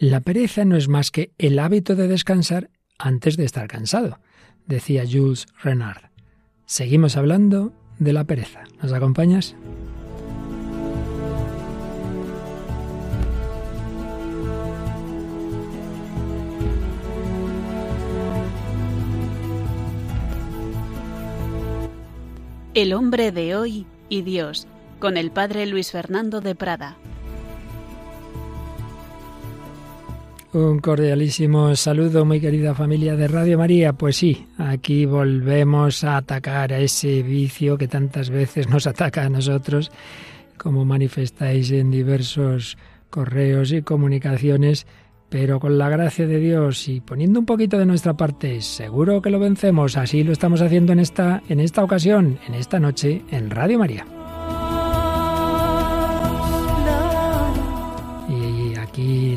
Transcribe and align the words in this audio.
La 0.00 0.20
pereza 0.20 0.64
no 0.64 0.76
es 0.76 0.88
más 0.88 1.10
que 1.10 1.34
el 1.36 1.58
hábito 1.58 1.94
de 1.94 2.08
descansar 2.08 2.70
antes 2.98 3.36
de 3.36 3.44
estar 3.44 3.68
cansado, 3.68 4.18
decía 4.64 5.04
Jules 5.06 5.46
Renard. 5.62 6.04
Seguimos 6.64 7.18
hablando 7.18 7.74
de 7.98 8.14
la 8.14 8.24
pereza. 8.24 8.64
¿Nos 8.82 8.94
acompañas? 8.94 9.54
El 22.72 22.94
hombre 22.94 23.32
de 23.32 23.54
hoy 23.54 23.86
y 24.08 24.22
Dios, 24.22 24.66
con 24.98 25.18
el 25.18 25.30
padre 25.30 25.66
Luis 25.66 25.90
Fernando 25.90 26.40
de 26.40 26.54
Prada. 26.54 26.96
Un 30.52 30.80
cordialísimo 30.80 31.76
saludo, 31.76 32.24
muy 32.24 32.40
querida 32.40 32.74
familia 32.74 33.14
de 33.14 33.28
Radio 33.28 33.56
María. 33.56 33.92
Pues 33.92 34.16
sí, 34.16 34.46
aquí 34.58 35.06
volvemos 35.06 36.02
a 36.02 36.16
atacar 36.16 36.72
a 36.72 36.78
ese 36.80 37.22
vicio 37.22 37.78
que 37.78 37.86
tantas 37.86 38.30
veces 38.30 38.68
nos 38.68 38.88
ataca 38.88 39.22
a 39.22 39.28
nosotros, 39.28 39.92
como 40.58 40.84
manifestáis 40.84 41.70
en 41.70 41.92
diversos 41.92 42.76
correos 43.10 43.70
y 43.70 43.82
comunicaciones, 43.82 44.88
pero 45.28 45.60
con 45.60 45.78
la 45.78 45.88
gracia 45.88 46.26
de 46.26 46.40
Dios 46.40 46.88
y 46.88 47.00
poniendo 47.00 47.38
un 47.38 47.46
poquito 47.46 47.78
de 47.78 47.86
nuestra 47.86 48.14
parte, 48.14 48.60
seguro 48.60 49.22
que 49.22 49.30
lo 49.30 49.38
vencemos. 49.38 49.96
Así 49.96 50.24
lo 50.24 50.32
estamos 50.32 50.62
haciendo 50.62 50.92
en 50.92 50.98
esta, 50.98 51.44
en 51.48 51.60
esta 51.60 51.84
ocasión, 51.84 52.40
en 52.48 52.54
esta 52.54 52.80
noche, 52.80 53.22
en 53.30 53.50
Radio 53.50 53.78
María. 53.78 54.04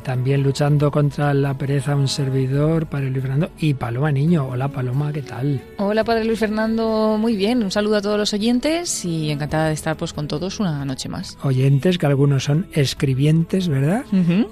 También 0.03 0.43
luchando 0.43 0.91
contra 0.91 1.33
la 1.33 1.57
pereza 1.57 1.95
un 1.95 2.07
servidor, 2.07 2.85
Padre 2.87 3.09
Luis 3.09 3.21
Fernando 3.21 3.51
y 3.57 3.73
Paloma 3.73 4.11
Niño. 4.11 4.47
Hola 4.47 4.67
Paloma, 4.67 5.11
¿qué 5.13 5.21
tal? 5.21 5.61
Hola 5.77 6.03
Padre 6.03 6.25
Luis 6.25 6.39
Fernando, 6.39 7.17
muy 7.19 7.35
bien. 7.35 7.63
Un 7.63 7.71
saludo 7.71 7.97
a 7.97 8.01
todos 8.01 8.17
los 8.17 8.33
oyentes 8.33 9.05
y 9.05 9.31
encantada 9.31 9.69
de 9.69 9.73
estar 9.73 9.95
pues 9.95 10.13
con 10.13 10.27
todos 10.27 10.59
una 10.59 10.83
noche 10.85 11.09
más. 11.09 11.37
Oyentes, 11.43 11.97
que 11.97 12.05
algunos 12.05 12.43
son 12.43 12.67
escribientes, 12.73 13.67
¿verdad? 13.67 14.05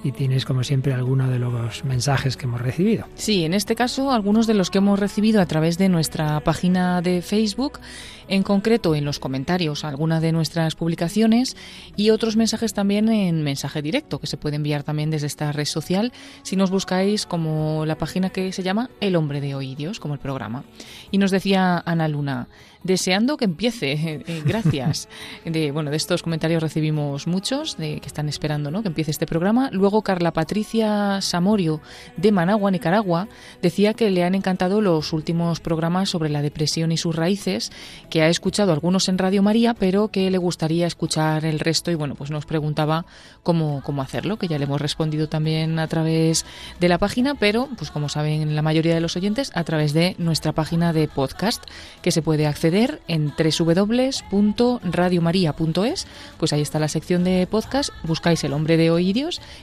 Y 0.03 0.11
tienes 0.13 0.45
como 0.45 0.63
siempre 0.63 0.93
alguno 0.93 1.29
de 1.29 1.39
los 1.39 1.83
mensajes 1.83 2.37
que 2.37 2.45
hemos 2.45 2.61
recibido. 2.61 3.05
Sí, 3.15 3.43
en 3.43 3.53
este 3.53 3.75
caso 3.75 4.11
algunos 4.11 4.47
de 4.47 4.53
los 4.53 4.69
que 4.69 4.77
hemos 4.77 4.99
recibido 4.99 5.41
a 5.41 5.45
través 5.45 5.77
de 5.77 5.89
nuestra 5.89 6.39
página 6.39 7.01
de 7.01 7.21
Facebook 7.21 7.79
en 8.27 8.43
concreto 8.43 8.95
en 8.95 9.05
los 9.05 9.19
comentarios 9.19 9.83
alguna 9.83 10.19
de 10.19 10.31
nuestras 10.31 10.75
publicaciones 10.75 11.55
y 11.95 12.09
otros 12.11 12.35
mensajes 12.35 12.73
también 12.73 13.09
en 13.09 13.43
mensaje 13.43 13.81
directo 13.81 14.19
que 14.19 14.27
se 14.27 14.37
puede 14.37 14.55
enviar 14.55 14.83
también 14.83 15.09
desde 15.09 15.27
esta 15.27 15.51
red 15.51 15.65
social 15.65 16.11
si 16.43 16.55
nos 16.55 16.71
buscáis 16.71 17.25
como 17.25 17.85
la 17.85 17.97
página 17.97 18.29
que 18.29 18.51
se 18.51 18.63
llama 18.63 18.89
El 18.99 19.15
hombre 19.15 19.41
de 19.41 19.55
hoy 19.55 19.75
Dios, 19.75 19.99
como 19.99 20.13
el 20.13 20.19
programa. 20.19 20.63
Y 21.11 21.17
nos 21.17 21.31
decía 21.31 21.81
Ana 21.85 22.07
Luna, 22.07 22.47
deseando 22.83 23.37
que 23.37 23.45
empiece. 23.45 24.21
Eh, 24.31 24.43
gracias. 24.45 25.09
De, 25.45 25.71
bueno, 25.71 25.89
de 25.89 25.97
estos 25.97 26.21
comentarios 26.21 26.61
recibimos 26.61 27.27
muchos 27.27 27.77
de 27.77 27.99
que 27.99 28.07
están 28.07 28.29
esperando 28.29 28.69
¿no? 28.69 28.81
que 28.81 28.89
empiece 28.89 29.11
este 29.11 29.25
programa. 29.25 29.69
Luego 29.71 30.03
Carla 30.03 30.31
Patricia 30.31 31.19
Samorio 31.21 31.81
de 32.17 32.31
Managua, 32.31 32.71
Nicaragua, 32.71 33.27
decía 33.61 33.93
que 33.93 34.09
le 34.11 34.23
han 34.23 34.35
encantado 34.35 34.79
los 34.81 35.11
últimos 35.13 35.59
programas 35.59 36.09
sobre 36.09 36.29
la 36.29 36.41
depresión 36.41 36.91
y 36.91 36.97
sus 36.97 37.15
raíces, 37.15 37.71
que 38.09 38.21
ha 38.21 38.29
escuchado 38.29 38.73
algunos 38.73 39.09
en 39.09 39.17
Radio 39.17 39.41
María, 39.41 39.73
pero 39.73 40.09
que 40.09 40.29
le 40.29 40.37
gustaría 40.37 40.87
escuchar 40.87 41.45
el 41.45 41.59
resto 41.59 41.89
y 41.89 41.95
bueno, 41.95 42.15
pues 42.15 42.29
nos 42.31 42.45
preguntaba 42.45 43.05
cómo, 43.43 43.81
cómo 43.83 44.01
hacerlo, 44.01 44.37
que 44.37 44.47
ya 44.47 44.57
le 44.59 44.65
hemos 44.65 44.81
respondido 44.81 45.27
también 45.27 45.79
a 45.79 45.87
través 45.87 46.45
de 46.79 46.89
la 46.89 46.97
página, 46.97 47.35
pero 47.35 47.69
pues 47.77 47.91
como 47.91 48.07
saben 48.09 48.55
la 48.55 48.61
mayoría 48.61 48.93
de 48.93 49.01
los 49.01 49.15
oyentes, 49.15 49.51
a 49.55 49.63
través 49.63 49.93
de 49.93 50.15
nuestra 50.19 50.51
página 50.53 50.93
de 50.93 51.07
podcast, 51.07 51.63
que 52.01 52.11
se 52.11 52.21
puede 52.21 52.45
acceder 52.45 52.70
en 53.07 53.33
www.radiomaria.es, 53.37 56.07
pues 56.37 56.53
ahí 56.53 56.61
está 56.61 56.79
la 56.79 56.87
sección 56.87 57.23
de 57.23 57.45
podcast, 57.47 57.91
buscáis 58.03 58.43
El 58.43 58.53
hombre 58.53 58.77
de 58.77 58.91
hoy 58.91 59.09
y 59.09 59.13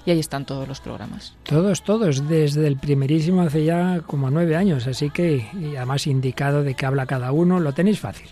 y 0.06 0.10
ahí 0.10 0.20
están 0.20 0.44
todos 0.44 0.68
los 0.68 0.80
programas. 0.80 1.34
Todos, 1.42 1.82
todos, 1.82 2.28
desde 2.28 2.66
el 2.66 2.76
primerísimo 2.76 3.42
hace 3.42 3.64
ya 3.64 4.02
como 4.06 4.30
nueve 4.30 4.56
años, 4.56 4.86
así 4.86 5.10
que 5.10 5.46
además 5.76 6.06
indicado 6.06 6.62
de 6.62 6.74
qué 6.74 6.86
habla 6.86 7.06
cada 7.06 7.32
uno, 7.32 7.60
lo 7.60 7.72
tenéis 7.72 7.98
fácil. 7.98 8.28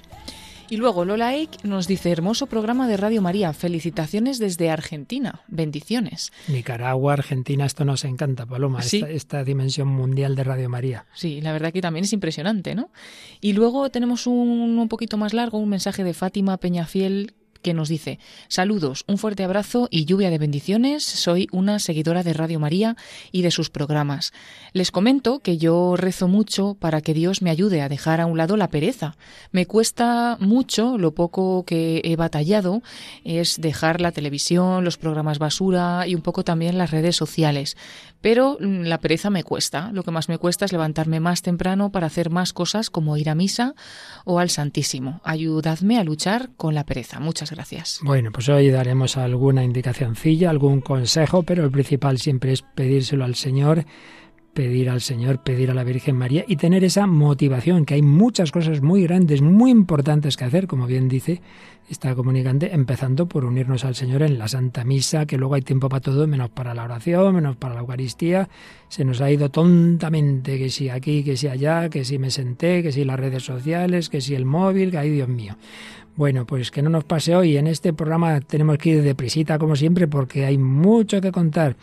Y 0.69 0.79
luego 0.79 1.05
Lola 1.05 1.35
Eik 1.35 1.63
nos 1.63 1.87
dice, 1.87 2.11
hermoso 2.11 2.47
programa 2.47 2.89
de 2.89 2.97
Radio 2.97 3.23
María, 3.23 3.53
felicitaciones 3.53 4.41
desde 4.41 4.69
Argentina, 4.69 5.43
bendiciones. 5.47 6.33
Nicaragua, 6.49 7.13
Argentina, 7.13 7.65
esto 7.65 7.85
nos 7.85 8.05
encanta, 8.05 8.47
Paloma, 8.47 8.81
esta, 8.81 9.45
dimensión 9.45 9.87
mundial 9.87 10.35
de 10.35 10.43
Radio 10.43 10.69
María. 10.69 11.07
Sí, 11.15 11.41
la 11.41 11.53
verdad 11.53 11.73
que 11.73 11.81
también 11.81 12.05
es 12.05 12.13
impresionante, 12.13 12.75
¿no? 12.75 12.91
Y 13.41 13.53
luego 13.53 13.91
tenemos 13.91 14.27
un, 14.27 14.77
un 14.79 14.89
poquito 14.89 15.17
más 15.17 15.35
largo, 15.35 15.59
un 15.59 15.69
mensaje 15.69 16.03
de 16.03 16.15
Fátima 16.15 16.57
Peñafiel 16.57 17.35
que 17.67 17.75
nos 17.75 17.89
dice, 17.89 18.21
saludos, 18.47 19.03
un 19.09 19.19
fuerte 19.19 19.43
abrazo 19.43 19.89
y 19.91 20.05
lluvia 20.05 20.31
de 20.31 20.39
bendiciones, 20.39 21.03
soy 21.03 21.49
una 21.51 21.81
seguidora 21.81 22.23
de 22.23 22.33
Radio 22.33 22.61
María 22.61 22.95
y 23.33 23.43
de 23.43 23.51
sus 23.51 23.71
programas. 23.71 24.33
Les 24.73 24.93
comento 24.93 25.41
que 25.41 25.59
yo 25.59 25.97
rezo 25.97 26.29
mucho 26.29 26.77
para 26.79 27.01
que 27.01 27.13
Dios 27.13 27.43
me 27.43 27.51
ayude 27.51 27.83
a 27.83 27.89
dejar 27.89 28.21
a 28.21 28.27
un 28.27 28.39
lado 28.39 28.57
la 28.57 28.71
pereza. 28.71 29.17
Me 29.51 29.67
cuesta 29.67 30.37
mucho, 30.39 30.97
lo 30.97 31.13
poco 31.17 31.65
que 31.65 32.03
he 32.05 32.15
batallado 32.15 32.83
es 33.25 33.61
dejar 33.61 34.01
la 34.01 34.13
televisión, 34.13 34.85
los 34.85 34.97
programas 34.97 35.41
basura 35.41 36.07
y 36.07 36.15
un 36.15 36.23
poco 36.23 36.45
también 36.45 36.79
las 36.79 36.93
redes 36.93 37.17
sociales. 37.17 37.77
Pero 38.21 38.59
mm, 38.61 38.83
la 38.83 39.01
pereza 39.01 39.29
me 39.29 39.43
cuesta. 39.43 39.91
Lo 39.93 40.05
que 40.05 40.13
más 40.13 40.29
me 40.29 40.39
cuesta 40.39 40.67
es 40.67 40.73
levantarme 40.73 41.19
más 41.19 41.43
temprano 41.43 41.91
para 41.91 42.07
hacer 42.07 42.31
más 42.31 42.53
cosas 42.53 42.91
como 42.91 43.17
ir 43.17 43.29
a 43.29 43.35
misa 43.35 43.75
o 44.25 44.39
al 44.39 44.51
Santísimo. 44.51 45.21
Ayudadme 45.25 45.99
a 45.99 46.05
luchar 46.05 46.51
con 46.57 46.77
la 46.77 46.85
pereza. 46.85 47.19
Muchas 47.19 47.51
gracias. 47.51 47.56
Bueno, 48.03 48.31
pues 48.33 48.49
hoy 48.49 48.71
daremos 48.71 49.17
alguna 49.17 49.65
indicacióncilla, 49.65 50.51
algún 50.51 50.81
consejo, 50.81 51.43
pero 51.43 51.65
el 51.65 51.71
principal 51.71 52.19
siempre 52.19 52.53
es 52.53 52.63
pedírselo 52.63 53.25
al 53.25 53.35
Señor 53.35 53.85
pedir 54.57 54.89
al 54.89 55.03
Señor, 55.03 55.43
pedir 55.43 55.71
a 55.71 55.75
la 55.75 55.85
Virgen 55.85 56.17
María 56.17 56.43
y 56.49 56.57
tener 56.57 56.83
esa 56.83 57.07
motivación, 57.07 57.85
que 57.85 57.93
hay 57.93 58.01
muchas 58.01 58.53
cosas 58.53 58.81
muy 58.81 59.03
grandes, 59.03 59.43
muy 59.43 59.71
importantes 59.71 60.39
que 60.39 60.45
hacer, 60.45 60.67
como 60.67 60.87
bien 60.87 61.09
dice 61.09 61.43
esta 61.89 62.15
comunicante, 62.15 62.75
empezando 62.75 63.27
por 63.27 63.45
unirnos 63.45 63.85
al 63.85 63.95
Señor 63.95 64.23
en 64.23 64.39
la 64.39 64.49
Santa 64.49 64.85
Misa, 64.85 65.27
que 65.27 65.39
luego 65.39 65.55
hay 65.55 65.63
tiempo 65.63 65.89
para 65.89 66.01
todo, 66.01 66.27
menos 66.27 66.51
para 66.51 66.75
la 66.75 66.85
oración, 66.85 67.35
menos 67.35 67.57
para 67.57 67.75
la 67.75 67.81
Eucaristía. 67.81 68.49
Se 68.89 69.05
nos 69.05 69.21
ha 69.21 69.31
ido 69.31 69.51
tontamente, 69.51 70.59
que 70.59 70.71
si 70.71 70.89
aquí, 70.89 71.23
que 71.23 71.37
si 71.37 71.49
allá, 71.49 71.89
que 71.89 72.05
si 72.05 72.19
me 72.19 72.31
senté, 72.31 72.83
que 72.83 72.93
si 72.93 73.05
las 73.05 73.19
redes 73.19 73.45
sociales, 73.45 74.09
que 74.09 74.21
si 74.21 74.35
el 74.35 74.45
móvil, 74.45 74.91
que 74.91 74.99
hay 74.99 75.11
Dios 75.11 75.29
mío. 75.29 75.57
Bueno, 76.17 76.47
pues 76.47 76.71
que 76.71 76.83
no 76.83 76.91
nos 76.91 77.05
pase 77.05 77.37
hoy. 77.37 77.57
En 77.57 77.67
este 77.67 77.93
programa 77.93 78.41
tenemos 78.41 78.79
que 78.79 78.91
ir 78.91 79.03
deprisita, 79.03 79.59
como 79.59 79.77
siempre, 79.77 80.09
porque 80.09 80.45
hay 80.47 80.59
mucho 80.59 81.21
que 81.21 81.31
contar 81.31 81.77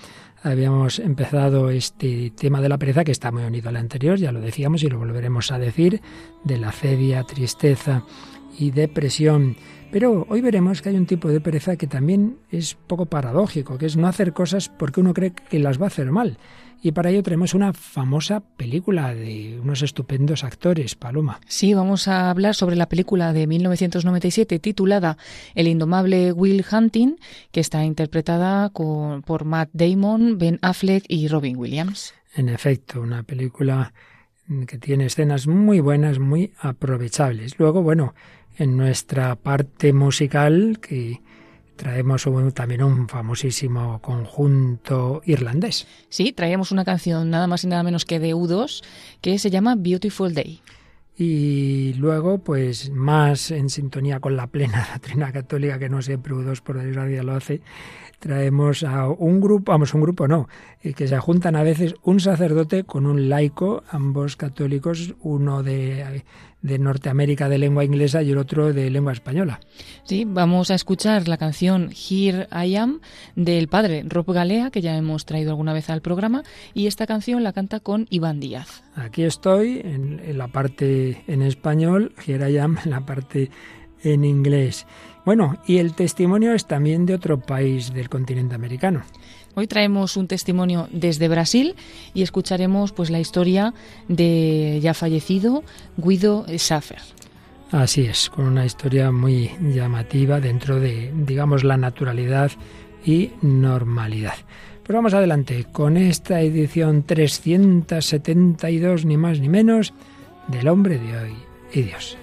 habíamos 0.43 0.99
empezado 0.99 1.69
este 1.69 2.31
tema 2.31 2.61
de 2.61 2.69
la 2.69 2.77
pereza 2.77 3.03
que 3.03 3.13
está 3.13 3.31
muy 3.31 3.43
unido 3.43 3.69
al 3.69 3.77
anterior, 3.77 4.17
ya 4.17 4.31
lo 4.31 4.41
decíamos 4.41 4.83
y 4.83 4.89
lo 4.89 4.99
volveremos 4.99 5.51
a 5.51 5.57
decir, 5.57 6.01
de 6.43 6.57
la 6.57 6.71
cedia, 6.71 7.23
tristeza 7.23 8.03
y 8.59 8.71
depresión. 8.71 9.55
Pero 9.93 10.25
hoy 10.27 10.41
veremos 10.41 10.81
que 10.81 10.89
hay 10.89 10.95
un 10.95 11.05
tipo 11.05 11.27
de 11.27 11.39
pereza 11.39 11.75
que 11.75 11.85
también 11.85 12.39
es 12.49 12.73
poco 12.73 13.05
paradójico, 13.05 13.77
que 13.77 13.85
es 13.85 13.95
no 13.95 14.07
hacer 14.07 14.33
cosas 14.33 14.67
porque 14.67 14.99
uno 14.99 15.13
cree 15.13 15.33
que 15.33 15.59
las 15.59 15.79
va 15.79 15.83
a 15.83 15.87
hacer 15.89 16.09
mal. 16.09 16.39
Y 16.81 16.93
para 16.93 17.11
ello 17.11 17.21
tenemos 17.21 17.53
una 17.53 17.73
famosa 17.73 18.39
película 18.39 19.13
de 19.13 19.59
unos 19.61 19.83
estupendos 19.83 20.43
actores, 20.43 20.95
Paloma. 20.95 21.39
Sí, 21.47 21.75
vamos 21.75 22.07
a 22.07 22.31
hablar 22.31 22.55
sobre 22.55 22.75
la 22.75 22.89
película 22.89 23.33
de 23.33 23.45
1997 23.45 24.57
titulada 24.57 25.15
El 25.53 25.67
indomable 25.67 26.31
Will 26.31 26.65
Hunting, 26.71 27.17
que 27.51 27.59
está 27.59 27.85
interpretada 27.85 28.71
por 28.71 29.45
Matt 29.45 29.69
Damon, 29.73 30.39
Ben 30.39 30.57
Affleck 30.63 31.05
y 31.07 31.27
Robin 31.27 31.55
Williams. 31.55 32.15
En 32.33 32.49
efecto, 32.49 32.99
una 32.99 33.21
película 33.21 33.93
que 34.67 34.79
tiene 34.79 35.05
escenas 35.05 35.45
muy 35.45 35.79
buenas, 35.79 36.17
muy 36.17 36.51
aprovechables. 36.59 37.59
Luego, 37.59 37.83
bueno, 37.83 38.15
en 38.57 38.77
nuestra 38.77 39.35
parte 39.35 39.93
musical, 39.93 40.79
que 40.81 41.21
traemos 41.75 42.27
también 42.53 42.83
un 42.83 43.07
famosísimo 43.07 44.01
conjunto 44.01 45.21
irlandés. 45.25 45.87
Sí, 46.09 46.31
traemos 46.31 46.71
una 46.71 46.85
canción 46.85 47.29
nada 47.29 47.47
más 47.47 47.63
y 47.63 47.67
nada 47.67 47.83
menos 47.83 48.05
que 48.05 48.19
de 48.19 48.33
U2 48.35 48.83
que 49.21 49.39
se 49.39 49.49
llama 49.49 49.75
Beautiful 49.75 50.33
Day. 50.33 50.61
y 51.15 51.93
luego, 51.93 52.39
pues 52.39 52.89
más 52.89 53.51
en 53.51 53.69
sintonía 53.69 54.19
con 54.19 54.35
la 54.35 54.47
plena 54.47 54.87
doctrina 54.93 55.31
católica, 55.31 55.79
que 55.79 55.89
no 55.89 56.01
siempre 56.01 56.33
U2 56.33 56.61
por 56.61 56.81
desgracia 56.81 57.23
lo 57.23 57.33
hace, 57.33 57.61
traemos 58.23 58.83
a 58.83 59.09
un 59.09 59.41
grupo, 59.41 59.73
vamos, 59.73 59.93
un 59.93 59.99
grupo 59.99 60.29
no, 60.29 60.47
eh, 60.81 60.93
que 60.93 61.09
se 61.09 61.19
juntan 61.19 61.57
a 61.57 61.63
veces 61.63 61.93
un 62.03 62.21
sacerdote 62.21 62.85
con 62.85 63.05
un 63.05 63.27
laico, 63.27 63.83
ambos 63.89 64.37
católicos, 64.37 65.13
uno 65.19 65.61
de, 65.61 66.23
de 66.61 66.79
Norteamérica 66.79 67.49
de 67.49 67.57
lengua 67.57 67.83
inglesa 67.83 68.23
y 68.23 68.31
el 68.31 68.37
otro 68.37 68.71
de 68.71 68.89
lengua 68.89 69.11
española. 69.11 69.59
Sí, 70.05 70.23
vamos 70.25 70.71
a 70.71 70.75
escuchar 70.75 71.27
la 71.27 71.35
canción 71.35 71.89
Here 71.91 72.47
I 72.49 72.77
Am 72.77 73.01
del 73.35 73.67
padre 73.67 74.05
Rob 74.07 74.31
Galea, 74.31 74.71
que 74.71 74.79
ya 74.79 74.95
hemos 74.95 75.25
traído 75.25 75.51
alguna 75.51 75.73
vez 75.73 75.89
al 75.89 76.01
programa, 76.01 76.43
y 76.73 76.87
esta 76.87 77.05
canción 77.05 77.43
la 77.43 77.51
canta 77.51 77.81
con 77.81 78.07
Iván 78.09 78.39
Díaz. 78.39 78.83
Aquí 78.95 79.23
estoy, 79.23 79.81
en, 79.83 80.21
en 80.23 80.37
la 80.37 80.47
parte 80.47 81.23
en 81.27 81.41
español, 81.41 82.13
Here 82.25 82.49
I 82.49 82.57
Am, 82.57 82.77
en 82.85 82.91
la 82.91 83.05
parte 83.05 83.51
en 84.01 84.23
inglés. 84.23 84.85
Bueno, 85.25 85.57
y 85.65 85.77
el 85.77 85.93
testimonio 85.93 86.53
es 86.53 86.65
también 86.65 87.05
de 87.05 87.15
otro 87.15 87.39
país 87.39 87.93
del 87.93 88.09
continente 88.09 88.55
americano. 88.55 89.03
Hoy 89.55 89.67
traemos 89.67 90.17
un 90.17 90.27
testimonio 90.27 90.87
desde 90.91 91.27
Brasil 91.27 91.75
y 92.13 92.23
escucharemos 92.23 92.91
pues 92.91 93.09
la 93.09 93.19
historia 93.19 93.73
de 94.07 94.79
ya 94.81 94.93
fallecido 94.93 95.63
Guido 95.95 96.45
Schaffer. 96.49 96.99
Así 97.71 98.01
es, 98.01 98.29
con 98.29 98.45
una 98.45 98.65
historia 98.65 99.11
muy 99.11 99.51
llamativa 99.61 100.39
dentro 100.39 100.79
de, 100.79 101.11
digamos, 101.25 101.63
la 101.63 101.77
naturalidad 101.77 102.51
y 103.05 103.31
normalidad. 103.41 104.35
Pues 104.83 104.95
vamos 104.95 105.13
adelante 105.13 105.65
con 105.71 105.97
esta 105.97 106.41
edición 106.41 107.03
372, 107.03 109.05
ni 109.05 109.17
más 109.17 109.39
ni 109.39 109.49
menos, 109.49 109.93
del 110.47 110.67
hombre 110.67 110.99
de 110.99 111.17
hoy 111.17 111.33
y 111.73 111.81
Dios. 111.83 112.17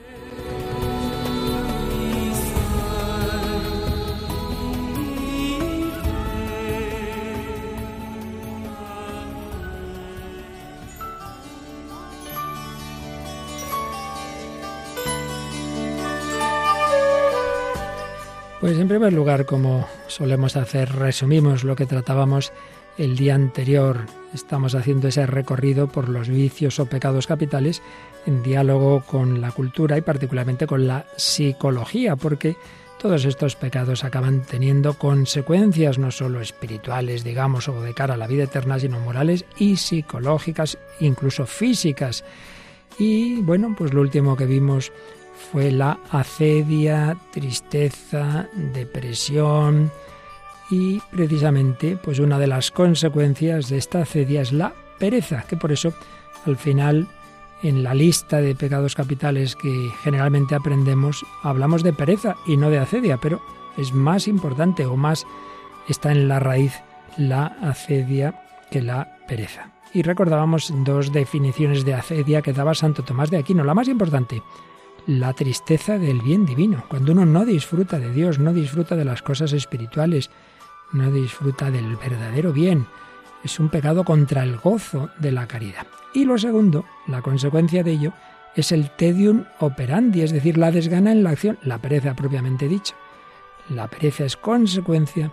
Primer 18.91 19.13
lugar, 19.13 19.47
como 19.47 19.87
solemos 20.09 20.57
hacer, 20.57 20.91
resumimos 20.91 21.63
lo 21.63 21.77
que 21.77 21.87
tratábamos 21.87 22.53
el 22.99 23.17
día 23.17 23.37
anterior. 23.37 24.07
Estamos 24.35 24.75
haciendo 24.75 25.07
ese 25.07 25.27
recorrido 25.27 25.87
por 25.87 26.09
los 26.09 26.29
vicios 26.29 26.81
o 26.81 26.87
pecados 26.87 27.29
capitales 27.29 27.83
en 28.27 28.43
diálogo 28.43 29.05
con 29.07 29.41
la 29.41 29.53
cultura 29.53 29.97
y 29.97 30.01
particularmente 30.01 30.67
con 30.67 30.89
la 30.89 31.07
psicología, 31.17 32.17
porque 32.17 32.57
todos 33.01 33.25
estos 33.27 33.55
pecados 33.55 34.03
acaban 34.03 34.43
teniendo 34.43 34.95
consecuencias 34.95 36.01
no 36.01 36.11
solo 36.11 36.41
espirituales, 36.41 37.23
digamos, 37.23 37.69
o 37.69 37.83
de 37.83 37.95
cara 37.95 38.15
a 38.15 38.17
la 38.17 38.27
vida 38.27 38.43
eterna, 38.43 38.81
sino 38.81 38.99
morales 38.99 39.45
y 39.57 39.77
psicológicas, 39.77 40.79
incluso 40.99 41.47
físicas. 41.47 42.25
Y 42.99 43.41
bueno, 43.43 43.73
pues 43.79 43.95
lo 43.95 44.01
último 44.01 44.37
que 44.37 44.47
vimos 44.47 44.91
fue 45.50 45.70
la 45.73 45.99
acedia, 46.11 47.17
tristeza, 47.32 48.47
depresión 48.73 49.91
y 50.70 51.00
precisamente 51.11 51.97
pues 51.97 52.20
una 52.20 52.38
de 52.38 52.47
las 52.47 52.70
consecuencias 52.70 53.69
de 53.69 53.79
esta 53.79 54.02
acedia 54.02 54.43
es 54.43 54.52
la 54.52 54.73
pereza, 54.99 55.44
que 55.49 55.56
por 55.56 55.73
eso 55.73 55.93
al 56.47 56.56
final 56.56 57.08
en 57.62 57.82
la 57.82 57.94
lista 57.94 58.41
de 58.41 58.55
pecados 58.55 58.94
capitales 58.94 59.56
que 59.56 59.91
generalmente 60.02 60.55
aprendemos 60.55 61.25
hablamos 61.43 61.82
de 61.82 61.93
pereza 61.93 62.37
y 62.47 62.56
no 62.56 62.70
de 62.70 62.79
acedia, 62.79 63.19
pero 63.19 63.43
es 63.76 63.93
más 63.93 64.29
importante 64.29 64.87
o 64.87 64.97
más 64.97 65.26
está 65.88 66.12
en 66.12 66.29
la 66.29 66.38
raíz 66.38 66.75
la 67.17 67.47
acedia 67.62 68.43
que 68.70 68.82
la 68.82 69.17
pereza. 69.26 69.73
Y 69.93 70.02
recordábamos 70.02 70.73
dos 70.85 71.12
definiciones 71.12 71.85
de 71.85 71.94
acedia 71.94 72.43
que 72.43 72.52
daba 72.52 72.75
Santo 72.75 73.02
Tomás 73.02 73.31
de 73.31 73.38
Aquino. 73.38 73.64
La 73.64 73.75
más 73.75 73.88
importante, 73.88 74.41
la 75.06 75.32
tristeza 75.32 75.99
del 75.99 76.20
bien 76.20 76.47
divino, 76.47 76.85
cuando 76.88 77.12
uno 77.12 77.26
no 77.26 77.44
disfruta 77.44 77.99
de 77.99 78.12
Dios, 78.12 78.38
no 78.38 78.52
disfruta 78.52 78.97
de 78.97 79.05
las 79.05 79.23
cosas 79.23 79.52
espirituales, 79.52 80.31
no 80.93 81.11
disfruta 81.11 81.70
del 81.70 81.97
verdadero 81.97 82.52
bien. 82.52 82.87
Es 83.44 83.58
un 83.58 83.69
pecado 83.69 84.05
contra 84.05 84.43
el 84.43 84.56
gozo 84.56 85.11
de 85.19 85.32
la 85.32 85.47
caridad. 85.47 85.87
Y 86.12 86.25
lo 86.25 86.38
segundo, 86.38 86.85
la 87.06 87.23
consecuencia 87.23 87.82
de 87.82 87.93
ello, 87.93 88.12
es 88.56 88.73
el 88.73 88.91
tedium 88.91 89.44
operandi, 89.61 90.23
es 90.23 90.32
decir, 90.32 90.58
la 90.58 90.73
desgana 90.73 91.12
en 91.12 91.23
la 91.23 91.31
acción, 91.31 91.58
la 91.62 91.79
pereza 91.79 92.14
propiamente 92.14 92.69
dicha. 92.69 92.94
La 93.69 93.88
pereza 93.88 94.25
es 94.25 94.37
consecuencia 94.37 95.32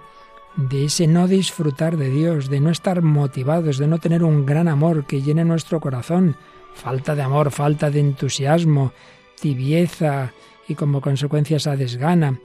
de 0.56 0.86
ese 0.86 1.08
no 1.08 1.28
disfrutar 1.28 1.98
de 1.98 2.10
Dios, 2.10 2.50
de 2.50 2.60
no 2.60 2.70
estar 2.70 3.02
motivados, 3.02 3.78
de 3.78 3.88
no 3.88 4.00
tener 4.00 4.24
un 4.24 4.46
gran 4.46 4.68
amor 4.68 5.06
que 5.06 5.22
llene 5.22 5.46
nuestro 5.46 5.80
corazón, 5.80 6.36
falta 6.74 7.16
de 7.16 7.24
amor, 7.24 7.52
falta 7.52 7.90
de 7.90 8.00
entusiasmo, 8.00 8.94
tibieza 9.40 10.34
y 10.68 10.76
como 10.76 11.02
consecuencia 11.02 11.58
esa 11.58 11.76
desgana. 11.76 12.40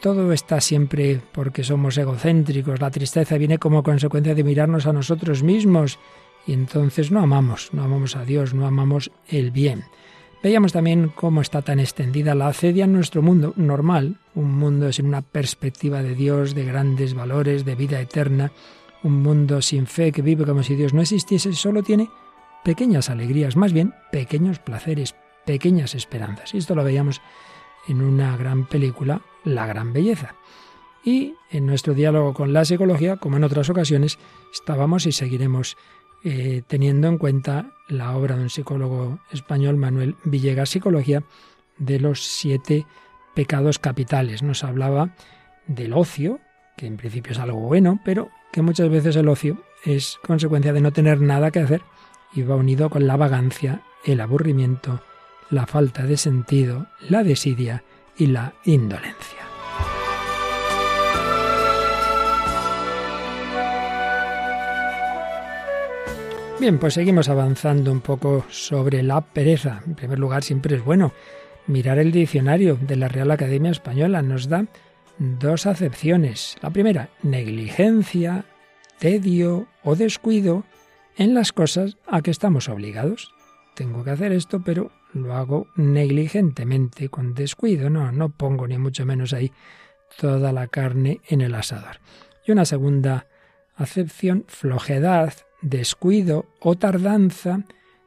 Todo 0.00 0.32
está 0.32 0.60
siempre 0.60 1.20
porque 1.32 1.64
somos 1.64 1.98
egocéntricos. 1.98 2.80
La 2.80 2.90
tristeza 2.90 3.36
viene 3.36 3.58
como 3.58 3.82
consecuencia 3.82 4.34
de 4.34 4.44
mirarnos 4.44 4.86
a 4.86 4.92
nosotros 4.92 5.42
mismos 5.42 5.98
y 6.46 6.52
entonces 6.52 7.10
no 7.10 7.20
amamos, 7.20 7.70
no 7.72 7.82
amamos 7.82 8.14
a 8.16 8.24
Dios, 8.24 8.54
no 8.54 8.66
amamos 8.66 9.10
el 9.28 9.50
bien. 9.50 9.84
Veíamos 10.40 10.72
también 10.72 11.10
cómo 11.12 11.40
está 11.40 11.62
tan 11.62 11.80
extendida 11.80 12.36
la 12.36 12.46
acedia 12.46 12.84
en 12.84 12.92
nuestro 12.92 13.22
mundo 13.22 13.54
normal, 13.56 14.18
un 14.36 14.56
mundo 14.56 14.92
sin 14.92 15.06
una 15.06 15.22
perspectiva 15.22 16.00
de 16.00 16.14
Dios, 16.14 16.54
de 16.54 16.64
grandes 16.64 17.14
valores, 17.14 17.64
de 17.64 17.74
vida 17.74 18.00
eterna, 18.00 18.52
un 19.02 19.20
mundo 19.20 19.60
sin 19.62 19.88
fe 19.88 20.12
que 20.12 20.22
vive 20.22 20.44
como 20.44 20.62
si 20.62 20.76
Dios 20.76 20.94
no 20.94 21.02
existiese, 21.02 21.52
solo 21.54 21.82
tiene 21.82 22.08
pequeñas 22.64 23.10
alegrías, 23.10 23.56
más 23.56 23.72
bien 23.72 23.94
pequeños 24.12 24.60
placeres, 24.60 25.16
pequeñas 25.48 25.94
esperanzas. 25.94 26.52
Y 26.52 26.58
esto 26.58 26.74
lo 26.74 26.84
veíamos 26.84 27.22
en 27.88 28.02
una 28.02 28.36
gran 28.36 28.66
película, 28.66 29.22
La 29.44 29.66
gran 29.66 29.94
belleza. 29.94 30.34
Y 31.02 31.36
en 31.50 31.64
nuestro 31.64 31.94
diálogo 31.94 32.34
con 32.34 32.52
la 32.52 32.66
psicología, 32.66 33.16
como 33.16 33.38
en 33.38 33.44
otras 33.44 33.70
ocasiones, 33.70 34.18
estábamos 34.52 35.06
y 35.06 35.12
seguiremos 35.12 35.78
eh, 36.22 36.60
teniendo 36.66 37.08
en 37.08 37.16
cuenta 37.16 37.72
la 37.88 38.14
obra 38.14 38.36
de 38.36 38.42
un 38.42 38.50
psicólogo 38.50 39.20
español, 39.32 39.78
Manuel 39.78 40.16
Villegas, 40.24 40.68
Psicología, 40.68 41.22
de 41.78 41.98
los 41.98 42.22
siete 42.24 42.84
pecados 43.34 43.78
capitales. 43.78 44.42
Nos 44.42 44.64
hablaba 44.64 45.14
del 45.66 45.94
ocio, 45.94 46.40
que 46.76 46.86
en 46.86 46.98
principio 46.98 47.32
es 47.32 47.38
algo 47.38 47.60
bueno, 47.60 48.00
pero 48.04 48.28
que 48.52 48.60
muchas 48.60 48.90
veces 48.90 49.16
el 49.16 49.28
ocio 49.28 49.62
es 49.82 50.18
consecuencia 50.26 50.74
de 50.74 50.82
no 50.82 50.92
tener 50.92 51.22
nada 51.22 51.50
que 51.50 51.60
hacer 51.60 51.80
y 52.34 52.42
va 52.42 52.54
unido 52.54 52.90
con 52.90 53.06
la 53.06 53.16
vagancia, 53.16 53.80
el 54.04 54.20
aburrimiento, 54.20 55.00
la 55.50 55.66
falta 55.66 56.04
de 56.04 56.16
sentido, 56.16 56.86
la 57.08 57.22
desidia 57.22 57.84
y 58.16 58.26
la 58.26 58.54
indolencia. 58.64 59.38
Bien, 66.60 66.78
pues 66.78 66.94
seguimos 66.94 67.28
avanzando 67.28 67.92
un 67.92 68.00
poco 68.00 68.44
sobre 68.50 69.04
la 69.04 69.20
pereza. 69.20 69.80
En 69.86 69.94
primer 69.94 70.18
lugar, 70.18 70.42
siempre 70.42 70.74
es 70.74 70.84
bueno 70.84 71.12
mirar 71.68 71.98
el 71.98 72.10
diccionario 72.10 72.76
de 72.80 72.96
la 72.96 73.06
Real 73.06 73.30
Academia 73.30 73.70
Española. 73.70 74.22
Nos 74.22 74.48
da 74.48 74.66
dos 75.18 75.66
acepciones. 75.66 76.56
La 76.60 76.70
primera, 76.70 77.10
negligencia, 77.22 78.44
tedio 78.98 79.68
o 79.84 79.94
descuido 79.94 80.64
en 81.16 81.32
las 81.32 81.52
cosas 81.52 81.96
a 82.08 82.22
que 82.22 82.32
estamos 82.32 82.68
obligados. 82.68 83.32
Tengo 83.74 84.02
que 84.02 84.10
hacer 84.10 84.32
esto, 84.32 84.60
pero 84.60 84.90
lo 85.12 85.34
hago 85.34 85.68
negligentemente, 85.76 87.08
con 87.08 87.34
descuido, 87.34 87.90
no, 87.90 88.12
no 88.12 88.30
pongo 88.30 88.66
ni 88.66 88.78
mucho 88.78 89.06
menos 89.06 89.32
ahí 89.32 89.52
toda 90.16 90.52
la 90.52 90.68
carne 90.68 91.20
en 91.28 91.40
el 91.40 91.54
asador. 91.54 92.00
Y 92.46 92.52
una 92.52 92.64
segunda 92.64 93.26
acepción, 93.76 94.44
flojedad, 94.48 95.32
descuido 95.62 96.46
o 96.60 96.76
tardanza 96.76 97.64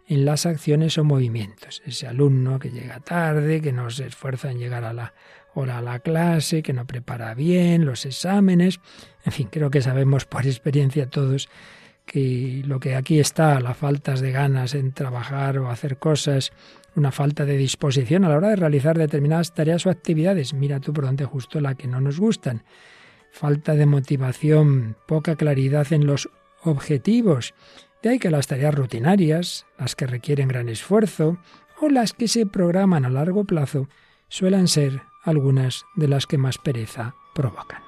en 0.07 0.25
las 0.25 0.45
acciones 0.45 0.97
o 0.97 1.03
movimientos. 1.03 1.81
Ese 1.85 2.07
alumno 2.07 2.59
que 2.59 2.71
llega 2.71 2.99
tarde, 2.99 3.61
que 3.61 3.71
no 3.71 3.89
se 3.89 4.07
esfuerza 4.07 4.51
en 4.51 4.59
llegar 4.59 4.83
a 4.83 4.93
la 4.93 5.13
hora 5.53 5.77
a 5.77 5.81
la 5.81 5.99
clase, 5.99 6.63
que 6.63 6.73
no 6.73 6.85
prepara 6.85 7.33
bien 7.33 7.85
los 7.85 8.05
exámenes, 8.05 8.79
en 9.25 9.31
fin, 9.31 9.47
creo 9.51 9.69
que 9.69 9.81
sabemos 9.81 10.25
por 10.25 10.45
experiencia 10.45 11.09
todos 11.09 11.49
que 12.05 12.61
lo 12.65 12.79
que 12.79 12.95
aquí 12.95 13.19
está, 13.19 13.59
la 13.59 13.73
falta 13.73 14.15
de 14.15 14.31
ganas 14.31 14.75
en 14.75 14.91
trabajar 14.91 15.57
o 15.59 15.69
hacer 15.69 15.97
cosas, 15.97 16.51
una 16.95 17.11
falta 17.11 17.45
de 17.45 17.57
disposición 17.57 18.25
a 18.25 18.29
la 18.29 18.37
hora 18.37 18.49
de 18.49 18.55
realizar 18.55 18.97
determinadas 18.97 19.53
tareas 19.53 19.85
o 19.85 19.89
actividades. 19.89 20.53
Mira 20.53 20.79
tú 20.79 20.93
por 20.93 21.05
dónde 21.05 21.25
justo 21.25 21.59
la 21.59 21.75
que 21.75 21.87
no 21.87 22.01
nos 22.01 22.19
gustan. 22.19 22.63
Falta 23.31 23.75
de 23.75 23.85
motivación, 23.85 24.97
poca 25.07 25.35
claridad 25.35 25.91
en 25.93 26.05
los 26.05 26.29
objetivos. 26.63 27.53
De 28.03 28.09
ahí 28.09 28.19
que 28.19 28.31
las 28.31 28.47
tareas 28.47 28.75
rutinarias, 28.75 29.65
las 29.77 29.95
que 29.95 30.07
requieren 30.07 30.47
gran 30.47 30.69
esfuerzo, 30.69 31.37
o 31.79 31.89
las 31.89 32.13
que 32.13 32.27
se 32.27 32.45
programan 32.45 33.05
a 33.05 33.09
largo 33.09 33.45
plazo 33.45 33.87
suelen 34.27 34.67
ser 34.67 35.01
algunas 35.23 35.85
de 35.95 36.07
las 36.07 36.27
que 36.27 36.37
más 36.37 36.57
pereza 36.57 37.15
provocan. 37.33 37.81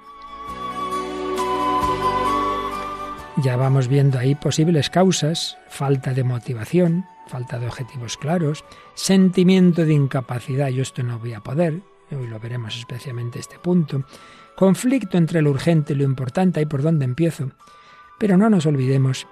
Ya 3.38 3.56
vamos 3.56 3.88
viendo 3.88 4.20
ahí 4.20 4.36
posibles 4.36 4.90
causas, 4.90 5.58
falta 5.68 6.14
de 6.14 6.24
motivación, 6.24 7.06
falta 7.34 7.58
de 7.58 7.66
objetivos 7.66 8.16
claros, 8.16 8.64
sentimiento 8.94 9.86
de 9.86 9.94
incapacidad, 9.94 10.70
yo 10.70 10.84
esto 10.84 11.02
no 11.02 11.18
voy 11.18 11.34
a 11.34 11.40
poder, 11.40 11.82
hoy 12.12 12.28
lo 12.28 12.40
veremos 12.40 12.78
especialmente 12.78 13.40
este 13.40 13.58
punto, 13.58 14.04
conflicto 14.56 15.18
entre 15.18 15.42
lo 15.42 15.50
urgente 15.50 15.94
y 15.94 15.96
lo 15.96 16.04
importante, 16.04 16.62
y 16.62 16.68
por 16.68 16.84
dónde 16.84 17.06
empiezo. 17.06 17.50
Pero 18.20 18.38
no 18.38 18.52
nos 18.52 18.68
olvidemos 18.68 19.26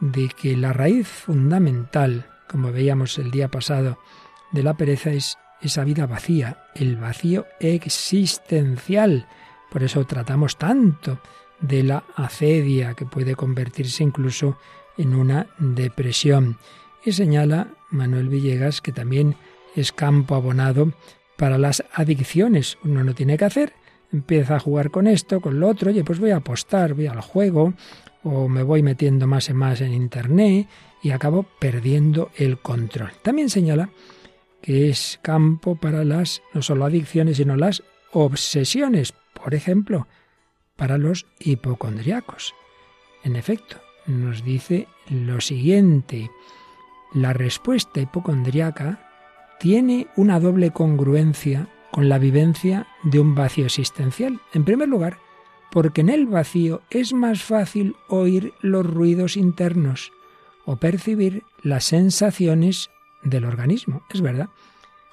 de 0.00 0.28
que 0.28 0.54
la 0.54 0.74
raíz 0.74 1.08
fundamental, 1.08 2.26
como 2.46 2.72
veíamos 2.72 3.16
el 3.16 3.30
día 3.30 3.48
pasado, 3.48 3.96
de 4.52 4.62
la 4.62 4.74
pereza 4.74 5.12
es 5.12 5.38
esa 5.62 5.82
vida 5.82 6.06
vacía, 6.06 6.58
el 6.74 6.96
vacío 6.96 7.46
existencial. 7.58 9.26
Por 9.70 9.82
eso 9.82 10.04
tratamos 10.04 10.58
tanto 10.58 11.20
de 11.58 11.82
la 11.84 12.04
acedia, 12.16 12.92
que 12.92 13.06
puede 13.06 13.34
convertirse 13.34 14.02
incluso 14.02 14.58
en 14.98 15.14
una 15.14 15.46
depresión. 15.58 16.58
Y 17.06 17.12
señala 17.12 17.68
Manuel 17.90 18.28
Villegas 18.28 18.80
que 18.80 18.90
también 18.90 19.36
es 19.76 19.92
campo 19.92 20.34
abonado 20.34 20.92
para 21.36 21.56
las 21.56 21.84
adicciones. 21.92 22.78
Uno 22.82 23.04
no 23.04 23.14
tiene 23.14 23.38
que 23.38 23.44
hacer, 23.44 23.74
empieza 24.12 24.56
a 24.56 24.60
jugar 24.60 24.90
con 24.90 25.06
esto, 25.06 25.40
con 25.40 25.60
lo 25.60 25.68
otro, 25.68 25.90
oye, 25.90 26.02
pues 26.02 26.18
voy 26.18 26.30
a 26.30 26.38
apostar, 26.38 26.94
voy 26.94 27.06
al 27.06 27.20
juego, 27.20 27.74
o 28.24 28.48
me 28.48 28.64
voy 28.64 28.82
metiendo 28.82 29.28
más 29.28 29.48
y 29.48 29.54
más 29.54 29.80
en 29.82 29.94
Internet 29.94 30.66
y 31.00 31.12
acabo 31.12 31.44
perdiendo 31.60 32.32
el 32.34 32.58
control. 32.58 33.12
También 33.22 33.50
señala 33.50 33.90
que 34.60 34.88
es 34.88 35.20
campo 35.22 35.76
para 35.76 36.02
las 36.02 36.42
no 36.54 36.60
solo 36.60 36.86
adicciones, 36.86 37.36
sino 37.36 37.54
las 37.54 37.84
obsesiones. 38.10 39.14
Por 39.32 39.54
ejemplo, 39.54 40.08
para 40.74 40.98
los 40.98 41.26
hipocondriacos. 41.38 42.52
En 43.22 43.36
efecto, 43.36 43.76
nos 44.06 44.42
dice 44.42 44.88
lo 45.08 45.40
siguiente. 45.40 46.28
La 47.12 47.32
respuesta 47.32 48.00
hipocondriaca 48.00 49.00
tiene 49.58 50.08
una 50.16 50.38
doble 50.40 50.70
congruencia 50.70 51.68
con 51.90 52.08
la 52.08 52.18
vivencia 52.18 52.86
de 53.04 53.20
un 53.20 53.34
vacío 53.34 53.64
existencial. 53.64 54.40
En 54.52 54.64
primer 54.64 54.88
lugar, 54.88 55.18
porque 55.70 56.02
en 56.02 56.08
el 56.08 56.26
vacío 56.26 56.82
es 56.90 57.12
más 57.12 57.42
fácil 57.42 57.96
oír 58.08 58.52
los 58.60 58.86
ruidos 58.86 59.36
internos 59.36 60.12
o 60.64 60.76
percibir 60.76 61.44
las 61.62 61.84
sensaciones 61.84 62.90
del 63.22 63.44
organismo. 63.44 64.02
Es 64.10 64.20
verdad. 64.20 64.48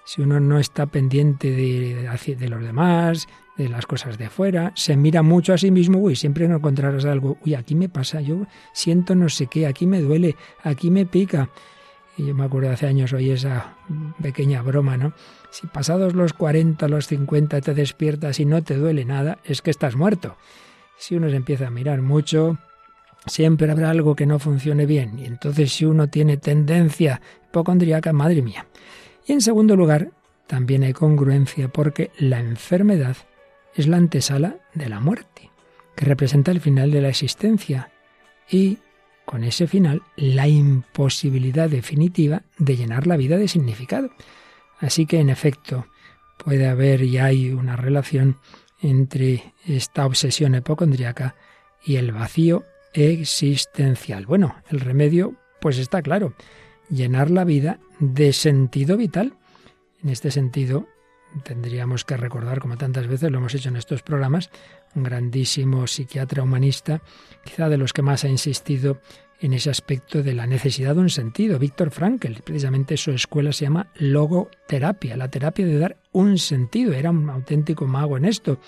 Si 0.06 0.22
uno 0.22 0.40
no 0.40 0.60
está 0.60 0.88
pendiente 0.88 1.52
de, 1.52 2.50
los 2.50 2.62
demás, 2.62 3.28
de 3.56 3.70
las 3.70 3.86
cosas 3.86 4.18
de 4.18 4.26
afuera, 4.26 4.74
se 4.76 4.98
mira 4.98 5.22
mucho 5.22 5.54
a 5.54 5.58
sí 5.58 5.72
mismo, 5.72 6.00
uy, 6.00 6.18
siempre 6.18 6.46
encontrarás 6.46 7.06
algo, 7.06 7.38
uy, 7.46 7.56
aquí 7.56 7.74
me 7.76 7.88
pasa, 7.88 8.20
yo 8.20 8.46
siento 8.74 9.16
no 9.16 9.30
sé 9.30 9.48
qué, 9.48 9.66
aquí 9.66 9.88
me 9.88 10.02
duele, 10.02 10.36
aquí 10.64 10.92
me 10.92 11.06
pica. 11.06 11.50
Y 12.18 12.26
yo 12.28 12.36
me 12.36 12.44
acuerdo 12.44 12.70
hace 12.70 12.88
años 12.88 13.12
oí 13.14 13.32
esa 13.32 13.76
pequeña 14.22 14.62
broma, 14.62 14.98
¿no? 14.98 15.14
Si 15.50 15.68
pasados 15.68 16.14
los 16.14 16.34
40, 16.34 16.88
los 16.88 17.08
50 17.08 17.62
te 17.62 17.74
despiertas 17.74 18.40
y 18.40 18.46
no 18.46 18.64
te 18.64 18.76
duele 18.76 19.06
nada, 19.06 19.40
es 19.44 19.62
que 19.62 19.72
estás 19.72 19.96
muerto. 19.96 20.38
Si 20.98 21.16
uno 21.16 21.30
se 21.30 21.36
empieza 21.36 21.68
a 21.68 21.72
mirar 21.72 22.02
mucho, 22.02 22.58
siempre 23.26 23.72
habrá 23.72 23.90
algo 23.90 24.16
que 24.16 24.26
no 24.26 24.40
funcione 24.40 24.86
bien. 24.86 25.20
Y 25.20 25.26
entonces 25.26 25.74
si 25.74 25.86
uno 25.86 26.08
tiene 26.08 26.38
tendencia 26.38 27.22
hipocondríaca, 27.50 28.14
madre 28.14 28.42
mía. 28.42 28.68
Y 29.26 29.34
en 29.34 29.42
segundo 29.42 29.76
lugar, 29.76 30.12
también 30.48 30.84
hay 30.84 30.94
congruencia 30.94 31.68
porque 31.68 32.12
la 32.18 32.40
enfermedad 32.40 33.18
es 33.76 33.88
la 33.88 33.98
antesala 33.98 34.58
de 34.74 34.90
la 34.90 35.00
muerte, 35.00 35.50
que 35.96 36.06
representa 36.06 36.52
el 36.52 36.62
final 36.62 36.92
de 36.92 37.02
la 37.02 37.10
existencia 37.10 37.92
y, 38.50 38.80
con 39.26 39.44
ese 39.44 39.68
final, 39.68 40.02
la 40.16 40.48
imposibilidad 40.48 41.70
definitiva 41.70 42.44
de 42.58 42.76
llenar 42.76 43.08
la 43.08 43.18
vida 43.18 43.38
de 43.38 43.48
significado. 43.48 44.10
Así 44.80 45.06
que, 45.06 45.20
en 45.20 45.30
efecto, 45.30 45.88
puede 46.38 46.68
haber 46.68 47.04
y 47.04 47.18
hay 47.18 47.52
una 47.52 47.76
relación 47.76 48.38
entre 48.82 49.54
esta 49.66 50.06
obsesión 50.06 50.56
hipocondriaca 50.56 51.36
y 51.86 51.96
el 51.96 52.12
vacío 52.12 52.66
existencial. 52.94 54.26
Bueno, 54.26 54.56
el 54.70 54.80
remedio, 54.80 55.36
pues 55.62 55.78
está 55.78 56.02
claro, 56.02 56.34
llenar 56.90 57.32
la 57.32 57.44
vida 57.44 57.80
de 58.00 58.34
sentido 58.34 58.98
vital. 58.98 59.34
En 60.04 60.10
este 60.10 60.32
sentido, 60.32 60.88
tendríamos 61.44 62.06
que 62.06 62.18
recordar, 62.18 62.60
como 62.60 62.78
tantas 62.78 63.08
veces 63.08 63.32
lo 63.32 63.40
hemos 63.40 63.56
hecho 63.56 63.70
en 63.70 63.78
estos 63.78 64.04
programas, 64.04 64.50
un 64.96 65.04
grandísimo 65.04 65.88
psiquiatra 65.88 66.44
humanista, 66.44 67.02
quizá 67.44 67.70
de 67.70 67.78
los 67.78 67.94
que 67.94 68.02
más 68.02 68.24
ha 68.24 68.30
insistido 68.30 69.00
en 69.40 69.54
ese 69.54 69.70
aspecto 69.70 70.24
de 70.24 70.34
la 70.34 70.48
necesidad 70.48 70.96
de 70.96 71.02
un 71.02 71.10
sentido. 71.10 71.60
Víctor 71.60 71.92
Frankl, 71.92 72.42
precisamente 72.44 72.96
su 72.96 73.12
escuela 73.12 73.52
se 73.52 73.66
llama 73.66 73.88
logoterapia, 73.96 75.18
la 75.18 75.30
terapia 75.30 75.66
de 75.66 75.78
dar 75.78 75.98
un 76.14 76.38
sentido. 76.38 76.94
Era 76.94 77.10
un 77.10 77.30
auténtico 77.30 77.86
mago 77.86 78.16
en 78.16 78.26
esto, 78.26 78.60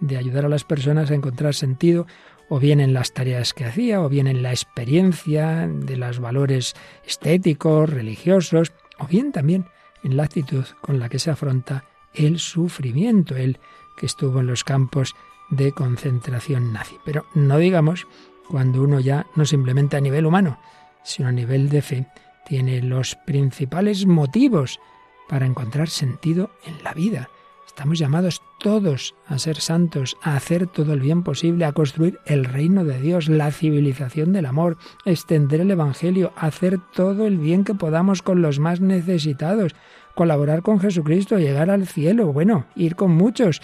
de 0.00 0.16
ayudar 0.16 0.46
a 0.46 0.48
las 0.48 0.64
personas 0.64 1.10
a 1.10 1.14
encontrar 1.14 1.54
sentido, 1.54 2.06
o 2.48 2.58
bien 2.58 2.80
en 2.80 2.94
las 2.94 3.12
tareas 3.12 3.52
que 3.52 3.64
hacía, 3.64 4.00
o 4.00 4.08
bien 4.08 4.26
en 4.26 4.42
la 4.42 4.50
experiencia 4.50 5.66
de 5.66 5.96
los 5.96 6.20
valores 6.20 6.74
estéticos, 7.06 7.90
religiosos, 7.90 8.72
o 8.98 9.06
bien 9.06 9.32
también 9.32 9.66
en 10.02 10.16
la 10.16 10.24
actitud 10.24 10.64
con 10.80 10.98
la 10.98 11.08
que 11.08 11.18
se 11.18 11.30
afronta 11.30 11.84
el 12.14 12.38
sufrimiento, 12.38 13.36
él 13.36 13.58
que 13.96 14.06
estuvo 14.06 14.40
en 14.40 14.46
los 14.46 14.64
campos 14.64 15.14
de 15.50 15.72
concentración 15.72 16.72
nazi. 16.72 16.98
Pero 17.04 17.26
no 17.34 17.58
digamos 17.58 18.06
cuando 18.48 18.82
uno 18.82 19.00
ya 19.00 19.26
no 19.36 19.44
simplemente 19.44 19.96
a 19.96 20.00
nivel 20.00 20.26
humano, 20.26 20.58
sino 21.02 21.28
a 21.28 21.32
nivel 21.32 21.68
de 21.68 21.82
fe, 21.82 22.06
tiene 22.46 22.82
los 22.82 23.14
principales 23.26 24.06
motivos 24.06 24.80
para 25.28 25.46
encontrar 25.46 25.88
sentido 25.88 26.50
en 26.66 26.82
la 26.82 26.92
vida. 26.92 27.30
Estamos 27.66 27.98
llamados 27.98 28.40
todos 28.60 29.16
a 29.26 29.36
ser 29.38 29.56
santos, 29.56 30.16
a 30.22 30.36
hacer 30.36 30.68
todo 30.68 30.92
el 30.92 31.00
bien 31.00 31.24
posible, 31.24 31.64
a 31.64 31.72
construir 31.72 32.20
el 32.24 32.44
reino 32.44 32.84
de 32.84 33.00
Dios, 33.00 33.28
la 33.28 33.50
civilización 33.50 34.32
del 34.32 34.46
amor, 34.46 34.76
extender 35.04 35.60
el 35.60 35.72
Evangelio, 35.72 36.32
hacer 36.36 36.78
todo 36.94 37.26
el 37.26 37.36
bien 37.38 37.64
que 37.64 37.74
podamos 37.74 38.22
con 38.22 38.42
los 38.42 38.60
más 38.60 38.80
necesitados, 38.80 39.74
colaborar 40.14 40.62
con 40.62 40.78
Jesucristo, 40.78 41.38
llegar 41.38 41.68
al 41.68 41.88
cielo, 41.88 42.32
bueno, 42.32 42.66
ir 42.76 42.94
con 42.94 43.10
muchos. 43.10 43.60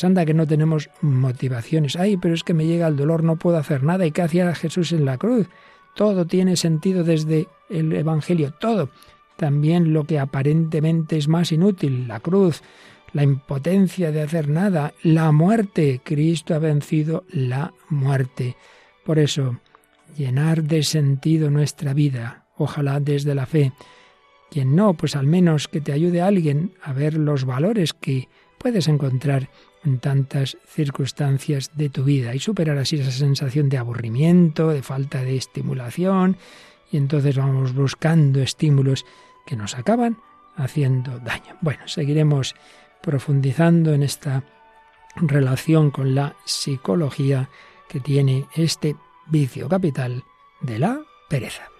Pues 0.00 0.26
que 0.26 0.34
no 0.34 0.46
tenemos 0.46 0.90
motivaciones. 1.02 1.94
Ay, 1.96 2.16
pero 2.16 2.34
es 2.34 2.42
que 2.42 2.52
me 2.52 2.66
llega 2.66 2.88
el 2.88 2.96
dolor, 2.96 3.22
no 3.22 3.36
puedo 3.36 3.56
hacer 3.58 3.84
nada. 3.84 4.04
¿Y 4.04 4.10
qué 4.10 4.22
hacía 4.22 4.52
Jesús 4.54 4.92
en 4.92 5.04
la 5.04 5.18
cruz? 5.18 5.48
Todo 5.94 6.26
tiene 6.26 6.56
sentido 6.56 7.04
desde 7.04 7.46
el 7.70 7.92
Evangelio, 7.92 8.52
todo. 8.58 8.90
También 9.36 9.92
lo 9.92 10.04
que 10.04 10.18
aparentemente 10.18 11.16
es 11.16 11.28
más 11.28 11.52
inútil, 11.52 12.08
la 12.08 12.18
cruz, 12.18 12.62
la 13.12 13.22
impotencia 13.22 14.10
de 14.10 14.22
hacer 14.22 14.48
nada, 14.48 14.94
la 15.04 15.30
muerte. 15.30 16.00
Cristo 16.02 16.54
ha 16.54 16.58
vencido 16.58 17.24
la 17.30 17.72
muerte. 17.88 18.56
Por 19.04 19.20
eso, 19.20 19.60
llenar 20.16 20.64
de 20.64 20.82
sentido 20.82 21.50
nuestra 21.50 21.94
vida, 21.94 22.46
ojalá 22.56 22.98
desde 22.98 23.34
la 23.34 23.46
fe, 23.46 23.72
quien 24.50 24.74
no, 24.74 24.94
pues 24.94 25.14
al 25.14 25.26
menos 25.26 25.68
que 25.68 25.80
te 25.80 25.92
ayude 25.92 26.20
alguien 26.20 26.72
a 26.82 26.92
ver 26.92 27.14
los 27.14 27.44
valores 27.44 27.92
que 27.92 28.28
puedes 28.58 28.88
encontrar 28.88 29.50
en 29.84 29.98
tantas 29.98 30.56
circunstancias 30.66 31.70
de 31.74 31.90
tu 31.90 32.04
vida 32.04 32.34
y 32.34 32.38
superar 32.38 32.78
así 32.78 32.96
esa 32.96 33.10
sensación 33.10 33.68
de 33.68 33.78
aburrimiento, 33.78 34.68
de 34.68 34.82
falta 34.82 35.22
de 35.22 35.36
estimulación, 35.36 36.36
y 36.90 36.96
entonces 36.96 37.36
vamos 37.36 37.74
buscando 37.74 38.40
estímulos 38.40 39.04
que 39.46 39.56
nos 39.56 39.76
acaban 39.76 40.18
haciendo 40.56 41.18
daño. 41.18 41.56
Bueno, 41.60 41.86
seguiremos 41.86 42.54
profundizando 43.02 43.92
en 43.92 44.02
esta 44.02 44.44
relación 45.16 45.90
con 45.90 46.14
la 46.14 46.36
psicología 46.44 47.48
que 47.88 48.00
tiene 48.00 48.46
este 48.54 48.96
vicio 49.26 49.68
capital 49.68 50.24
de 50.60 50.78
la 50.78 51.00
pereza. 51.28 51.73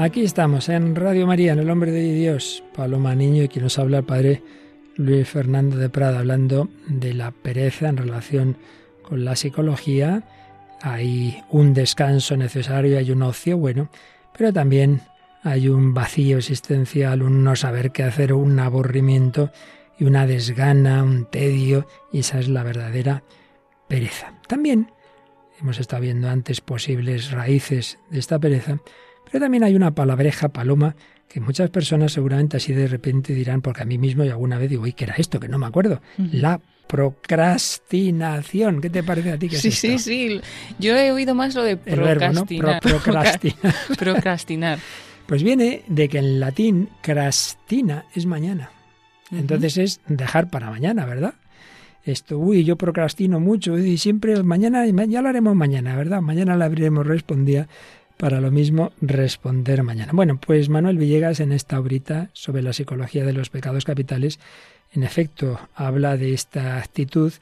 Aquí 0.00 0.22
estamos 0.22 0.68
en 0.68 0.94
Radio 0.94 1.26
María, 1.26 1.54
en 1.54 1.58
El 1.58 1.70
Hombre 1.70 1.90
de 1.90 2.14
Dios, 2.14 2.62
Paloma 2.72 3.16
Niño 3.16 3.42
y 3.42 3.48
quien 3.48 3.64
nos 3.64 3.80
habla 3.80 3.98
el 3.98 4.04
Padre 4.04 4.44
Luis 4.94 5.28
Fernando 5.28 5.76
de 5.76 5.88
Prada, 5.88 6.20
hablando 6.20 6.68
de 6.86 7.14
la 7.14 7.32
pereza 7.32 7.88
en 7.88 7.96
relación 7.96 8.56
con 9.02 9.24
la 9.24 9.34
psicología. 9.34 10.22
Hay 10.82 11.42
un 11.50 11.74
descanso 11.74 12.36
necesario, 12.36 12.96
hay 12.96 13.10
un 13.10 13.22
ocio 13.22 13.58
bueno, 13.58 13.90
pero 14.32 14.52
también 14.52 15.00
hay 15.42 15.68
un 15.68 15.94
vacío 15.94 16.38
existencial, 16.38 17.20
un 17.20 17.42
no 17.42 17.56
saber 17.56 17.90
qué 17.90 18.04
hacer, 18.04 18.34
un 18.34 18.56
aburrimiento 18.60 19.50
y 19.98 20.04
una 20.04 20.28
desgana, 20.28 21.02
un 21.02 21.24
tedio, 21.24 21.88
y 22.12 22.20
esa 22.20 22.38
es 22.38 22.48
la 22.48 22.62
verdadera 22.62 23.24
pereza. 23.88 24.32
También 24.46 24.92
hemos 25.60 25.80
estado 25.80 26.02
viendo 26.02 26.30
antes 26.30 26.60
posibles 26.60 27.32
raíces 27.32 27.98
de 28.10 28.20
esta 28.20 28.38
pereza, 28.38 28.78
pero 29.30 29.44
también 29.44 29.64
hay 29.64 29.74
una 29.74 29.94
palabreja, 29.94 30.48
paloma, 30.48 30.96
que 31.28 31.40
muchas 31.40 31.70
personas 31.70 32.12
seguramente 32.12 32.56
así 32.56 32.72
de 32.72 32.86
repente 32.86 33.34
dirán, 33.34 33.60
porque 33.60 33.82
a 33.82 33.84
mí 33.84 33.98
mismo 33.98 34.24
y 34.24 34.28
alguna 34.28 34.58
vez 34.58 34.70
digo, 34.70 34.82
uy, 34.82 34.92
¿qué 34.92 35.04
era 35.04 35.14
esto? 35.16 35.38
Que 35.38 35.48
no 35.48 35.58
me 35.58 35.66
acuerdo. 35.66 36.00
La 36.16 36.60
procrastinación. 36.86 38.80
¿Qué 38.80 38.90
te 38.90 39.02
parece 39.02 39.32
a 39.32 39.38
ti 39.38 39.48
que 39.48 39.56
sí, 39.56 39.68
es 39.68 39.78
Sí, 39.78 39.98
sí, 39.98 40.40
Yo 40.78 40.96
he 40.96 41.12
oído 41.12 41.34
más 41.34 41.54
lo 41.54 41.62
de 41.62 41.76
procrastinar. 41.76 42.80
procrastinar. 42.80 43.74
procrastinar. 43.98 44.78
Pues 45.26 45.42
viene 45.42 45.82
de 45.86 46.08
que 46.08 46.18
en 46.18 46.40
latín 46.40 46.88
crastina 47.02 48.06
es 48.14 48.24
mañana. 48.24 48.70
Entonces 49.30 49.76
es 49.76 50.00
dejar 50.08 50.48
para 50.48 50.70
mañana, 50.70 51.04
¿verdad? 51.04 51.34
Esto, 52.04 52.38
uy, 52.38 52.64
yo 52.64 52.76
procrastino 52.76 53.38
mucho 53.38 53.76
y 53.76 53.98
siempre 53.98 54.42
mañana, 54.42 54.86
ya 54.86 55.20
lo 55.20 55.28
haremos 55.28 55.54
mañana, 55.54 55.94
¿verdad? 55.94 56.22
Mañana 56.22 56.56
la 56.56 56.64
abriremos, 56.64 57.06
respondía 57.06 57.68
para 58.18 58.40
lo 58.40 58.50
mismo 58.50 58.92
responder 59.00 59.82
mañana. 59.82 60.12
Bueno, 60.12 60.38
pues 60.38 60.68
Manuel 60.68 60.98
Villegas 60.98 61.40
en 61.40 61.52
esta 61.52 61.80
obrita 61.80 62.30
sobre 62.32 62.62
la 62.62 62.72
psicología 62.72 63.24
de 63.24 63.32
los 63.32 63.48
pecados 63.48 63.84
capitales, 63.84 64.38
en 64.92 65.02
efecto, 65.02 65.60
habla 65.74 66.16
de 66.16 66.34
esta 66.34 66.78
actitud 66.78 67.32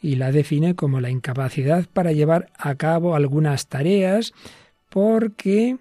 y 0.00 0.16
la 0.16 0.32
define 0.32 0.74
como 0.74 1.00
la 1.00 1.10
incapacidad 1.10 1.86
para 1.92 2.12
llevar 2.12 2.50
a 2.56 2.74
cabo 2.74 3.14
algunas 3.14 3.68
tareas 3.68 4.32
porque 4.88 5.76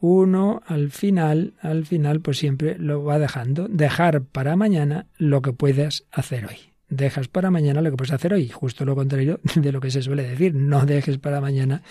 uno 0.00 0.62
al 0.66 0.90
final, 0.90 1.54
al 1.60 1.86
final 1.86 2.20
pues 2.20 2.38
siempre 2.38 2.76
lo 2.78 3.04
va 3.04 3.18
dejando, 3.18 3.68
dejar 3.68 4.22
para 4.22 4.56
mañana 4.56 5.06
lo 5.16 5.42
que 5.42 5.52
puedas 5.52 6.04
hacer 6.12 6.46
hoy 6.46 6.73
dejas 6.94 7.28
para 7.28 7.50
mañana 7.50 7.80
lo 7.80 7.90
que 7.90 7.96
puedes 7.96 8.12
hacer 8.12 8.32
hoy. 8.32 8.48
Justo 8.48 8.84
lo 8.84 8.94
contrario 8.94 9.40
de 9.54 9.72
lo 9.72 9.80
que 9.80 9.90
se 9.90 10.02
suele 10.02 10.22
decir, 10.22 10.54
no 10.54 10.86
dejes 10.86 11.18
para 11.18 11.40
mañana 11.40 11.82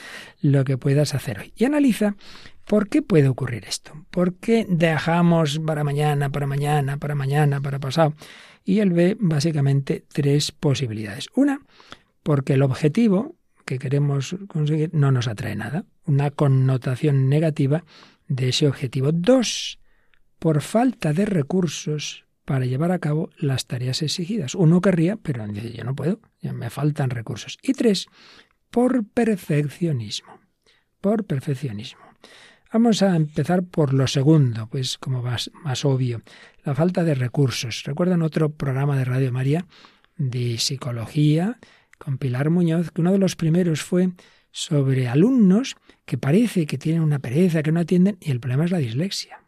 lo 0.41 0.63
que 0.63 0.77
puedas 0.77 1.13
hacer 1.13 1.39
hoy. 1.39 1.53
Y 1.55 1.65
analiza 1.65 2.15
por 2.65 2.89
qué 2.89 3.01
puede 3.01 3.27
ocurrir 3.27 3.65
esto. 3.65 3.93
¿Por 4.09 4.35
qué 4.35 4.65
dejamos 4.69 5.59
para 5.59 5.83
mañana, 5.83 6.29
para 6.29 6.47
mañana, 6.47 6.97
para 6.97 7.15
mañana, 7.15 7.61
para 7.61 7.79
pasado? 7.79 8.13
Y 8.65 8.79
él 8.79 8.91
ve 8.91 9.17
básicamente 9.19 10.05
tres 10.11 10.51
posibilidades. 10.51 11.27
Una, 11.35 11.59
porque 12.23 12.53
el 12.53 12.61
objetivo 12.61 13.35
que 13.65 13.79
queremos 13.79 14.35
conseguir 14.47 14.89
no 14.93 15.11
nos 15.11 15.27
atrae 15.27 15.55
nada. 15.55 15.85
Una 16.05 16.31
connotación 16.31 17.29
negativa 17.29 17.83
de 18.27 18.49
ese 18.49 18.67
objetivo. 18.67 19.11
Dos, 19.11 19.79
por 20.39 20.61
falta 20.61 21.13
de 21.13 21.25
recursos 21.25 22.25
para 22.45 22.65
llevar 22.65 22.91
a 22.91 22.99
cabo 22.99 23.29
las 23.37 23.67
tareas 23.67 24.01
exigidas. 24.01 24.55
Uno 24.55 24.81
querría, 24.81 25.17
pero 25.17 25.45
yo 25.47 25.83
no 25.83 25.95
puedo, 25.95 26.19
me 26.41 26.69
faltan 26.69 27.09
recursos. 27.09 27.57
Y 27.61 27.73
tres, 27.73 28.07
por 28.69 29.05
perfeccionismo. 29.05 30.39
Por 30.99 31.25
perfeccionismo. 31.25 32.01
Vamos 32.71 33.03
a 33.03 33.15
empezar 33.15 33.63
por 33.63 33.93
lo 33.93 34.07
segundo, 34.07 34.67
pues 34.67 34.97
como 34.97 35.21
más, 35.21 35.51
más 35.53 35.85
obvio, 35.85 36.23
la 36.63 36.73
falta 36.73 37.03
de 37.03 37.13
recursos. 37.13 37.83
¿Recuerdan 37.85 38.23
otro 38.23 38.49
programa 38.49 38.97
de 38.97 39.05
Radio 39.05 39.31
María 39.31 39.67
de 40.17 40.57
psicología 40.57 41.59
con 41.99 42.17
Pilar 42.17 42.49
Muñoz, 42.49 42.91
que 42.91 43.01
uno 43.01 43.11
de 43.11 43.19
los 43.19 43.35
primeros 43.35 43.83
fue 43.83 44.09
sobre 44.51 45.07
alumnos 45.07 45.75
que 46.05 46.17
parece 46.17 46.65
que 46.65 46.77
tienen 46.77 47.01
una 47.01 47.19
pereza, 47.19 47.63
que 47.63 47.71
no 47.71 47.79
atienden, 47.79 48.17
y 48.19 48.31
el 48.31 48.39
problema 48.39 48.65
es 48.65 48.71
la 48.71 48.77
dislexia. 48.79 49.43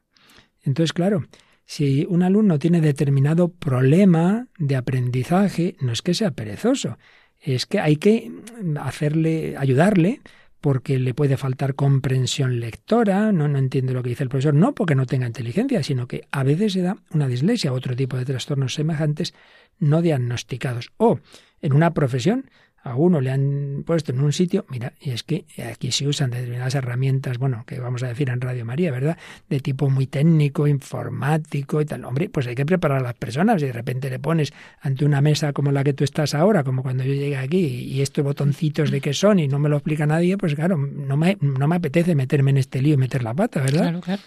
Entonces, 0.61 0.93
claro, 0.93 1.23
si 1.65 2.05
un 2.07 2.23
alumno 2.23 2.59
tiene 2.59 2.81
determinado 2.81 3.49
problema 3.49 4.47
de 4.57 4.75
aprendizaje, 4.75 5.75
no 5.81 5.91
es 5.91 6.01
que 6.01 6.13
sea 6.13 6.31
perezoso, 6.31 6.97
es 7.41 7.65
que 7.65 7.79
hay 7.79 7.97
que 7.97 8.31
hacerle, 8.79 9.55
ayudarle, 9.57 10.21
porque 10.61 10.97
le 10.97 11.13
puede 11.13 11.37
faltar 11.37 11.75
comprensión 11.75 12.59
lectora, 12.59 13.31
no, 13.31 13.47
no 13.47 13.59
entiende 13.59 13.93
lo 13.93 14.01
que 14.01 14.09
dice 14.09 14.23
el 14.23 14.29
profesor, 14.29 14.55
no 14.55 14.73
porque 14.73 14.95
no 14.95 15.05
tenga 15.05 15.27
inteligencia, 15.27 15.83
sino 15.83 16.07
que 16.07 16.27
a 16.31 16.43
veces 16.43 16.73
se 16.73 16.81
da 16.81 16.97
una 17.11 17.27
dislexia, 17.27 17.71
otro 17.71 17.95
tipo 17.95 18.17
de 18.17 18.25
trastornos 18.25 18.73
semejantes 18.73 19.35
no 19.77 20.01
diagnosticados. 20.01 20.91
O 20.97 21.19
en 21.61 21.73
una 21.73 21.93
profesión, 21.93 22.49
a 22.85 22.95
uno 22.95 23.19
le 23.19 23.31
han 23.31 23.83
puesto 23.83 24.11
en 24.11 24.21
un 24.21 24.31
sitio, 24.31 24.63
mira, 24.69 24.93
y 25.01 25.09
es 25.09 25.23
que 25.23 25.45
aquí 25.67 25.91
se 25.91 26.07
usan 26.07 26.29
determinadas 26.29 26.75
herramientas, 26.75 27.39
bueno, 27.39 27.63
que 27.65 27.79
vamos 27.79 28.03
a 28.03 28.07
decir 28.07 28.29
en 28.29 28.39
Radio 28.39 28.63
María, 28.63 28.91
¿verdad? 28.91 29.17
De 29.49 29.59
tipo 29.59 29.89
muy 29.89 30.05
técnico, 30.05 30.67
informático 30.67 31.81
y 31.81 31.85
tal. 31.85 32.05
Hombre, 32.05 32.29
pues 32.29 32.45
hay 32.45 32.53
que 32.53 32.65
preparar 32.65 32.99
a 32.99 33.03
las 33.03 33.15
personas 33.15 33.59
y 33.63 33.65
de 33.65 33.73
repente 33.73 34.11
le 34.11 34.19
pones 34.19 34.53
ante 34.81 35.03
una 35.03 35.19
mesa 35.19 35.51
como 35.51 35.71
la 35.71 35.83
que 35.83 35.93
tú 35.93 36.03
estás 36.03 36.35
ahora, 36.35 36.63
como 36.63 36.83
cuando 36.83 37.03
yo 37.03 37.15
llegué 37.15 37.37
aquí, 37.37 37.65
y 37.65 38.01
estos 38.03 38.23
botoncitos 38.23 38.91
de 38.91 39.01
qué 39.01 39.13
son 39.13 39.39
y 39.39 39.47
no 39.47 39.57
me 39.57 39.67
lo 39.67 39.77
explica 39.77 40.05
nadie, 40.05 40.37
pues 40.37 40.53
claro, 40.53 40.77
no 40.77 41.17
me, 41.17 41.39
no 41.41 41.67
me 41.67 41.77
apetece 41.77 42.13
meterme 42.13 42.51
en 42.51 42.57
este 42.57 42.83
lío 42.83 42.93
y 42.93 42.97
meter 42.97 43.23
la 43.23 43.33
pata, 43.33 43.61
¿verdad? 43.61 43.81
Claro, 43.81 44.01
claro. 44.01 44.21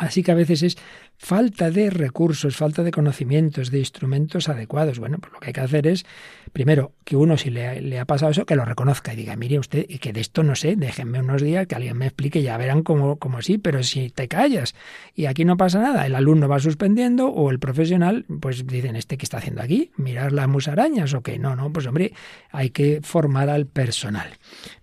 Así 0.00 0.22
que 0.22 0.32
a 0.32 0.34
veces 0.34 0.62
es 0.62 0.78
falta 1.18 1.70
de 1.70 1.90
recursos, 1.90 2.56
falta 2.56 2.82
de 2.82 2.90
conocimientos, 2.90 3.70
de 3.70 3.80
instrumentos 3.80 4.48
adecuados. 4.48 4.98
Bueno, 4.98 5.18
pues 5.18 5.30
lo 5.30 5.38
que 5.40 5.48
hay 5.48 5.52
que 5.52 5.60
hacer 5.60 5.86
es, 5.86 6.06
primero, 6.54 6.94
que 7.04 7.16
uno 7.16 7.36
si 7.36 7.50
le, 7.50 7.98
ha 8.00 8.06
pasado 8.06 8.30
eso, 8.32 8.46
que 8.46 8.56
lo 8.56 8.64
reconozca 8.64 9.12
y 9.12 9.16
diga, 9.16 9.36
mire 9.36 9.58
usted, 9.58 9.84
y 9.86 9.98
que 9.98 10.14
de 10.14 10.22
esto 10.22 10.42
no 10.42 10.54
sé, 10.54 10.74
déjenme 10.74 11.20
unos 11.20 11.42
días, 11.42 11.66
que 11.66 11.74
alguien 11.74 11.98
me 11.98 12.06
explique, 12.06 12.42
ya 12.42 12.56
verán 12.56 12.82
como, 12.82 13.18
como 13.18 13.42
sí, 13.42 13.58
pero 13.58 13.82
si 13.82 14.08
te 14.08 14.26
callas 14.26 14.74
y 15.14 15.26
aquí 15.26 15.44
no 15.44 15.58
pasa 15.58 15.80
nada, 15.82 16.06
el 16.06 16.14
alumno 16.14 16.48
va 16.48 16.60
suspendiendo 16.60 17.28
o 17.28 17.50
el 17.50 17.58
profesional, 17.58 18.24
pues 18.40 18.66
dicen, 18.66 18.96
¿este 18.96 19.18
qué 19.18 19.24
está 19.26 19.36
haciendo 19.36 19.60
aquí? 19.60 19.90
¿Mirar 19.98 20.32
las 20.32 20.48
musarañas 20.48 21.12
o 21.12 21.20
qué? 21.20 21.38
No, 21.38 21.56
no, 21.56 21.70
pues 21.70 21.86
hombre, 21.86 22.14
hay 22.52 22.70
que 22.70 23.00
formar 23.02 23.50
al 23.50 23.66
personal. 23.66 24.30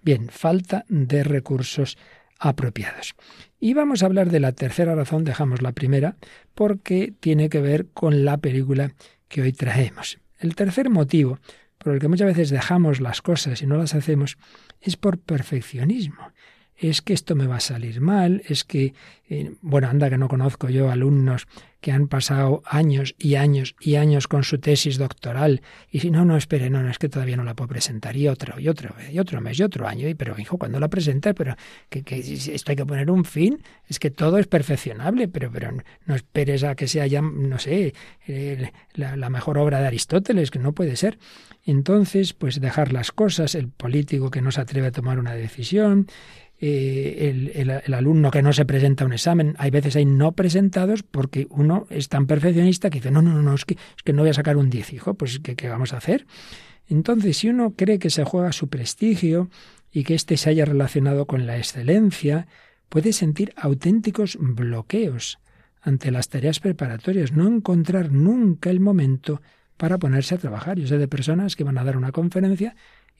Bien, 0.03 0.30
falta 0.30 0.86
de 0.89 1.23
recursos 1.23 1.97
apropiados. 2.39 3.15
Y 3.60 3.74
vamos 3.74 4.04
a 4.04 4.06
hablar 4.06 4.30
de 4.30 4.39
la 4.39 4.52
tercera 4.52 4.93
razón, 4.96 5.24
dejamos 5.24 5.62
la 5.62 5.72
primera, 5.72 6.15
porque 6.54 7.13
tiene 7.20 7.50
que 7.50 7.60
ver 7.60 7.88
con 7.88 8.24
la 8.24 8.38
película 8.38 8.93
que 9.28 9.41
hoy 9.41 9.52
traemos. 9.52 10.20
El 10.39 10.56
tercer 10.56 10.89
motivo 10.89 11.39
por 11.78 11.93
el 11.93 12.00
que 12.00 12.08
muchas 12.08 12.28
veces 12.28 12.50
dejamos 12.50 13.00
las 13.00 13.22
cosas 13.22 13.62
y 13.62 13.67
no 13.67 13.78
las 13.78 13.96
hacemos 13.96 14.38
es 14.82 14.96
por 14.98 15.20
perfeccionismo 15.20 16.32
es 16.77 17.01
que 17.01 17.13
esto 17.13 17.35
me 17.35 17.47
va 17.47 17.57
a 17.57 17.59
salir 17.59 18.01
mal, 18.01 18.43
es 18.47 18.63
que, 18.63 18.93
eh, 19.29 19.55
bueno, 19.61 19.89
anda 19.89 20.09
que 20.09 20.17
no 20.17 20.27
conozco 20.27 20.69
yo 20.69 20.91
alumnos 20.91 21.47
que 21.81 21.91
han 21.91 22.07
pasado 22.07 22.63
años 22.65 23.15
y 23.17 23.35
años 23.35 23.75
y 23.79 23.95
años 23.95 24.27
con 24.27 24.43
su 24.43 24.59
tesis 24.59 24.97
doctoral. 24.97 25.61
Y 25.91 25.99
si 25.99 26.11
no, 26.11 26.25
no, 26.25 26.37
espere, 26.37 26.69
no, 26.69 26.81
no, 26.81 26.89
es 26.89 26.97
que 26.97 27.09
todavía 27.09 27.37
no 27.37 27.43
la 27.43 27.55
puedo 27.55 27.69
presentar. 27.69 28.15
Y 28.15 28.27
otro, 28.27 28.59
y 28.59 28.67
otro, 28.67 28.95
y 29.11 29.19
otro 29.19 29.41
mes, 29.41 29.59
y 29.59 29.63
otro 29.63 29.87
año, 29.87 30.07
y 30.07 30.13
pero 30.13 30.35
hijo, 30.39 30.57
cuando 30.57 30.79
la 30.79 30.87
presenta 30.87 31.33
Pero 31.33 31.55
que, 31.89 32.03
que, 32.03 32.19
esto 32.19 32.71
hay 32.71 32.75
que 32.75 32.85
poner 32.85 33.09
un 33.09 33.25
fin, 33.25 33.63
es 33.87 33.99
que 33.99 34.11
todo 34.11 34.37
es 34.37 34.47
perfeccionable, 34.47 35.27
pero, 35.27 35.51
pero 35.51 35.71
no 36.05 36.15
esperes 36.15 36.63
a 36.63 36.75
que 36.75 36.87
sea 36.87 37.07
ya, 37.07 37.21
no 37.21 37.59
sé, 37.59 37.93
la 38.95 39.29
mejor 39.29 39.57
obra 39.57 39.79
de 39.79 39.87
Aristóteles, 39.87 40.51
que 40.51 40.59
no 40.59 40.73
puede 40.73 40.95
ser. 40.95 41.17
Entonces, 41.63 42.33
pues 42.33 42.61
dejar 42.61 42.93
las 42.93 43.11
cosas, 43.11 43.53
el 43.53 43.67
político 43.67 44.31
que 44.31 44.41
no 44.41 44.51
se 44.51 44.61
atreve 44.61 44.87
a 44.87 44.91
tomar 44.91 45.19
una 45.19 45.33
decisión, 45.33 46.07
eh, 46.60 47.52
el, 47.56 47.93
alumno 47.93 48.32
que 48.32 48.41
no 48.41 48.52
se 48.52 48.65
presenta 48.65 49.04
a 49.04 49.08
un 49.08 49.13
examen. 49.13 49.56
Hay 49.60 49.70
veces 49.70 49.96
hay 49.96 50.06
no 50.06 50.32
presentados 50.32 51.04
porque 51.04 51.48
uno 51.50 51.86
es 51.89 52.10
tan 52.10 52.26
perfeccionista 52.26 52.89
que 52.89 53.00
dice, 53.00 53.12
no, 53.12 53.22
no, 53.22 53.41
no, 53.41 53.54
es 53.54 53.65
que, 53.65 53.76
es 53.76 54.04
que 54.04 54.13
no 54.13 54.24
voy 54.24 54.32
a 54.32 54.34
sacar 54.34 54.58
un 54.58 54.70
10, 54.70 54.93
hijo, 54.93 55.13
pues 55.13 55.39
¿qué, 55.39 55.56
¿qué, 55.56 55.70
vamos 55.70 55.93
a 55.93 55.98
hacer? 55.98 56.26
Entonces, 56.89 57.38
si 57.38 57.50
uno 57.50 57.74
cree 57.76 58.00
que 58.00 58.10
se 58.10 58.24
juega 58.24 58.52
su 58.52 58.70
prestigio 58.70 59.50
y 59.91 60.04
que 60.04 60.15
éste 60.15 60.38
se 60.38 60.50
haya 60.50 60.65
relacionado 60.65 61.28
con 61.28 61.46
la 61.46 61.58
excelencia, 61.58 62.48
puede 62.89 63.13
sentir 63.13 63.54
auténticos 63.56 64.38
bloqueos 64.39 65.39
ante 65.82 66.12
las 66.12 66.30
tareas 66.30 66.60
preparatorias, 66.60 67.34
no 67.34 67.48
encontrar 67.48 68.12
nunca 68.12 68.70
el 68.70 68.80
momento 68.80 69.41
para 69.78 69.98
ponerse 69.98 70.36
a 70.36 70.38
trabajar. 70.38 70.80
Yo 70.80 70.88
sé 70.88 70.98
de 70.98 71.08
personas 71.08 71.56
que 71.56 71.63
van 71.63 71.78
a 71.78 71.84
dar 71.84 71.98
una 71.98 72.12
conferencia 72.12 72.76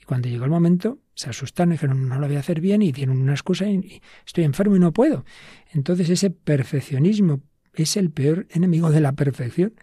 cuando 0.08 0.30
llegó 0.30 0.46
el 0.46 0.50
momento, 0.50 1.00
se 1.14 1.30
asustaron 1.30 1.74
y 1.74 1.76
dijeron, 1.76 2.08
no 2.08 2.18
lo 2.18 2.28
voy 2.28 2.38
a 2.38 2.40
hacer 2.40 2.62
bien 2.62 2.82
y 2.82 2.94
tienen 2.94 3.18
una 3.18 3.34
excusa 3.34 3.70
y, 3.70 4.02
estoy 4.26 4.46
enfermo 4.46 4.76
y 4.78 4.80
no 4.80 4.94
puedo. 4.94 5.26
Entonces 5.74 6.10
ese 6.10 6.30
perfeccionismo 6.30 7.42
es 7.74 7.98
el 7.98 8.10
peor 8.10 8.48
enemigo 8.50 8.90
de 8.90 9.02
la 9.02 9.12
perfección. 9.12 9.74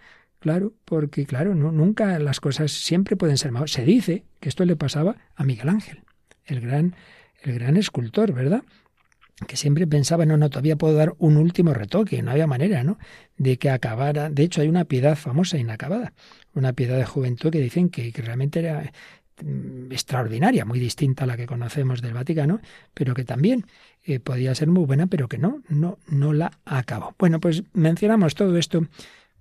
Claro, 0.41 0.73
porque 0.87 1.27
claro, 1.27 1.55
nunca 1.55 2.19
las 2.19 2.41
cosas 2.41 2.73
siempre 2.73 3.17
pueden 3.17 3.37
ser 3.37 3.53
mejor. 3.53 3.69
Se 3.69 3.85
dice 3.85 4.25
que 4.41 4.49
esto 4.49 4.65
le 4.65 4.77
pasaba 4.77 5.17
a 5.37 5.45
Miguel 5.45 5.69
Ángel, 5.69 6.03
el 6.47 6.61
gran, 6.61 6.97
el 7.43 7.55
gran 7.55 7.77
escultor, 7.77 8.33
¿verdad? 8.33 8.63
que 9.47 9.57
siempre 9.57 9.87
pensaba, 9.87 10.27
no, 10.27 10.37
no, 10.37 10.49
todavía 10.49 10.77
puedo 10.77 10.95
dar 10.95 11.15
un 11.19 11.37
último 11.37 11.75
retoque, 11.75 12.23
no 12.23 12.31
había 12.31 12.47
manera, 12.47 12.85
¿no? 12.85 12.99
De 13.37 13.59
que 13.59 13.69
acabara. 13.69 14.31
De 14.31 14.45
hecho, 14.45 14.61
hay 14.61 14.69
una 14.69 14.85
piedad 14.85 15.17
famosa, 15.17 15.59
inacabada, 15.59 16.13
una 16.55 16.73
piedad 16.73 16.97
de 16.97 17.05
juventud 17.05 17.51
que 17.51 17.61
dicen 17.61 17.89
que, 17.89 18.13
realmente 18.17 18.61
era 18.61 18.93
extraordinaria, 19.91 20.65
muy 20.65 20.79
distinta 20.79 21.25
a 21.25 21.27
la 21.27 21.37
que 21.37 21.47
conocemos 21.47 22.03
del 22.03 22.15
Vaticano, 22.15 22.61
pero 22.95 23.15
que 23.15 23.25
también 23.25 23.67
eh, 24.05 24.21
podía 24.21 24.55
ser 24.55 24.69
muy 24.69 24.85
buena, 24.85 25.07
pero 25.07 25.29
que 25.29 25.39
no, 25.39 25.63
no, 25.69 25.99
no 26.09 26.33
la 26.33 26.53
acabó. 26.65 27.15
Bueno, 27.19 27.41
pues 27.41 27.65
mencionamos 27.73 28.35
todo 28.35 28.57
esto 28.57 28.87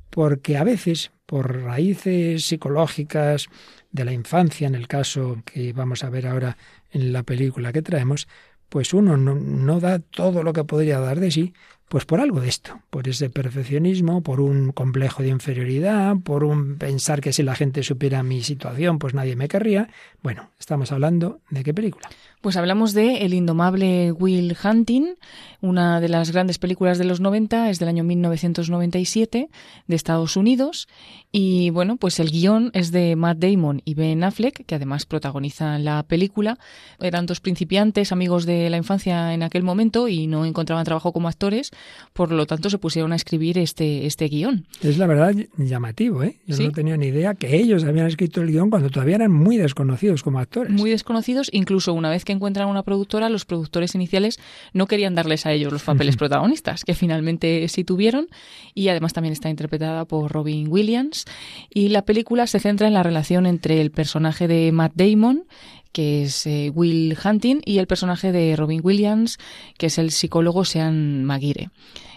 porque 0.10 0.58
a 0.58 0.64
veces, 0.64 1.12
por 1.26 1.64
raíces 1.64 2.46
psicológicas 2.46 3.48
de 3.92 4.06
la 4.06 4.14
infancia, 4.14 4.68
en 4.68 4.76
el 4.76 4.88
caso 4.88 5.42
que 5.44 5.74
vamos 5.74 6.04
a 6.04 6.10
ver 6.12 6.28
ahora 6.28 6.58
en 6.92 7.14
la 7.14 7.24
película 7.24 7.74
que 7.74 7.82
traemos, 7.82 8.28
pues 8.70 8.94
uno 8.94 9.18
no, 9.18 9.80
da 9.80 10.00
todo 10.00 10.44
lo 10.44 10.54
que 10.54 10.64
podría 10.64 11.00
dar 11.00 11.20
de 11.20 11.32
sí, 11.32 11.54
pues 11.94 12.06
por 12.06 12.20
algo 12.20 12.42
de 12.42 12.50
esto, 12.50 12.80
por 12.90 13.08
ese 13.08 13.30
perfeccionismo, 13.30 14.24
por 14.24 14.42
un 14.42 14.72
complejo 14.72 15.22
de 15.22 15.30
inferioridad, 15.30 16.16
por 16.24 16.44
un 16.44 16.80
pensar 16.80 17.22
que 17.22 17.32
si 17.32 17.44
la 17.44 17.54
gente 17.54 17.84
supiera 17.84 18.24
mi 18.24 18.42
situación, 18.42 18.98
pues 18.98 19.14
nadie 19.14 19.36
me 19.36 19.48
querría. 19.48 19.90
Bueno, 20.24 20.50
estamos 20.60 20.92
hablando 20.92 21.42
de 21.52 21.64
qué 21.64 21.72
película. 21.72 22.10
Pues 22.44 22.58
hablamos 22.58 22.94
de 22.94 23.20
El 23.20 23.34
indomable 23.34 24.12
Will 24.12 24.58
Hunting, 24.62 25.16
una 25.62 26.02
de 26.02 26.10
las 26.10 26.32
grandes 26.32 26.58
películas 26.58 26.98
de 26.98 27.06
los 27.06 27.22
90, 27.22 27.70
es 27.70 27.80
del 27.80 27.88
año 27.88 28.04
1997, 28.04 29.48
de 29.88 29.96
Estados 29.96 30.36
Unidos. 30.36 30.90
Y 31.32 31.70
bueno, 31.70 31.96
pues 31.96 32.20
el 32.20 32.32
guion 32.32 32.70
es 32.74 32.92
de 32.92 33.16
Matt 33.16 33.38
Damon 33.38 33.82
y 33.86 33.94
Ben 33.94 34.26
Affleck, 34.26 34.66
que 34.66 34.76
además 34.76 35.06
protagonizan 35.06 35.86
la 35.86 36.04
película. 36.04 36.60
Eran 37.00 37.28
dos 37.28 37.40
principiantes, 37.40 38.12
amigos 38.12 38.46
de 38.46 38.70
la 38.70 38.76
infancia 38.76 39.34
en 39.34 39.42
aquel 39.42 39.64
momento 39.64 40.10
y 40.10 40.28
no 40.28 40.44
encontraban 40.44 40.84
trabajo 40.84 41.14
como 41.14 41.30
actores, 41.30 41.72
por 42.14 42.32
lo 42.32 42.46
tanto 42.46 42.70
se 42.70 42.78
pusieron 42.78 43.12
a 43.12 43.16
escribir 43.16 43.58
este, 43.58 44.06
este 44.06 44.28
guion. 44.28 44.66
Es 44.82 44.98
la 44.98 45.08
verdad 45.08 45.34
llamativo, 45.58 46.24
¿eh? 46.24 46.38
Yo 46.46 46.58
no 46.64 46.72
tenía 46.72 46.96
ni 46.98 47.08
idea 47.08 47.34
que 47.34 47.56
ellos 47.56 47.84
habían 47.84 48.08
escrito 48.08 48.42
el 48.42 48.52
guion 48.52 48.70
cuando 48.70 48.90
todavía 48.90 49.16
eran 49.16 49.32
muy 49.32 49.58
desconocidos 49.58 50.24
como 50.24 50.40
actores. 50.40 50.72
Muy 50.72 50.92
desconocidos, 50.92 51.50
incluso 51.52 51.94
una 51.94 52.10
vez 52.10 52.24
que 52.24 52.32
encuentran 52.34 52.68
una 52.68 52.84
productora, 52.84 53.30
los 53.30 53.46
productores 53.46 53.96
iniciales 53.96 54.40
no 54.74 54.88
querían 54.88 55.16
darles 55.16 55.46
a 55.46 55.52
ellos 55.52 55.74
los 55.74 55.84
papeles 55.84 56.18
protagonistas, 56.18 56.84
que 56.84 56.94
finalmente 56.94 57.68
sí 57.68 57.84
tuvieron, 57.84 58.28
y 58.74 58.90
además 58.90 59.14
también 59.14 59.34
está 59.34 59.50
interpretada 59.50 60.06
por 60.06 60.32
Robin 60.32 60.68
Williams. 60.70 61.26
Y 61.70 61.90
la 61.90 62.04
película 62.04 62.48
se 62.48 62.60
centra 62.60 62.88
en 62.88 62.94
la 62.94 63.04
relación 63.04 63.46
entre 63.46 63.82
el 63.82 63.92
personaje 63.92 64.48
de 64.48 64.72
Matt 64.72 64.94
Damon, 64.96 65.46
que 65.94 66.24
es 66.24 66.46
eh, 66.46 66.72
Will 66.76 67.18
Hunting, 67.24 67.62
y 67.64 67.78
el 67.78 67.88
personaje 67.88 68.34
de 68.34 68.56
Robin 68.58 68.82
Williams, 68.84 69.38
que 69.78 69.86
es 69.86 69.98
el 69.98 70.12
psicólogo 70.12 70.66
Sean 70.66 71.24
Maguire. 71.24 71.70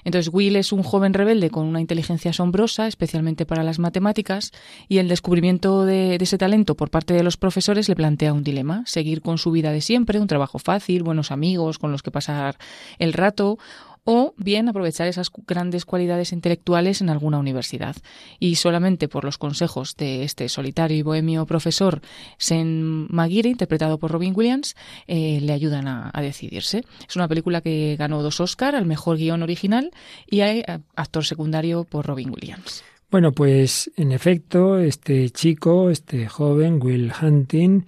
Entonces, 0.07 0.33
Will 0.33 0.55
es 0.55 0.73
un 0.73 0.85
joven 0.85 1.15
rebelde 1.15 1.51
con 1.51 1.67
una 1.67 1.81
inteligencia 1.81 2.31
asombrosa, 2.31 2.87
especialmente 2.87 3.45
para 3.45 3.65
las 3.65 3.81
matemáticas, 3.81 4.53
y 4.89 4.99
el 4.99 5.09
descubrimiento 5.09 5.85
de, 5.85 6.15
ese 6.15 6.39
talento 6.39 6.77
por 6.77 6.91
parte 6.91 7.13
de 7.13 7.25
los 7.25 7.37
profesores 7.37 7.89
le 7.89 7.97
plantea 7.97 8.33
un 8.33 8.45
dilema, 8.45 8.85
seguir 8.87 9.21
con 9.21 9.37
su 9.37 9.51
vida 9.51 9.73
de 9.73 9.81
siempre, 9.81 10.21
un 10.21 10.29
trabajo 10.29 10.61
fácil, 10.61 11.03
buenos 11.03 11.33
amigos 11.33 11.81
con 11.81 11.91
los 11.91 12.05
que 12.05 12.13
pasar 12.13 12.57
el 13.01 13.13
rato, 13.15 13.59
o 14.07 14.35
bien 14.39 14.69
aprovechar 14.69 15.09
esas 15.09 15.31
grandes 15.47 15.85
cualidades 15.85 16.33
intelectuales 16.33 17.03
en 17.03 17.11
alguna 17.11 17.39
universidad. 17.39 17.97
Y 18.39 18.55
solamente 18.55 19.09
por 19.09 19.25
los 19.25 19.37
consejos 19.37 19.97
de 19.97 20.23
este 20.23 20.49
solitario 20.49 20.97
y 20.97 21.03
bohemio 21.03 21.45
profesor 21.45 22.01
Sen 22.39 23.09
Maguire, 23.11 23.51
interpretado 23.51 23.99
por 23.99 24.13
Robin 24.13 24.33
Williams, 24.35 24.77
eh, 25.09 25.41
le 25.43 25.53
ayudan 25.53 25.89
a, 25.89 26.13
decidirse. 26.23 26.85
Es 27.07 27.17
una 27.17 27.29
película 27.29 27.61
que 27.61 27.97
ganó 27.99 28.23
dos 28.23 28.41
Oscar 28.41 28.75
al 28.75 28.87
mejor 28.87 29.19
guion 29.19 29.43
original 29.43 29.91
y 30.27 30.41
hay 30.41 30.61
eh, 30.61 30.79
actor 30.95 31.25
secundario 31.25 31.85
por 31.85 32.07
Robin 32.07 32.31
Williams. 32.31 32.85
Bueno, 33.11 33.33
pues 33.33 33.91
en 33.97 34.13
efecto, 34.13 34.79
este 34.79 35.31
chico, 35.31 35.91
este 35.91 36.29
joven, 36.29 36.81
Will 36.83 37.13
Hunting, 37.21 37.87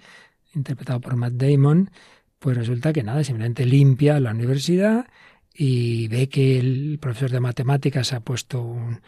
interpretado 0.53 0.99
por 0.99 1.15
Matt 1.15 1.33
Damon, 1.33 1.91
pues 2.39 2.57
resulta 2.57 2.91
que 2.93 3.03
nada, 3.03 3.23
simplemente 3.23 3.65
limpia 3.65 4.19
la 4.19 4.31
universidad 4.31 5.05
y 5.53 6.07
ve 6.07 6.29
que 6.29 6.59
el 6.59 6.99
profesor 7.01 7.31
de 7.31 7.39
matemáticas 7.39 8.13
ha 8.13 8.21
puesto 8.21 8.61
un, 8.61 9.01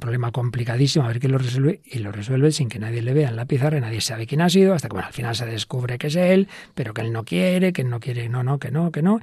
problema 0.00 0.32
complicadísimo, 0.32 1.04
a 1.04 1.08
ver 1.08 1.20
qué 1.20 1.28
lo 1.28 1.38
resuelve, 1.38 1.80
y 1.84 2.00
lo 2.00 2.10
resuelve 2.10 2.50
sin 2.50 2.68
que 2.68 2.80
nadie 2.80 3.00
le 3.00 3.14
vea 3.14 3.28
en 3.28 3.36
la 3.36 3.46
pizarra, 3.46 3.78
nadie 3.78 4.00
sabe 4.00 4.26
quién 4.26 4.40
ha 4.40 4.50
sido, 4.50 4.74
hasta 4.74 4.88
que 4.88 4.98
al 4.98 5.12
final 5.12 5.36
se 5.36 5.46
descubre 5.46 5.98
que 5.98 6.08
es 6.08 6.16
él, 6.16 6.48
pero 6.74 6.92
que 6.92 7.02
él 7.02 7.12
no 7.12 7.24
quiere, 7.24 7.72
que 7.72 7.82
él 7.82 7.90
no 7.90 8.00
quiere, 8.00 8.28
no, 8.28 8.42
no, 8.42 8.58
que 8.58 8.72
no, 8.72 8.90
que 8.90 9.02
no. 9.02 9.20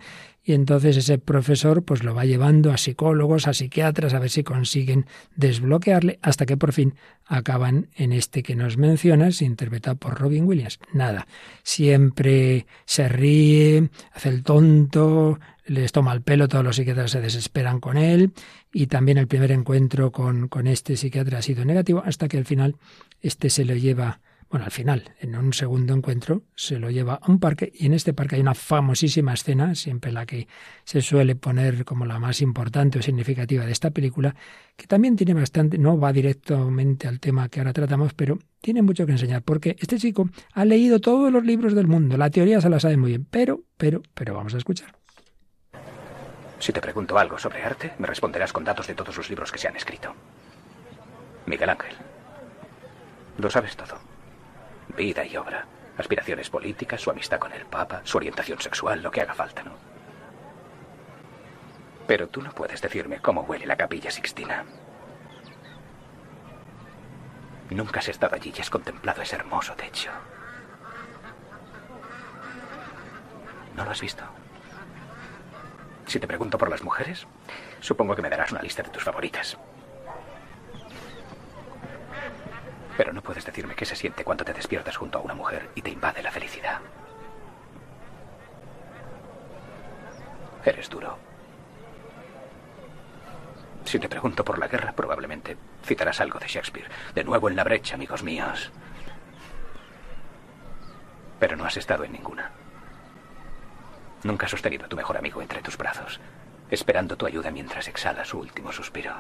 Y 0.48 0.54
entonces 0.54 0.96
ese 0.96 1.18
profesor 1.18 1.84
pues 1.84 2.04
lo 2.04 2.14
va 2.14 2.24
llevando 2.24 2.72
a 2.72 2.78
psicólogos, 2.78 3.48
a 3.48 3.54
psiquiatras, 3.54 4.14
a 4.14 4.20
ver 4.20 4.30
si 4.30 4.44
consiguen 4.44 5.08
desbloquearle, 5.36 6.20
hasta 6.22 6.46
que 6.46 6.56
por 6.56 6.72
fin 6.72 6.94
acaban 7.26 7.90
en 7.96 8.14
este 8.14 8.44
que 8.44 8.56
nos 8.56 8.78
mencionas, 8.78 9.42
interpretado 9.42 9.98
por 9.98 10.20
Robin 10.20 10.46
Williams. 10.46 10.80
Nada, 10.94 11.28
siempre 11.64 12.68
se 12.86 13.10
ríe, 13.10 13.90
hace 14.14 14.30
el 14.30 14.44
tonto, 14.44 15.40
les 15.66 15.92
toma 15.92 16.14
el 16.14 16.22
pelo, 16.22 16.48
todos 16.48 16.64
los 16.64 16.76
psiquiatras 16.76 17.12
se 17.12 17.22
desesperan 17.22 17.80
con 17.80 17.98
él 17.98 18.34
y 18.72 18.88
también 18.88 19.18
el 19.18 19.28
primer 19.28 19.52
encuentro 19.52 20.12
con, 20.12 20.48
con 20.48 20.68
este 20.68 20.96
psiquiatra 20.96 21.40
ha 21.40 21.42
sido 21.42 21.66
negativo 21.66 22.04
hasta 22.06 22.28
que 22.28 22.38
al 22.38 22.46
final 22.46 22.76
este 23.22 23.50
se 23.50 23.66
lo 23.66 23.74
lleva, 23.76 24.22
bueno, 24.50 24.66
al 24.66 24.72
final, 24.72 25.16
en 25.20 25.36
un 25.36 25.54
segundo 25.54 25.96
encuentro, 25.96 26.44
se 26.56 26.78
lo 26.78 26.92
lleva 26.92 27.16
a 27.16 27.32
un 27.32 27.40
parque 27.40 27.72
y 27.74 27.88
en 27.88 27.94
este 27.94 28.14
parque 28.14 28.36
hay 28.36 28.42
una 28.42 28.54
famosísima 28.54 29.34
escena, 29.34 29.74
siempre 29.74 30.12
la 30.12 30.28
que 30.28 30.48
se 30.84 31.02
suele 31.02 31.36
poner 31.36 31.84
como 31.84 32.06
la 32.06 32.20
más 32.20 32.42
importante 32.42 33.00
o 33.00 33.02
significativa 33.02 33.66
de 33.66 33.72
esta 33.72 33.90
película, 33.90 34.36
que 34.76 34.86
también 34.86 35.16
tiene 35.16 35.34
bastante, 35.34 35.80
no 35.80 35.98
va 35.98 36.14
directamente 36.14 37.08
al 37.08 37.20
tema 37.20 37.50
que 37.50 37.60
ahora 37.60 37.74
tratamos, 37.74 38.14
pero 38.14 38.38
tiene 38.62 38.84
mucho 38.84 39.08
que 39.08 39.14
enseñar, 39.14 39.42
porque 39.42 39.76
este 39.80 39.98
chico 39.98 40.30
ha 40.54 40.64
leído 40.64 41.00
todos 41.00 41.32
los 41.32 41.44
libros 41.44 41.74
del 41.74 41.88
mundo, 41.88 42.18
la 42.18 42.30
teoría 42.30 42.62
se 42.62 42.70
la 42.70 42.80
sabe 42.80 42.98
muy 42.98 43.12
bien, 43.12 43.26
pero, 43.30 43.64
pero, 43.78 44.04
pero 44.14 44.36
vamos 44.36 44.54
a 44.54 44.58
escuchar. 44.58 45.05
Si 46.66 46.74
te 46.74 46.82
pregunto 46.82 47.20
algo 47.20 47.38
sobre 47.38 47.64
arte, 47.64 47.94
me 48.00 48.08
responderás 48.08 48.52
con 48.52 48.64
datos 48.64 48.88
de 48.88 48.96
todos 48.96 49.16
los 49.16 49.30
libros 49.30 49.52
que 49.52 49.60
se 49.60 49.68
han 49.68 49.76
escrito. 49.76 50.16
Miguel 51.46 51.70
Ángel. 51.70 51.96
Lo 53.38 53.52
sabes 53.52 53.78
todo. 53.78 54.00
Vida 54.98 55.24
y 55.24 55.38
obra. 55.38 55.68
Aspiraciones 55.96 56.50
políticas, 56.50 57.02
su 57.02 57.12
amistad 57.12 57.38
con 57.38 57.54
el 57.54 57.68
Papa, 57.68 58.02
su 58.04 58.18
orientación 58.18 58.60
sexual, 58.60 59.04
lo 59.04 59.12
que 59.12 59.22
haga 59.22 59.36
falta, 59.36 59.62
¿no? 59.62 59.74
Pero 62.08 62.30
tú 62.30 62.42
no 62.42 62.52
puedes 62.52 62.82
decirme 62.82 63.22
cómo 63.22 63.42
huele 63.42 63.68
la 63.68 63.76
capilla 63.76 64.10
Sixtina. 64.10 64.66
Nunca 67.70 68.00
has 68.00 68.08
estado 68.08 68.34
allí 68.34 68.52
y 68.58 68.62
has 68.62 68.72
contemplado 68.72 69.22
ese 69.22 69.36
hermoso 69.36 69.76
techo. 69.76 70.10
¿No 73.76 73.86
lo 73.86 73.92
has 73.92 74.02
visto? 74.02 74.24
Si 76.16 76.20
te 76.22 76.28
pregunto 76.28 76.58
por 76.58 76.70
las 76.70 76.82
mujeres, 76.82 77.28
supongo 77.82 78.16
que 78.16 78.22
me 78.22 78.30
darás 78.30 78.50
una 78.54 78.62
lista 78.62 78.82
de 78.82 78.90
tus 78.90 79.04
favoritas. 79.04 79.58
Pero 82.96 83.12
no 83.12 83.22
puedes 83.22 83.44
decirme 83.44 83.76
qué 83.76 83.84
se 83.84 83.98
siente 83.98 84.24
cuando 84.24 84.46
te 84.46 84.54
despiertas 84.54 84.96
junto 84.96 85.18
a 85.18 85.22
una 85.22 85.34
mujer 85.34 85.72
y 85.76 85.82
te 85.82 85.90
invade 85.90 86.24
la 86.24 86.32
felicidad. 86.32 86.80
Eres 90.64 90.90
duro. 90.90 91.18
Si 93.84 94.00
te 94.00 94.08
pregunto 94.08 94.46
por 94.46 94.58
la 94.58 94.70
guerra, 94.70 94.94
probablemente 94.94 95.58
citarás 95.84 96.22
algo 96.22 96.40
de 96.40 96.48
Shakespeare. 96.48 96.90
De 97.14 97.26
nuevo 97.26 97.50
en 97.50 97.58
la 97.58 97.66
brecha, 97.66 97.96
amigos 97.96 98.24
míos. 98.24 98.72
Pero 101.42 101.58
no 101.58 101.66
has 101.66 101.76
estado 101.76 102.06
en 102.06 102.14
ninguna. 102.14 102.54
Nunca 104.26 104.48
has 104.48 104.52
sostenido 104.52 104.86
a 104.86 104.90
tu 104.90 104.96
mejor 104.96 105.18
amigo 105.18 105.40
entre 105.40 105.62
tus 105.62 105.78
brazos, 105.78 106.20
esperando 106.72 107.16
tu 107.16 107.28
ayuda 107.28 107.52
mientras 107.52 107.88
exhala 107.88 108.26
su 108.26 108.40
último 108.40 108.72
suspiro. 108.72 109.14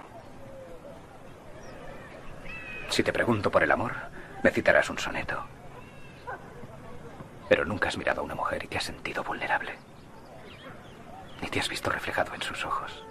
Si 2.89 3.03
te 3.03 3.13
pregunto 3.13 3.51
por 3.51 3.61
el 3.61 3.71
amor, 3.71 3.93
me 4.41 4.49
citarás 4.49 4.89
un 4.89 4.97
soneto. 4.97 5.45
Pero 7.47 7.65
nunca 7.65 7.89
has 7.89 7.99
mirado 7.99 8.21
a 8.21 8.23
una 8.23 8.33
mujer 8.33 8.63
y 8.63 8.67
te 8.67 8.77
has 8.77 8.83
sentido 8.83 9.23
vulnerable. 9.23 9.75
Ni 11.39 11.49
te 11.49 11.59
has 11.59 11.69
visto 11.69 11.91
reflejado 11.91 12.33
en 12.33 12.41
sus 12.41 12.65
ojos. 12.65 13.03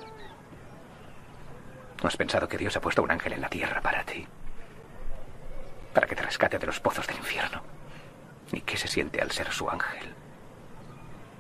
¿No 2.03 2.09
has 2.09 2.17
pensado 2.17 2.49
que 2.49 2.59
Dios 2.59 2.77
ha 2.77 2.81
puesto 2.81 3.05
un 3.05 3.13
ángel 3.13 3.35
en 3.35 3.41
la 3.41 3.49
tierra 3.49 3.81
para 3.81 4.03
ti? 4.03 4.27
Para 5.93 6.09
que 6.09 6.17
te 6.17 6.23
rescate 6.23 6.59
de 6.59 6.67
los 6.67 6.81
pozos 6.81 7.07
del 7.07 7.19
infierno. 7.19 7.63
¿Y 8.51 8.63
qué 8.63 8.77
se 8.77 8.89
siente 8.89 9.21
al 9.21 9.31
ser 9.31 9.53
su 9.53 9.71
ángel? 9.71 10.24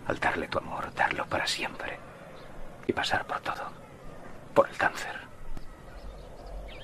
Al 0.07 0.19
darle 0.19 0.49
tu 0.49 0.59
amor, 0.59 0.93
darlo 0.95 1.27
para 1.27 1.47
siempre 1.47 1.99
y 2.87 2.93
pasar 2.93 3.27
por 3.27 3.40
todo, 3.40 3.71
por 4.55 4.69
el 4.69 4.77
cáncer. 4.77 5.25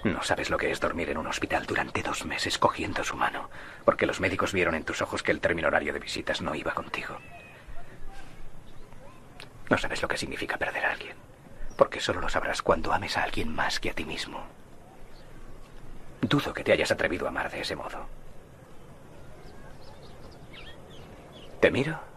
No 0.05 0.23
sabes 0.23 0.49
lo 0.49 0.57
que 0.57 0.71
es 0.71 0.81
dormir 0.81 1.11
en 1.11 1.19
un 1.19 1.27
hospital 1.27 1.67
durante 1.67 2.03
dos 2.03 2.25
meses 2.25 2.59
cogiendo 2.59 3.05
su 3.05 3.17
mano, 3.17 3.51
porque 3.85 4.07
los 4.07 4.21
médicos 4.21 4.55
vieron 4.55 4.75
en 4.75 4.85
tus 4.85 5.03
ojos 5.03 5.23
que 5.23 5.31
el 5.31 5.41
término 5.41 5.69
horario 5.69 5.93
de 5.93 5.99
visitas 5.99 6.41
no 6.41 6.55
iba 6.55 6.73
contigo. 6.73 7.19
No 9.69 9.77
sabes 9.77 10.01
lo 10.01 10.09
que 10.09 10.17
significa 10.17 10.57
perder 10.57 10.87
a 10.87 10.93
alguien, 10.93 11.17
porque 11.77 12.01
solo 12.01 12.21
lo 12.21 12.31
sabrás 12.31 12.63
cuando 12.63 12.95
ames 12.95 13.19
a 13.19 13.25
alguien 13.25 13.55
más 13.55 13.79
que 13.79 13.91
a 13.91 13.95
ti 13.95 14.07
mismo. 14.07 14.43
Dudo 16.23 16.55
que 16.55 16.65
te 16.65 16.73
hayas 16.73 16.91
atrevido 16.91 17.27
a 17.27 17.29
amar 17.29 17.51
de 17.51 17.61
ese 17.61 17.77
modo. 17.77 18.09
Te 21.61 21.71
miro 21.71 22.10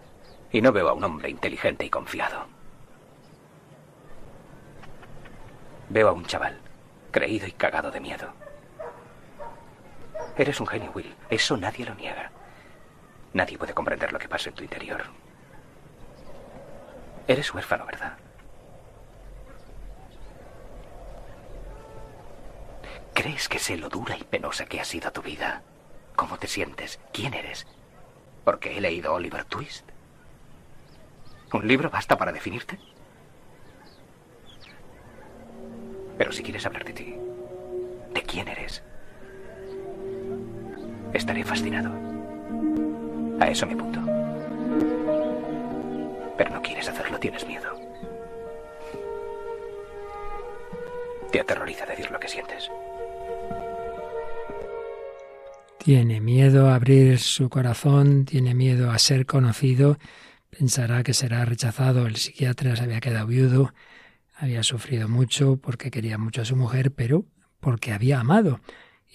y 0.53 0.61
no 0.61 0.71
veo 0.71 0.87
a 0.87 0.93
un 0.93 1.03
hombre 1.03 1.29
inteligente 1.29 1.83
y 1.83 1.89
confiado. 1.89 2.45
Veo 5.89 6.07
a 6.07 6.13
un 6.13 6.25
chaval, 6.25 6.59
creído 7.11 7.47
y 7.47 7.51
cagado 7.51 7.89
de 7.89 7.99
miedo. 7.99 8.31
Eres 10.37 10.59
un 10.59 10.67
genio, 10.67 10.91
Will. 10.93 11.13
Eso 11.29 11.57
nadie 11.57 11.85
lo 11.85 11.95
niega. 11.95 12.31
Nadie 13.33 13.57
puede 13.57 13.73
comprender 13.73 14.13
lo 14.13 14.19
que 14.19 14.29
pasa 14.29 14.49
en 14.49 14.55
tu 14.55 14.63
interior. 14.63 15.01
Eres 17.27 17.51
huérfano, 17.53 17.85
¿verdad? 17.87 18.17
¿Crees 23.13 23.49
que 23.49 23.59
sé 23.59 23.75
lo 23.77 23.89
dura 23.89 24.15
y 24.17 24.23
penosa 24.23 24.65
que 24.65 24.79
ha 24.79 24.85
sido 24.85 25.11
tu 25.11 25.23
vida? 25.23 25.63
¿Cómo 26.15 26.37
te 26.37 26.47
sientes? 26.47 26.99
¿Quién 27.11 27.33
eres? 27.33 27.65
¿Porque 28.43 28.77
he 28.77 28.81
leído 28.81 29.13
Oliver 29.13 29.45
Twist? 29.45 29.92
¿Un 31.53 31.67
libro 31.67 31.89
basta 31.89 32.17
para 32.17 32.31
definirte? 32.31 32.79
Pero 36.17 36.31
si 36.31 36.41
quieres 36.41 36.65
hablar 36.65 36.83
de 36.83 36.93
ti, 36.93 37.15
de 38.13 38.21
quién 38.23 38.47
eres, 38.47 38.83
estaré 41.13 41.43
fascinado. 41.43 41.91
A 43.39 43.47
eso 43.47 43.67
me 43.67 43.75
punto. 43.75 43.99
Pero 46.37 46.49
no 46.49 46.61
quieres 46.61 46.89
hacerlo, 46.89 47.19
tienes 47.19 47.45
miedo. 47.45 47.69
Te 51.31 51.39
aterroriza 51.39 51.85
decir 51.85 52.09
lo 52.09 52.19
que 52.19 52.27
sientes. 52.27 52.69
Tiene 55.77 56.19
miedo 56.21 56.69
a 56.69 56.75
abrir 56.75 57.19
su 57.19 57.49
corazón, 57.49 58.25
tiene 58.25 58.55
miedo 58.55 58.89
a 58.89 58.97
ser 58.97 59.25
conocido, 59.25 59.97
pensará 60.57 61.03
que 61.03 61.13
será 61.13 61.45
rechazado. 61.45 62.05
El 62.05 62.15
psiquiatra 62.15 62.75
se 62.75 62.83
había 62.83 62.99
quedado 62.99 63.27
viudo, 63.27 63.73
había 64.35 64.63
sufrido 64.63 65.07
mucho 65.07 65.57
porque 65.57 65.91
quería 65.91 66.17
mucho 66.17 66.41
a 66.41 66.45
su 66.45 66.55
mujer, 66.55 66.91
pero 66.91 67.25
porque 67.59 67.91
había 67.91 68.19
amado. 68.19 68.59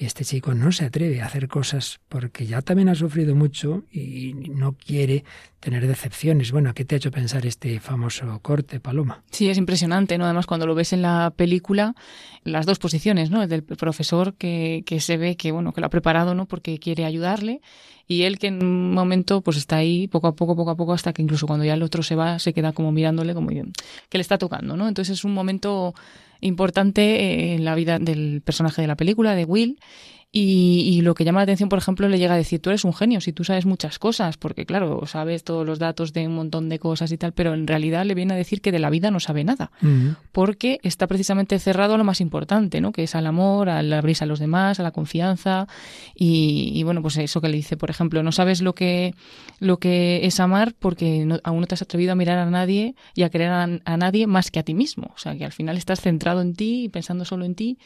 Y 0.00 0.04
este 0.04 0.24
chico 0.24 0.54
no 0.54 0.70
se 0.70 0.84
atreve 0.84 1.20
a 1.20 1.26
hacer 1.26 1.48
cosas 1.48 1.98
porque 2.08 2.46
ya 2.46 2.62
también 2.62 2.88
ha 2.88 2.94
sufrido 2.94 3.34
mucho 3.34 3.82
y 3.90 4.32
no 4.34 4.74
quiere 4.74 5.24
tener 5.58 5.88
decepciones. 5.88 6.52
Bueno, 6.52 6.72
¿qué 6.72 6.84
te 6.84 6.94
ha 6.94 6.98
hecho 6.98 7.10
pensar 7.10 7.44
este 7.46 7.80
famoso 7.80 8.38
corte, 8.40 8.78
Paloma? 8.78 9.24
Sí, 9.32 9.50
es 9.50 9.58
impresionante, 9.58 10.16
¿no? 10.16 10.24
Además, 10.24 10.46
cuando 10.46 10.66
lo 10.66 10.76
ves 10.76 10.92
en 10.92 11.02
la 11.02 11.32
película, 11.34 11.96
las 12.44 12.64
dos 12.64 12.78
posiciones, 12.78 13.30
¿no? 13.30 13.42
El 13.42 13.48
del 13.48 13.64
profesor 13.64 14.34
que, 14.34 14.84
que 14.86 15.00
se 15.00 15.16
ve 15.16 15.36
que, 15.36 15.50
bueno, 15.50 15.72
que 15.72 15.80
lo 15.80 15.88
ha 15.88 15.90
preparado, 15.90 16.32
¿no? 16.36 16.46
Porque 16.46 16.78
quiere 16.78 17.04
ayudarle 17.04 17.60
y 18.08 18.22
él 18.22 18.38
que 18.38 18.48
en 18.48 18.64
un 18.64 18.94
momento 18.94 19.42
pues 19.42 19.58
está 19.58 19.76
ahí 19.76 20.08
poco 20.08 20.26
a 20.26 20.34
poco, 20.34 20.56
poco 20.56 20.70
a 20.70 20.76
poco, 20.76 20.94
hasta 20.94 21.12
que 21.12 21.22
incluso 21.22 21.46
cuando 21.46 21.66
ya 21.66 21.74
el 21.74 21.82
otro 21.82 22.02
se 22.02 22.16
va, 22.16 22.38
se 22.38 22.54
queda 22.54 22.72
como 22.72 22.90
mirándole 22.90 23.34
como 23.34 23.48
que 23.48 23.62
le 24.18 24.20
está 24.20 24.38
tocando, 24.38 24.76
¿no? 24.76 24.88
Entonces 24.88 25.18
es 25.18 25.24
un 25.24 25.34
momento 25.34 25.94
importante 26.40 27.54
en 27.54 27.64
la 27.64 27.74
vida 27.74 27.98
del 27.98 28.40
personaje 28.44 28.80
de 28.80 28.88
la 28.88 28.96
película, 28.96 29.34
de 29.34 29.44
Will, 29.44 29.78
y, 30.30 31.00
lo 31.00 31.14
que 31.14 31.24
llama 31.24 31.40
la 31.40 31.44
atención, 31.44 31.70
por 31.70 31.78
ejemplo, 31.78 32.06
le 32.06 32.18
llega 32.18 32.34
a 32.34 32.36
decir, 32.36 32.60
tú 32.60 32.68
eres 32.68 32.84
un 32.84 32.92
genio, 32.92 33.22
si 33.22 33.32
tú 33.32 33.44
sabes 33.44 33.64
muchas 33.64 33.98
cosas, 33.98 34.36
porque 34.36 34.66
claro, 34.66 35.06
sabes 35.06 35.42
todos 35.42 35.64
los 35.64 35.78
datos 35.78 36.12
de 36.12 36.26
un 36.26 36.34
montón 36.34 36.68
de 36.68 36.78
cosas 36.78 37.10
y 37.12 37.16
tal, 37.16 37.32
pero 37.32 37.54
en 37.54 37.66
realidad 37.66 38.04
le 38.04 38.14
viene 38.14 38.34
a 38.34 38.36
decir 38.36 38.60
que 38.60 38.70
de 38.70 38.78
la 38.78 38.90
vida 38.90 39.10
no 39.10 39.20
sabe 39.20 39.42
nada, 39.42 39.70
porque 40.32 40.80
está 40.82 41.06
precisamente 41.06 41.58
cerrado 41.58 41.94
a 41.94 41.98
lo 41.98 42.04
más 42.04 42.20
importante, 42.20 42.82
¿no? 42.82 42.92
Que 42.92 43.04
es 43.04 43.14
al 43.14 43.26
amor, 43.26 43.70
al 43.70 43.90
abrirse 43.90 44.24
a 44.24 44.26
los 44.26 44.38
demás, 44.38 44.78
a 44.78 44.82
la 44.82 44.90
confianza, 44.90 45.66
y, 46.14 46.82
bueno, 46.82 47.00
pues 47.00 47.16
eso 47.16 47.40
que 47.40 47.48
le 47.48 47.56
dice, 47.56 47.78
por 47.78 47.88
ejemplo, 47.88 48.22
no 48.22 48.30
sabes 48.30 48.60
lo 48.60 48.74
que, 48.74 49.14
lo 49.60 49.78
que 49.78 50.26
es 50.26 50.40
amar 50.40 50.74
porque 50.78 51.26
aún 51.42 51.60
no 51.60 51.66
te 51.66 51.74
has 51.74 51.82
atrevido 51.82 52.12
a 52.12 52.16
mirar 52.16 52.36
a 52.36 52.50
nadie 52.50 52.94
y 53.14 53.22
a 53.22 53.30
querer 53.30 53.48
a, 53.48 53.62
a 53.62 53.96
nadie 53.96 54.26
más 54.26 54.50
que 54.50 54.58
a 54.58 54.62
ti 54.62 54.74
mismo, 54.74 55.10
o 55.14 55.18
sea, 55.18 55.38
que 55.38 55.46
al 55.46 55.52
final 55.52 55.78
estás 55.78 56.02
centrado 56.02 56.42
en 56.42 56.54
ti 56.54 56.84
y 56.84 56.88
pensando 56.90 57.24
solo 57.24 57.46
en 57.46 57.54
ti, 57.54 57.78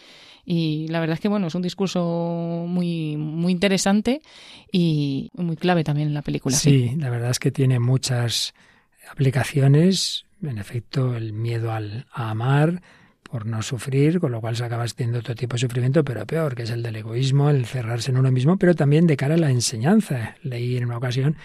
y 0.44 0.88
la 0.88 0.98
verdad 0.98 1.14
es 1.14 1.20
que 1.20 1.28
bueno, 1.28 1.46
es 1.46 1.54
un 1.54 1.62
discurso 1.62 2.31
muy, 2.32 3.16
muy 3.16 3.52
interesante 3.52 4.22
y 4.70 5.30
muy 5.34 5.56
clave 5.56 5.84
también 5.84 6.08
en 6.08 6.14
la 6.14 6.22
película. 6.22 6.56
Sí, 6.56 6.94
la 6.98 7.10
verdad 7.10 7.30
es 7.30 7.38
que 7.38 7.50
tiene 7.50 7.78
muchas 7.78 8.54
aplicaciones. 9.10 10.24
En 10.42 10.58
efecto, 10.58 11.14
el 11.16 11.32
miedo 11.32 11.72
al, 11.72 12.06
a 12.12 12.30
amar 12.30 12.82
por 13.22 13.46
no 13.46 13.62
sufrir, 13.62 14.20
con 14.20 14.32
lo 14.32 14.40
cual 14.40 14.56
se 14.56 14.64
acaba 14.64 14.84
teniendo 14.86 15.20
otro 15.20 15.34
tipo 15.34 15.54
de 15.54 15.60
sufrimiento, 15.60 16.04
pero 16.04 16.26
peor, 16.26 16.54
que 16.54 16.64
es 16.64 16.70
el 16.70 16.82
del 16.82 16.96
egoísmo, 16.96 17.48
el 17.48 17.64
cerrarse 17.64 18.10
en 18.10 18.18
uno 18.18 18.30
mismo, 18.30 18.58
pero 18.58 18.74
también 18.74 19.06
de 19.06 19.16
cara 19.16 19.36
a 19.36 19.38
la 19.38 19.50
enseñanza. 19.50 20.36
Leí 20.42 20.76
en 20.76 20.84
una 20.84 20.98
ocasión 20.98 21.36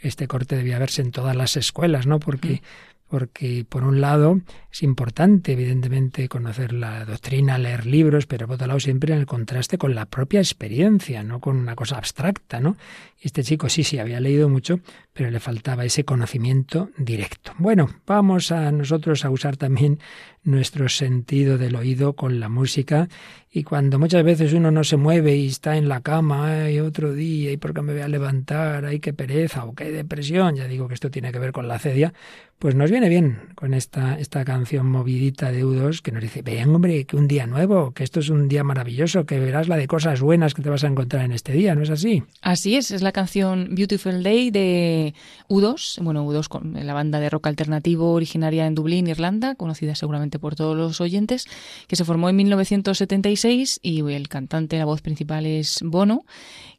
este 0.00 0.26
corte 0.28 0.56
debía 0.56 0.78
verse 0.78 1.02
en 1.02 1.10
todas 1.10 1.36
las 1.36 1.56
escuelas, 1.56 2.06
¿no? 2.06 2.18
Porque 2.18 2.62
porque 3.08 3.64
por 3.68 3.84
un 3.84 4.00
lado 4.00 4.40
es 4.72 4.82
importante, 4.82 5.52
evidentemente, 5.52 6.28
conocer 6.28 6.72
la 6.72 7.04
doctrina, 7.04 7.58
leer 7.58 7.86
libros, 7.86 8.26
pero 8.26 8.46
por 8.46 8.54
otro 8.54 8.66
lado 8.66 8.80
siempre 8.80 9.12
en 9.12 9.20
el 9.20 9.26
contraste 9.26 9.78
con 9.78 9.94
la 9.94 10.06
propia 10.06 10.40
experiencia, 10.40 11.22
no 11.22 11.40
con 11.40 11.56
una 11.56 11.76
cosa 11.76 11.96
abstracta, 11.96 12.60
¿no? 12.60 12.76
Este 13.20 13.42
chico 13.42 13.68
sí, 13.68 13.84
sí, 13.84 13.98
había 13.98 14.20
leído 14.20 14.48
mucho, 14.48 14.80
pero 15.12 15.30
le 15.30 15.40
faltaba 15.40 15.84
ese 15.84 16.04
conocimiento 16.04 16.90
directo. 16.98 17.52
Bueno, 17.58 17.88
vamos 18.06 18.52
a 18.52 18.70
nosotros 18.72 19.24
a 19.24 19.30
usar 19.30 19.56
también 19.56 19.98
nuestro 20.46 20.88
sentido 20.88 21.58
del 21.58 21.76
oído 21.76 22.14
con 22.14 22.40
la 22.40 22.48
música. 22.48 23.08
Y 23.50 23.64
cuando 23.64 23.98
muchas 23.98 24.22
veces 24.22 24.52
uno 24.52 24.70
no 24.70 24.84
se 24.84 24.96
mueve 24.96 25.34
y 25.34 25.46
está 25.46 25.76
en 25.76 25.88
la 25.88 26.00
cama, 26.00 26.64
ay, 26.64 26.78
otro 26.80 27.14
día, 27.14 27.50
y 27.52 27.56
por 27.56 27.72
qué 27.72 27.82
me 27.82 27.92
voy 27.92 28.02
a 28.02 28.08
levantar, 28.08 28.84
ay, 28.84 29.00
qué 29.00 29.12
pereza 29.12 29.64
o 29.64 29.74
qué 29.74 29.90
depresión, 29.90 30.56
ya 30.56 30.66
digo 30.66 30.88
que 30.88 30.94
esto 30.94 31.10
tiene 31.10 31.32
que 31.32 31.38
ver 31.38 31.52
con 31.52 31.66
la 31.66 31.78
cedia, 31.78 32.12
pues 32.58 32.74
nos 32.74 32.90
viene 32.90 33.08
bien 33.08 33.50
con 33.54 33.74
esta, 33.74 34.18
esta 34.18 34.44
canción 34.44 34.86
movidita 34.86 35.52
de 35.52 35.64
U2 35.64 36.00
que 36.00 36.12
nos 36.12 36.22
dice, 36.22 36.42
vean 36.42 36.74
hombre, 36.74 37.04
que 37.04 37.16
un 37.16 37.28
día 37.28 37.46
nuevo, 37.46 37.92
que 37.92 38.02
esto 38.02 38.20
es 38.20 38.30
un 38.30 38.48
día 38.48 38.64
maravilloso, 38.64 39.26
que 39.26 39.38
verás 39.38 39.68
la 39.68 39.76
de 39.76 39.86
cosas 39.86 40.20
buenas 40.20 40.54
que 40.54 40.62
te 40.62 40.70
vas 40.70 40.84
a 40.84 40.86
encontrar 40.86 41.24
en 41.24 41.32
este 41.32 41.52
día, 41.52 41.74
¿no 41.74 41.82
es 41.82 41.90
así? 41.90 42.22
Así 42.40 42.76
es, 42.76 42.90
es 42.90 43.02
la 43.02 43.12
canción 43.12 43.74
Beautiful 43.74 44.22
Day 44.22 44.50
de 44.50 45.14
U2, 45.48 46.02
bueno, 46.02 46.26
U2 46.26 46.48
con 46.48 46.74
la 46.74 46.94
banda 46.94 47.20
de 47.20 47.28
rock 47.28 47.46
alternativo 47.46 48.12
originaria 48.12 48.66
en 48.66 48.74
Dublín, 48.74 49.06
Irlanda, 49.06 49.54
conocida 49.54 49.94
seguramente 49.94 50.35
por 50.38 50.56
todos 50.56 50.76
los 50.76 51.00
oyentes, 51.00 51.46
que 51.86 51.96
se 51.96 52.04
formó 52.04 52.28
en 52.28 52.36
1976 52.36 53.80
y 53.82 54.00
el 54.10 54.28
cantante, 54.28 54.78
la 54.78 54.84
voz 54.84 55.02
principal 55.02 55.46
es 55.46 55.80
Bono 55.82 56.24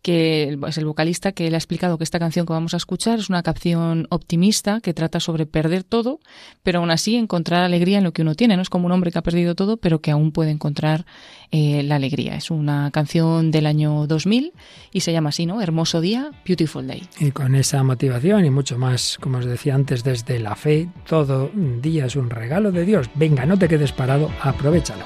que 0.02 0.58
es 0.68 0.78
el 0.78 0.86
vocalista 0.86 1.32
que 1.32 1.50
le 1.50 1.56
ha 1.56 1.60
explicado 1.60 1.98
que 1.98 2.04
esta 2.04 2.20
canción 2.20 2.46
que 2.46 2.54
vamos 2.54 2.74
a 2.74 2.78
escuchar 2.78 3.20
es 3.20 3.30
una 3.30 3.44
canción 3.44 4.08
optimista 4.10 4.80
que 4.82 4.94
trata 4.94 5.20
sobre 5.20 5.46
perder 5.46 5.84
todo, 5.84 6.20
pero 6.64 6.80
aún 6.80 6.92
así 6.92 7.16
encontrar 7.16 7.64
alegría 7.64 7.98
en 7.98 8.04
lo 8.04 8.14
que 8.14 8.22
uno 8.22 8.36
tiene. 8.36 8.56
No 8.56 8.62
es 8.62 8.70
como 8.70 8.86
un 8.86 8.92
hombre 8.92 9.12
que 9.12 9.20
ha 9.20 9.24
perdido 9.24 9.56
todo, 9.56 9.78
pero 9.78 10.00
que 10.00 10.12
aún 10.12 10.32
puede 10.32 10.52
encontrar 10.52 11.06
eh, 11.52 11.84
la 11.84 11.96
alegría. 11.96 12.36
Es 12.36 12.52
una 12.52 12.92
canción 12.92 13.52
del 13.52 13.66
año 13.66 14.08
2000 14.08 14.54
y 14.92 15.00
se 15.02 15.12
llama 15.12 15.30
así, 15.30 15.46
¿no? 15.46 15.62
Hermoso 15.62 16.02
día, 16.02 16.32
Beautiful 16.46 16.88
Day. 16.88 17.04
Y 17.20 17.32
con 17.32 17.56
esa 17.56 17.84
motivación 17.84 18.46
y 18.46 18.50
mucho 18.50 18.78
más, 18.78 19.18
como 19.20 19.38
os 19.40 19.46
decía 19.46 19.76
antes, 19.76 20.04
desde 20.04 20.40
la 20.40 20.56
fe, 20.56 20.90
todo 21.08 21.52
día 21.82 22.06
es 22.06 22.16
un 22.16 22.30
regalo 22.30 22.72
de 22.72 22.86
Dios. 22.86 23.10
Venga, 23.16 23.46
no 23.46 23.58
te 23.58 23.68
quedes 23.68 23.92
parado, 23.92 24.30
aprovechalo. 24.42 25.06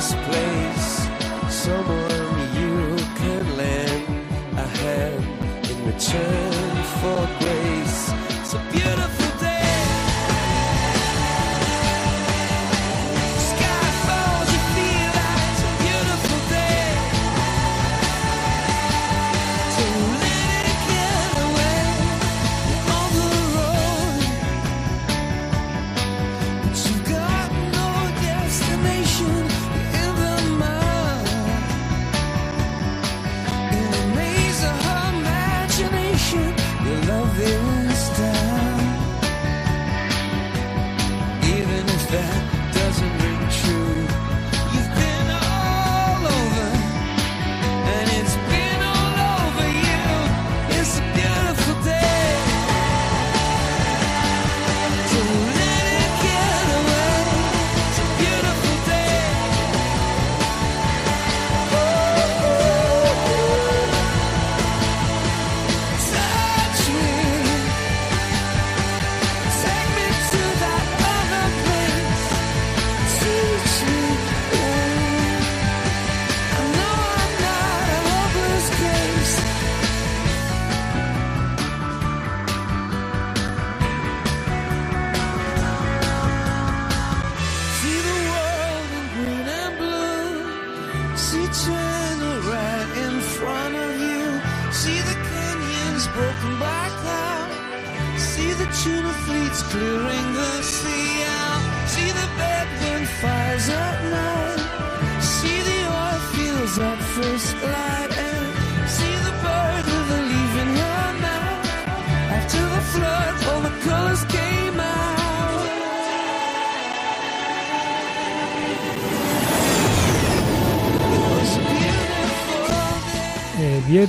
this 0.00 0.14
place. 0.28 0.90
Someone 1.50 2.38
you 2.58 2.96
can 3.20 3.56
lend 3.58 4.06
a 4.56 4.66
hand 4.80 5.24
in 5.70 5.78
return 5.84 6.74
for 7.00 7.20
grace. 7.38 8.10
A 8.54 8.58
beautiful. 8.72 9.19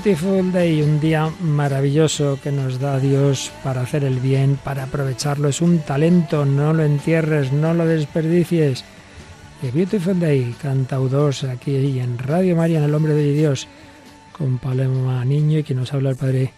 Beautiful 0.04 0.52
Day, 0.52 0.82
un 0.82 1.00
día 1.00 1.32
maravilloso 1.42 2.40
que 2.42 2.52
nos 2.52 2.80
da 2.80 2.98
Dios 2.98 3.52
para 3.64 3.82
hacer 3.82 4.04
el 4.04 4.20
bien, 4.20 4.58
para 4.64 4.86
aprovecharlo. 4.86 5.48
Es 5.48 5.62
un 5.62 5.78
talento, 5.78 6.44
no 6.44 6.74
lo 6.74 6.84
entierres, 6.84 7.54
no 7.54 7.76
lo 7.76 7.86
desperdicies. 7.86 8.84
The 9.62 9.70
Beautiful 9.70 10.20
Day, 10.20 10.56
cantaudos 10.60 11.44
aquí 11.44 12.00
en 12.00 12.18
Radio 12.18 12.56
María, 12.56 12.80
en 12.80 12.86
El 12.86 12.96
Hombre 12.96 13.14
de 13.14 13.32
Dios, 13.32 13.68
con 14.36 14.58
Paloma 14.58 15.24
Niño 15.24 15.60
y 15.60 15.64
que 15.64 15.76
nos 15.76 15.94
habla 15.94 16.10
el 16.10 16.16
Padre 16.16 16.52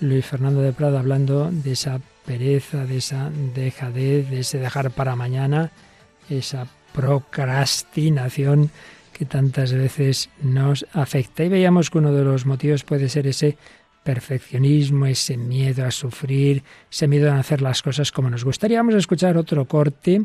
Luis 0.00 0.26
Fernando 0.26 0.60
de 0.60 0.72
Prada, 0.72 0.98
hablando 0.98 1.48
de 1.52 1.70
esa 1.70 2.00
pereza, 2.26 2.86
de 2.86 2.96
esa 2.96 3.30
dejadez, 3.54 4.28
de 4.30 4.40
ese 4.40 4.58
dejar 4.58 4.90
para 4.90 5.14
mañana, 5.14 5.70
esa 6.28 6.66
procrastinación 6.92 8.72
que 9.20 9.26
tantas 9.26 9.74
veces 9.74 10.30
nos 10.40 10.86
afecta. 10.94 11.44
Y 11.44 11.50
veíamos 11.50 11.90
que 11.90 11.98
uno 11.98 12.10
de 12.10 12.24
los 12.24 12.46
motivos 12.46 12.84
puede 12.84 13.10
ser 13.10 13.26
ese 13.26 13.58
perfeccionismo, 14.02 15.04
ese 15.04 15.36
miedo 15.36 15.84
a 15.84 15.90
sufrir, 15.90 16.62
ese 16.90 17.06
miedo 17.06 17.30
a 17.30 17.38
hacer 17.38 17.60
las 17.60 17.82
cosas 17.82 18.12
como 18.12 18.30
nos 18.30 18.44
gustaría. 18.44 18.78
Vamos 18.78 18.94
a 18.94 18.98
escuchar 18.98 19.36
otro 19.36 19.66
corte 19.66 20.24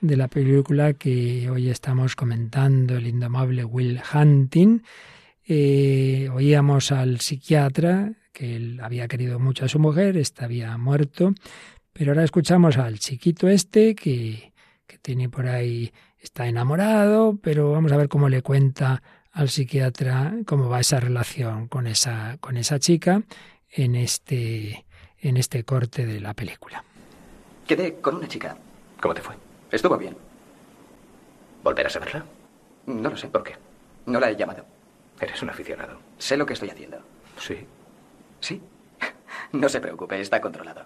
de 0.00 0.16
la 0.16 0.28
película 0.28 0.94
que 0.94 1.50
hoy 1.50 1.68
estamos 1.68 2.16
comentando, 2.16 2.96
el 2.96 3.08
indomable 3.08 3.62
Will 3.62 4.00
Hunting. 4.14 4.84
Eh, 5.46 6.30
oíamos 6.32 6.92
al 6.92 7.20
psiquiatra 7.20 8.10
que 8.32 8.56
él 8.56 8.80
había 8.82 9.06
querido 9.06 9.38
mucho 9.38 9.66
a 9.66 9.68
su 9.68 9.78
mujer, 9.78 10.16
esta 10.16 10.46
había 10.46 10.78
muerto, 10.78 11.34
pero 11.92 12.12
ahora 12.12 12.24
escuchamos 12.24 12.78
al 12.78 13.00
chiquito 13.00 13.48
este 13.48 13.94
que, 13.94 14.54
que 14.86 14.96
tiene 14.96 15.28
por 15.28 15.46
ahí 15.46 15.92
está 16.20 16.46
enamorado, 16.46 17.38
pero 17.42 17.72
vamos 17.72 17.92
a 17.92 17.96
ver 17.96 18.08
cómo 18.08 18.28
le 18.28 18.42
cuenta 18.42 19.02
al 19.32 19.48
psiquiatra 19.48 20.34
cómo 20.46 20.68
va 20.68 20.80
esa 20.80 21.00
relación 21.00 21.68
con 21.68 21.86
esa, 21.86 22.36
con 22.40 22.56
esa 22.56 22.78
chica 22.78 23.22
en 23.70 23.94
este, 23.94 24.84
en 25.18 25.36
este 25.36 25.64
corte 25.64 26.06
de 26.06 26.20
la 26.20 26.34
película. 26.34 26.84
Quedé 27.66 28.00
con 28.00 28.16
una 28.16 28.28
chica. 28.28 28.56
¿Cómo 29.00 29.14
te 29.14 29.22
fue? 29.22 29.36
Estuvo 29.70 29.96
bien. 29.96 30.16
¿Volverás 31.62 31.96
a 31.96 32.00
verla? 32.00 32.24
No 32.86 33.10
lo 33.10 33.16
sé 33.16 33.28
por 33.28 33.44
qué. 33.44 33.54
No 34.06 34.18
la 34.18 34.30
he 34.30 34.36
llamado. 34.36 34.64
Eres 35.20 35.40
un 35.42 35.50
aficionado. 35.50 36.00
Sé 36.18 36.36
lo 36.36 36.46
que 36.46 36.54
estoy 36.54 36.70
haciendo. 36.70 36.98
Sí. 37.38 37.66
¿Sí? 38.40 38.60
No 39.52 39.68
se 39.68 39.80
preocupe, 39.80 40.20
está 40.20 40.40
controlado. 40.40 40.84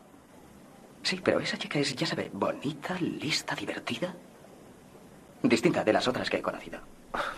Sí, 1.03 1.21
pero 1.23 1.39
esa 1.39 1.59
chica 1.59 1.79
es, 1.79 1.95
ya 1.95 2.07
sabe, 2.07 2.31
bonita, 2.33 2.99
lista, 2.99 3.55
divertida. 3.55 4.15
Distinta 5.45 5.85
de 5.85 5.93
las 5.93 6.09
otras 6.09 6.31
que 6.31 6.39
he 6.39 6.43
conocido. 6.43 6.81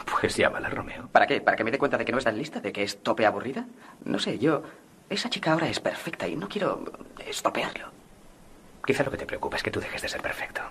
Pues 0.08 0.36
llámala, 0.36 0.70
Romeo. 0.70 1.08
¿Para 1.08 1.26
qué? 1.26 1.40
¿Para 1.40 1.56
que 1.56 1.64
me 1.64 1.72
dé 1.72 1.78
cuenta 1.78 1.98
de 1.98 2.04
que 2.04 2.12
no 2.12 2.18
está 2.18 2.30
en 2.30 2.38
lista? 2.38 2.60
¿De 2.60 2.72
que 2.72 2.84
es 2.84 3.02
tope 3.02 3.26
aburrida? 3.26 3.66
No 4.04 4.20
sé, 4.20 4.38
yo... 4.38 4.62
Esa 5.10 5.28
chica 5.28 5.52
ahora 5.52 5.68
es 5.68 5.80
perfecta 5.80 6.26
y 6.28 6.36
no 6.36 6.48
quiero 6.48 6.84
estopearlo. 7.26 7.90
Quizá 8.84 9.02
lo 9.02 9.10
que 9.10 9.16
te 9.16 9.26
preocupa 9.26 9.56
es 9.56 9.62
que 9.62 9.72
tú 9.72 9.80
dejes 9.80 10.02
de 10.02 10.08
ser 10.08 10.22
perfecto. 10.22 10.62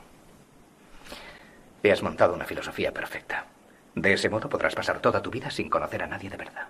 Te 1.81 1.91
has 1.91 2.01
montado 2.01 2.33
una 2.33 2.45
filosofía 2.45 2.93
perfecta. 2.93 3.45
De 3.95 4.13
ese 4.13 4.29
modo 4.29 4.47
podrás 4.47 4.73
pasar 4.73 4.99
toda 4.99 5.21
tu 5.21 5.29
vida 5.29 5.51
sin 5.51 5.69
conocer 5.69 6.03
a 6.03 6.07
nadie 6.07 6.29
de 6.29 6.37
verdad. 6.37 6.67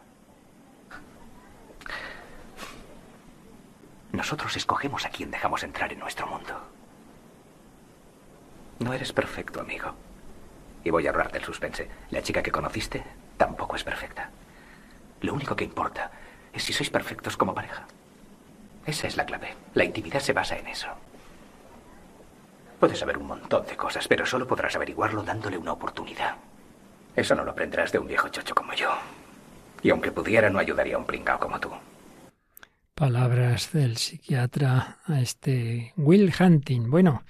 Nosotros 4.12 4.58
escogemos 4.58 5.06
a 5.06 5.10
quién 5.10 5.30
dejamos 5.30 5.63
entrar 5.63 5.93
en 5.93 5.99
nuestro 5.99 6.25
mundo. 6.25 6.60
No 8.80 8.93
eres 8.93 9.13
perfecto, 9.13 9.62
amigo. 9.62 9.95
Y 10.85 10.91
voy 10.91 11.05
a 11.05 11.09
ahorrarte 11.09 11.39
el 11.39 11.43
suspense. 11.43 11.89
La 12.11 12.21
chica 12.21 12.41
que 12.41 12.51
conociste 12.51 13.03
tampoco 13.35 13.75
es 13.75 13.83
perfecta. 13.83 14.29
Lo 15.21 15.33
único 15.33 15.55
que 15.55 15.65
importa 15.65 16.11
es 16.53 16.63
si 16.63 16.71
sois 16.71 16.91
perfectos 16.91 17.35
como 17.35 17.55
pareja. 17.55 17.87
Esa 18.85 19.07
es 19.07 19.17
la 19.17 19.25
clave. 19.25 19.55
La 19.73 19.83
intimidad 19.83 20.19
se 20.19 20.31
basa 20.31 20.57
en 20.57 20.67
eso. 20.67 20.87
Puedes 22.79 22.99
saber 22.99 23.17
un 23.17 23.25
montón 23.25 23.65
de 23.65 23.75
cosas, 23.75 24.07
pero 24.07 24.27
solo 24.27 24.45
podrás 24.45 24.75
averiguarlo 24.75 25.23
dándole 25.23 25.57
una 25.57 25.73
oportunidad. 25.73 26.35
Eso 27.15 27.33
no 27.33 27.43
lo 27.43 27.51
aprenderás 27.51 27.91
de 27.91 27.97
un 27.99 28.07
viejo 28.07 28.29
chocho 28.29 28.53
como 28.53 28.73
yo. 28.73 28.91
Y 29.81 29.89
aunque 29.89 30.11
pudiera, 30.11 30.51
no 30.51 30.59
ayudaría 30.59 30.95
a 30.95 30.99
un 30.99 31.05
pringao 31.05 31.39
como 31.39 31.59
tú. 31.59 31.71
Palabras 32.93 33.71
del 33.71 33.97
psiquiatra 33.97 34.99
a 35.05 35.19
este 35.19 35.93
Will 35.97 36.31
Hunting. 36.39 36.91
Bueno, 36.91 37.23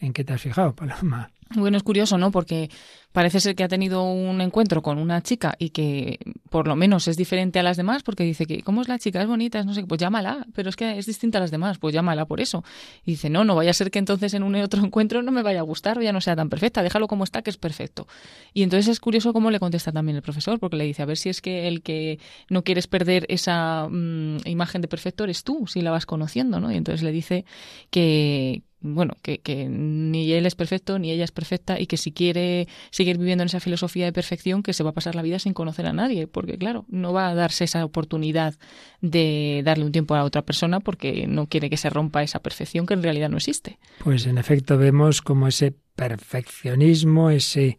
¿en 0.00 0.14
qué 0.14 0.24
te 0.24 0.32
has 0.32 0.40
fijado, 0.40 0.74
Paloma? 0.74 1.30
Bueno, 1.54 1.76
es 1.76 1.84
curioso, 1.84 2.18
¿no? 2.18 2.32
Porque 2.32 2.70
parece 3.12 3.38
ser 3.38 3.54
que 3.54 3.62
ha 3.62 3.68
tenido 3.68 4.02
un 4.02 4.40
encuentro 4.40 4.82
con 4.82 4.98
una 4.98 5.22
chica 5.22 5.54
y 5.58 5.70
que 5.70 6.18
por 6.50 6.66
lo 6.66 6.74
menos 6.74 7.06
es 7.06 7.16
diferente 7.16 7.58
a 7.58 7.62
las 7.62 7.76
demás 7.76 8.02
porque 8.02 8.24
dice 8.24 8.46
que, 8.46 8.62
¿cómo 8.62 8.82
es 8.82 8.88
la 8.88 8.98
chica? 8.98 9.22
Es 9.22 9.28
bonita, 9.28 9.62
no 9.62 9.72
sé, 9.72 9.84
pues 9.86 10.00
llámala, 10.00 10.44
pero 10.54 10.68
es 10.68 10.76
que 10.76 10.98
es 10.98 11.06
distinta 11.06 11.38
a 11.38 11.40
las 11.40 11.52
demás, 11.52 11.78
pues 11.78 11.94
llámala 11.94 12.26
por 12.26 12.40
eso. 12.40 12.64
Y 13.04 13.12
dice, 13.12 13.30
no, 13.30 13.44
no 13.44 13.54
vaya 13.54 13.70
a 13.70 13.74
ser 13.74 13.92
que 13.92 14.00
entonces 14.00 14.34
en 14.34 14.42
un 14.42 14.54
otro 14.62 14.84
encuentro 14.84 15.22
no 15.22 15.30
me 15.30 15.42
vaya 15.42 15.60
a 15.60 15.62
gustar 15.62 15.98
o 15.98 16.02
ya 16.02 16.12
no 16.12 16.20
sea 16.20 16.34
tan 16.34 16.50
perfecta, 16.50 16.82
déjalo 16.82 17.06
como 17.06 17.22
está, 17.22 17.42
que 17.42 17.50
es 17.50 17.56
perfecto. 17.56 18.08
Y 18.52 18.64
entonces 18.64 18.88
es 18.88 19.00
curioso 19.00 19.32
cómo 19.32 19.50
le 19.50 19.60
contesta 19.60 19.92
también 19.92 20.16
el 20.16 20.22
profesor, 20.22 20.58
porque 20.58 20.76
le 20.76 20.84
dice, 20.84 21.02
a 21.02 21.06
ver 21.06 21.16
si 21.16 21.28
es 21.28 21.40
que 21.40 21.68
el 21.68 21.82
que 21.82 22.18
no 22.50 22.64
quieres 22.64 22.88
perder 22.88 23.24
esa 23.28 23.88
mm, 23.88 24.38
imagen 24.46 24.82
de 24.82 24.88
perfecto 24.88 25.24
eres 25.24 25.44
tú, 25.44 25.66
si 25.68 25.80
la 25.80 25.92
vas 25.92 26.06
conociendo, 26.06 26.60
¿no? 26.60 26.72
Y 26.72 26.76
entonces 26.76 27.02
le 27.02 27.12
dice 27.12 27.44
que, 27.90 28.62
bueno, 28.94 29.14
que, 29.22 29.38
que, 29.38 29.68
ni 29.68 30.32
él 30.32 30.46
es 30.46 30.54
perfecto, 30.54 30.98
ni 30.98 31.10
ella 31.10 31.24
es 31.24 31.32
perfecta, 31.32 31.80
y 31.80 31.86
que 31.86 31.96
si 31.96 32.12
quiere 32.12 32.68
seguir 32.90 33.18
viviendo 33.18 33.42
en 33.42 33.46
esa 33.46 33.60
filosofía 33.60 34.04
de 34.04 34.12
perfección, 34.12 34.62
que 34.62 34.72
se 34.72 34.82
va 34.82 34.90
a 34.90 34.94
pasar 34.94 35.14
la 35.14 35.22
vida 35.22 35.38
sin 35.38 35.52
conocer 35.54 35.86
a 35.86 35.92
nadie, 35.92 36.26
porque 36.26 36.58
claro, 36.58 36.84
no 36.88 37.12
va 37.12 37.28
a 37.28 37.34
darse 37.34 37.64
esa 37.64 37.84
oportunidad 37.84 38.54
de 39.00 39.62
darle 39.64 39.84
un 39.84 39.92
tiempo 39.92 40.14
a 40.14 40.24
otra 40.24 40.42
persona 40.42 40.80
porque 40.80 41.26
no 41.26 41.48
quiere 41.48 41.70
que 41.70 41.76
se 41.76 41.90
rompa 41.90 42.22
esa 42.22 42.40
perfección 42.40 42.86
que 42.86 42.94
en 42.94 43.02
realidad 43.02 43.28
no 43.28 43.36
existe. 43.36 43.78
Pues 44.02 44.26
en 44.26 44.38
efecto 44.38 44.78
vemos 44.78 45.22
como 45.22 45.48
ese 45.48 45.74
perfeccionismo, 45.94 47.30
ese 47.30 47.78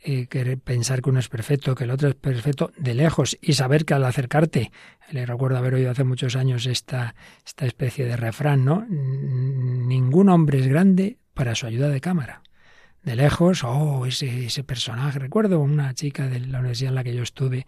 eh, 0.00 0.56
pensar 0.62 1.02
que 1.02 1.10
uno 1.10 1.18
es 1.18 1.28
perfecto, 1.28 1.74
que 1.74 1.84
el 1.84 1.90
otro 1.90 2.08
es 2.08 2.14
perfecto 2.14 2.72
de 2.76 2.94
lejos 2.94 3.36
y 3.40 3.54
saber 3.54 3.84
que 3.84 3.94
al 3.94 4.04
acercarte, 4.04 4.70
le 5.10 5.26
recuerdo 5.26 5.58
haber 5.58 5.74
oído 5.74 5.90
hace 5.90 6.04
muchos 6.04 6.36
años 6.36 6.66
esta, 6.66 7.14
esta 7.44 7.66
especie 7.66 8.06
de 8.06 8.16
refrán, 8.16 8.64
¿no? 8.64 8.86
Ningún 8.88 10.28
hombre 10.28 10.60
es 10.60 10.68
grande 10.68 11.18
para 11.34 11.54
su 11.54 11.66
ayuda 11.66 11.88
de 11.88 12.00
cámara. 12.00 12.42
de 13.02 13.16
lejos, 13.16 13.64
oh, 13.64 14.04
ese, 14.06 14.46
ese 14.46 14.64
personaje. 14.64 15.18
Recuerdo 15.18 15.60
una 15.60 15.94
chica 15.94 16.28
de 16.28 16.40
la 16.40 16.58
universidad 16.58 16.90
en 16.90 16.94
la 16.96 17.04
que 17.04 17.14
yo 17.14 17.22
estuve 17.22 17.66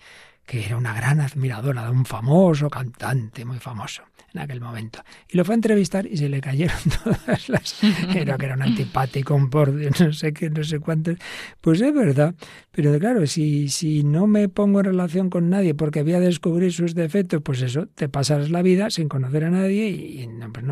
que 0.50 0.66
era 0.66 0.76
una 0.76 0.92
gran 0.92 1.20
admiradora 1.20 1.84
de 1.84 1.92
un 1.92 2.04
famoso 2.04 2.68
cantante 2.68 3.44
muy 3.44 3.60
famoso 3.60 4.02
en 4.34 4.40
aquel 4.40 4.60
momento. 4.60 5.00
Y 5.28 5.36
lo 5.36 5.44
fue 5.44 5.54
a 5.54 5.54
entrevistar 5.54 6.06
y 6.06 6.16
se 6.16 6.28
le 6.28 6.40
cayeron 6.40 6.76
todas 7.04 7.48
las... 7.48 7.84
Era 8.12 8.36
que 8.36 8.46
era 8.46 8.56
un 8.56 8.62
antipático, 8.62 9.36
un 9.36 9.48
borde, 9.48 9.92
no 10.00 10.12
sé 10.12 10.32
qué, 10.32 10.50
no 10.50 10.64
sé 10.64 10.80
cuántos. 10.80 11.18
Pues 11.60 11.80
es 11.80 11.94
verdad. 11.94 12.34
Pero 12.72 12.98
claro, 12.98 13.28
si, 13.28 13.68
si 13.68 14.02
no 14.02 14.26
me 14.26 14.48
pongo 14.48 14.80
en 14.80 14.86
relación 14.86 15.30
con 15.30 15.50
nadie 15.50 15.76
porque 15.76 16.02
voy 16.02 16.14
a 16.14 16.20
descubrir 16.20 16.72
sus 16.72 16.96
defectos, 16.96 17.42
pues 17.42 17.62
eso, 17.62 17.86
te 17.86 18.08
pasas 18.08 18.50
la 18.50 18.62
vida 18.62 18.90
sin 18.90 19.08
conocer 19.08 19.44
a 19.44 19.50
nadie 19.50 19.86
y, 19.86 20.28
pues 20.52 20.64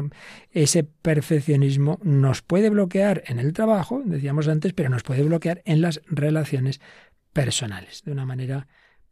ese 0.51 0.83
perfeccionismo 0.83 2.01
nos 2.03 2.43
puede 2.43 2.68
bloquear 2.68 3.22
en 3.29 3.39
el 3.39 3.53
trabajo, 3.53 4.03
decíamos 4.05 4.49
antes, 4.49 4.72
pero 4.72 4.89
nos 4.89 5.05
puede 5.05 5.22
bloquear 5.22 5.62
en 5.66 5.83
las 5.83 6.01
relaciones 6.09 6.81
personales 7.33 8.03
de 8.05 8.11
una 8.11 8.26
manera 8.26 8.66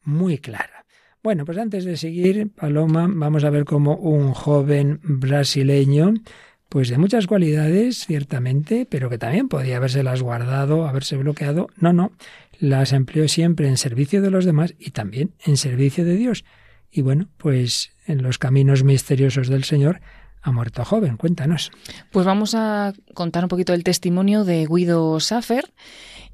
muy 0.07 0.39
clara. 0.39 0.87
Bueno, 1.23 1.45
pues 1.45 1.59
antes 1.59 1.85
de 1.85 1.97
seguir, 1.97 2.51
Paloma, 2.53 3.09
vamos 3.11 3.45
a 3.45 3.51
ver 3.51 3.65
cómo 3.65 3.97
un 3.97 4.33
joven 4.33 5.01
brasileño, 5.03 6.15
pues 6.69 6.89
de 6.89 6.99
muchas 6.99 7.27
cualidades, 7.27 8.07
ciertamente, 8.07 8.87
pero 8.89 9.11
que 9.11 9.19
también 9.19 9.49
podía 9.49 9.77
habérselas 9.77 10.23
guardado, 10.23 10.87
haberse 10.87 11.17
bloqueado. 11.17 11.69
No, 11.79 11.93
no, 11.93 12.13
las 12.61 12.93
empleó 12.93 13.27
siempre 13.27 13.69
en 13.69 13.77
servicio 13.77 14.23
de 14.23 14.31
los 14.31 14.45
demás 14.45 14.75
y 14.79 14.93
también 14.93 15.33
en 15.45 15.57
servicio 15.57 16.05
de 16.05 16.17
Dios. 16.17 16.45
Y 16.93 17.03
bueno, 17.03 17.29
pues 17.37 17.93
en 18.07 18.23
los 18.23 18.39
caminos 18.39 18.85
misteriosos 18.85 19.49
del 19.49 19.65
Señor 19.65 20.01
ha 20.43 20.53
muerto 20.53 20.85
joven. 20.85 21.17
Cuéntanos. 21.17 21.73
Pues 22.13 22.25
vamos 22.25 22.55
a 22.55 22.93
contar 23.15 23.43
un 23.45 23.49
poquito 23.49 23.75
el 23.75 23.83
testimonio 23.83 24.45
de 24.45 24.67
Guido 24.67 25.19
Safer 25.19 25.73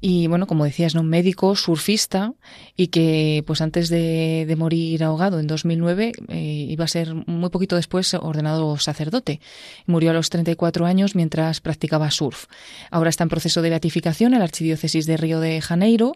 y 0.05 0.27
bueno, 0.27 0.47
como 0.47 0.65
decías, 0.65 0.95
¿no? 0.95 0.99
un 0.99 1.07
médico, 1.07 1.55
surfista, 1.55 2.33
y 2.75 2.87
que 2.87 3.41
pues 3.47 3.61
antes 3.61 3.87
de, 3.87 4.53
morir 4.57 5.01
ahogado 5.01 5.39
en 5.39 5.47
2009 5.47 6.11
eh, 6.27 6.67
iba 6.69 6.83
a 6.83 6.89
ser 6.89 7.15
muy 7.25 7.49
poquito 7.49 7.77
después 7.77 8.13
ordenado 8.13 8.77
sacerdote. 8.77 9.39
Murió 9.85 10.11
a 10.11 10.13
los 10.13 10.29
34 10.29 10.85
años 10.85 11.15
mientras 11.15 11.61
practicaba 11.61 12.11
surf. 12.11 12.47
Ahora 12.91 13.09
está 13.09 13.23
en 13.23 13.29
proceso 13.29 13.61
de 13.61 13.69
beatificación 13.69 14.33
en 14.33 14.39
la 14.39 14.45
Archidiócesis 14.45 15.05
de 15.05 15.15
Río 15.15 15.39
de 15.39 15.61
Janeiro, 15.61 16.11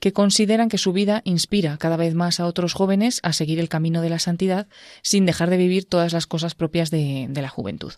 que 0.00 0.12
consideran 0.12 0.68
que 0.68 0.76
su 0.76 0.92
vida 0.92 1.22
inspira 1.24 1.78
cada 1.78 1.96
vez 1.96 2.14
más 2.14 2.40
a 2.40 2.46
otros 2.46 2.74
jóvenes 2.74 3.20
a 3.22 3.32
seguir 3.32 3.58
el 3.58 3.70
camino 3.70 4.02
de 4.02 4.10
la 4.10 4.18
santidad 4.18 4.68
sin 5.00 5.24
dejar 5.24 5.48
de 5.48 5.56
vivir 5.56 5.86
todas 5.86 6.12
las 6.12 6.26
cosas 6.26 6.54
propias 6.54 6.90
de 6.90 7.30
la 7.32 7.48
juventud. 7.48 7.94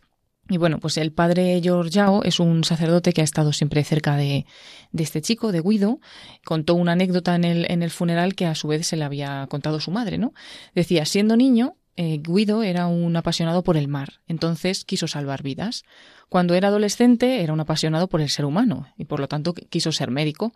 Y 0.52 0.58
bueno, 0.58 0.80
pues 0.80 0.98
el 0.98 1.12
padre 1.12 1.62
Giorgiao 1.62 2.22
es 2.24 2.38
un 2.38 2.62
sacerdote 2.62 3.14
que 3.14 3.22
ha 3.22 3.24
estado 3.24 3.54
siempre 3.54 3.82
cerca 3.84 4.18
de, 4.18 4.44
de, 4.90 5.02
este 5.02 5.22
chico, 5.22 5.50
de 5.50 5.62
Guido. 5.62 5.98
Contó 6.44 6.74
una 6.74 6.92
anécdota 6.92 7.34
en 7.34 7.44
el, 7.44 7.70
en 7.70 7.82
el 7.82 7.90
funeral 7.90 8.34
que 8.34 8.44
a 8.44 8.54
su 8.54 8.68
vez 8.68 8.86
se 8.86 8.98
le 8.98 9.04
había 9.04 9.46
contado 9.48 9.80
su 9.80 9.90
madre, 9.90 10.18
¿no? 10.18 10.34
Decía, 10.74 11.06
siendo 11.06 11.38
niño, 11.38 11.76
eh, 11.96 12.20
Guido 12.22 12.62
era 12.62 12.86
un 12.86 13.16
apasionado 13.16 13.62
por 13.62 13.78
el 13.78 13.88
mar, 13.88 14.20
entonces 14.26 14.84
quiso 14.84 15.08
salvar 15.08 15.42
vidas. 15.42 15.84
Cuando 16.28 16.52
era 16.52 16.68
adolescente 16.68 17.42
era 17.42 17.54
un 17.54 17.60
apasionado 17.60 18.08
por 18.08 18.20
el 18.20 18.28
ser 18.28 18.44
humano 18.44 18.88
y 18.98 19.06
por 19.06 19.20
lo 19.20 19.28
tanto 19.28 19.54
quiso 19.54 19.90
ser 19.90 20.10
médico. 20.10 20.52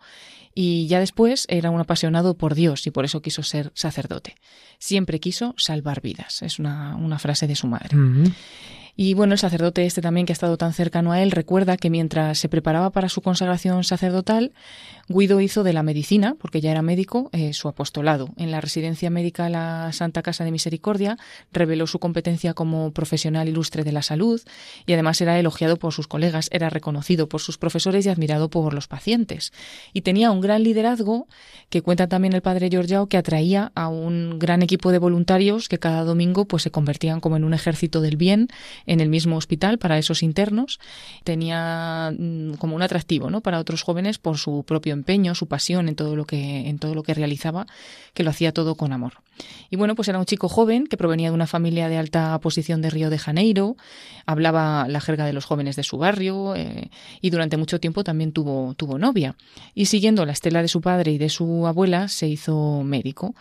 Y 0.53 0.85
ya 0.85 0.99
después 0.99 1.47
era 1.49 1.71
un 1.71 1.79
apasionado 1.79 2.35
por 2.35 2.53
Dios 2.53 2.85
y 2.85 2.91
por 2.91 3.03
eso 3.03 3.23
quiso 3.23 3.41
ser 3.41 3.71
sacerdote. 3.73 4.35
Siempre 4.77 5.19
quiso 5.19 5.55
salvar 5.57 6.01
vidas. 6.01 6.43
Es 6.43 6.59
una 6.59 7.17
frase 7.19 7.47
de 7.47 7.55
su 7.55 7.67
madre. 7.67 7.95
Y 8.99 9.13
bueno, 9.13 9.33
el 9.33 9.39
sacerdote 9.39 9.85
este 9.85 10.01
también 10.01 10.25
que 10.25 10.31
ha 10.31 10.33
estado 10.33 10.57
tan 10.57 10.73
cercano 10.73 11.11
a 11.11 11.21
él 11.21 11.29
recuerda 11.29 11.77
que 11.77 11.91
mientras 11.91 12.39
se 12.39 12.49
preparaba 12.49 12.89
para 12.89 13.09
su 13.09 13.21
consagración 13.21 13.83
sacerdotal, 13.83 14.53
Guido 15.09 15.39
hizo 15.39 15.63
de 15.63 15.71
la 15.71 15.83
medicina, 15.83 16.35
porque 16.37 16.59
ya 16.59 16.71
era 16.71 16.81
médico, 16.81 17.29
eh, 17.31 17.53
su 17.53 17.69
apostolado. 17.69 18.29
En 18.35 18.51
la 18.51 18.59
residencia 18.59 19.09
médica 19.09 19.47
la 19.47 19.91
Santa 19.93 20.21
Casa 20.21 20.43
de 20.43 20.51
Misericordia 20.51 21.17
reveló 21.53 21.87
su 21.87 21.99
competencia 21.99 22.53
como 22.53 22.91
profesional 22.91 23.47
ilustre 23.47 23.85
de 23.85 23.93
la 23.93 24.01
salud 24.01 24.41
y 24.85 24.91
además 24.91 25.21
era 25.21 25.39
elogiado 25.39 25.77
por 25.77 25.93
sus 25.93 26.07
colegas, 26.07 26.49
era 26.51 26.69
reconocido 26.69 27.29
por 27.29 27.39
sus 27.39 27.57
profesores 27.57 28.05
y 28.05 28.09
admirado 28.09 28.49
por 28.49 28.73
los 28.73 28.89
pacientes. 28.89 29.53
Y 29.93 30.01
tenía 30.01 30.29
un 30.31 30.41
gran 30.41 30.63
liderazgo 30.63 31.27
que 31.69 31.81
cuenta 31.81 32.07
también 32.07 32.33
el 32.33 32.41
padre 32.41 32.69
Giorgiao 32.69 33.07
que 33.07 33.17
atraía 33.17 33.71
a 33.75 33.87
un 33.87 34.39
gran 34.39 34.61
equipo 34.61 34.91
de 34.91 34.99
voluntarios 34.99 35.69
que 35.69 35.79
cada 35.79 36.03
domingo 36.03 36.45
pues 36.45 36.63
se 36.63 36.71
convertían 36.71 37.21
como 37.21 37.37
en 37.37 37.45
un 37.45 37.53
ejército 37.53 38.01
del 38.01 38.17
bien 38.17 38.49
en 38.85 38.99
el 38.99 39.07
mismo 39.07 39.37
hospital 39.37 39.77
para 39.77 39.97
esos 39.97 40.21
internos. 40.21 40.79
Tenía 41.23 42.13
mm, 42.17 42.55
como 42.55 42.75
un 42.75 42.81
atractivo, 42.81 43.29
¿no? 43.29 43.39
Para 43.39 43.59
otros 43.59 43.83
jóvenes 43.83 44.17
por 44.17 44.37
su 44.37 44.65
propio 44.65 44.96
empeño, 44.97 45.35
su 45.35 45.47
pasión 45.47 45.87
en 45.87 45.95
todo 45.95 46.15
lo 46.15 46.25
que 46.25 46.67
en 46.67 46.79
todo 46.79 46.93
lo 46.95 47.03
que 47.03 47.13
realizaba, 47.13 47.67
que 48.13 48.23
lo 48.23 48.29
hacía 48.29 48.51
todo 48.51 48.75
con 48.75 48.93
amor. 48.93 49.13
Y 49.69 49.75
bueno, 49.75 49.95
pues 49.95 50.07
era 50.07 50.17
un 50.17 50.25
chico 50.25 50.49
joven 50.49 50.87
que 50.87 50.97
provenía 50.97 51.29
de 51.29 51.35
una 51.35 51.47
familia 51.47 51.89
de 51.89 51.97
alta 51.97 52.37
posición 52.39 52.81
de 52.81 52.89
Río 52.89 53.09
de 53.09 53.19
Janeiro, 53.19 53.77
hablaba 54.25 54.87
la 54.87 54.99
jerga 54.99 55.25
de 55.25 55.33
los 55.33 55.45
jóvenes 55.45 55.75
de 55.75 55.83
su 55.83 55.97
barrio 55.97 56.55
eh, 56.55 56.89
y 57.21 57.29
durante 57.29 57.57
mucho 57.57 57.79
tiempo 57.79 58.03
también 58.03 58.31
tuvo 58.31 58.73
tuvo 58.75 58.97
novia. 58.97 59.35
Y 59.75 59.85
siguiendo 59.85 60.25
la 60.25 60.31
estela 60.31 60.61
de 60.61 60.67
su 60.67 60.81
padre 60.81 61.11
y 61.11 61.17
de 61.17 61.29
su 61.29 61.67
abuela, 61.67 62.07
se 62.07 62.27
hizo 62.27 62.83
médico. 62.83 63.35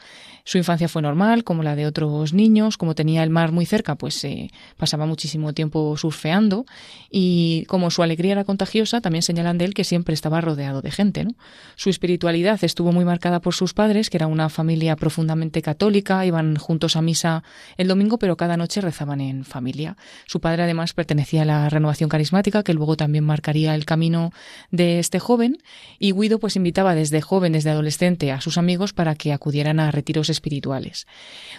Su 0.49 0.59
infancia 0.59 0.87
fue 0.87 1.03
normal, 1.03 1.43
como 1.43 1.65
la 1.65 1.75
de 1.75 1.87
otros 1.87 2.33
niños, 2.33 2.79
como 2.79 2.95
tenía 2.95 3.25
el 3.25 3.31
mar 3.31 3.51
muy 3.51 3.67
cerca, 3.67 3.97
pues 3.97 4.15
se 4.15 4.53
pasaba 4.77 5.05
muchísimo 5.05 5.53
tiempo 5.53 5.97
surfeando 5.97 6.67
y 7.11 7.65
como 7.67 7.91
su 7.91 8.05
alegría 8.05 8.31
era 8.31 8.45
contagiosa, 8.45 9.01
también 9.01 9.23
señalan 9.23 9.59
de 9.59 9.65
él 9.65 9.75
que 9.75 9.83
siempre 9.83 10.15
estaba 10.15 10.41
rodeado 10.41 10.83
de 10.83 10.93
gente. 10.93 11.27
Su 11.75 11.91
espiritualidad 11.91 12.63
estuvo 12.63 12.93
muy 12.93 13.05
marcada 13.05 13.41
por 13.41 13.55
sus 13.55 13.75
padres, 13.75 14.09
que 14.09 14.19
era 14.19 14.29
una 14.29 14.49
familia 14.49 14.95
profundamente 14.95 15.63
católica, 15.63 16.25
iban 16.25 16.55
juntos 16.55 16.95
a 16.95 17.03
misa 17.03 17.43
el 17.77 17.89
domingo, 17.89 18.21
pero 18.21 18.37
cada 18.37 18.57
noche 18.57 18.81
rezaban 18.81 19.21
en 19.21 19.45
familia. 19.45 19.97
Su 20.27 20.41
padre 20.41 20.63
además 20.63 20.93
pertenecía 20.93 21.43
a 21.43 21.45
la 21.45 21.69
renovación 21.69 22.09
carismática, 22.09 22.63
que 22.63 22.73
luego 22.73 22.97
también 22.97 23.25
marcaría 23.25 23.75
el 23.75 23.85
camino 23.85 24.31
de 24.71 25.01
este 25.01 25.19
joven, 25.19 25.59
y 25.99 26.13
Guido 26.13 26.39
pues 26.39 26.55
invitaba 26.55 26.95
desde 26.95 27.21
joven, 27.21 27.53
desde 27.53 27.71
adolescente, 27.71 28.31
a 28.31 28.41
sus 28.41 28.59
amigos 28.59 28.93
para 28.93 29.17
que 29.17 29.33
acudieran 29.33 29.81
a 29.81 29.91
retiros 29.91 30.36
espirituales. 30.37 31.07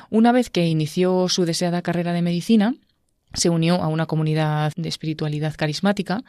Una 0.09 0.31
vez 0.31 0.49
que 0.49 0.67
inició 0.67 1.29
su 1.29 1.45
deseada 1.45 1.81
carrera 1.81 2.13
de 2.13 2.21
medicina, 2.21 2.73
se 3.33 3.49
unió 3.49 3.75
a 3.75 3.87
una 3.87 4.05
comunidad 4.05 4.71
de 4.75 4.89
espiritualidad 4.89 5.55
carismática 5.55 6.23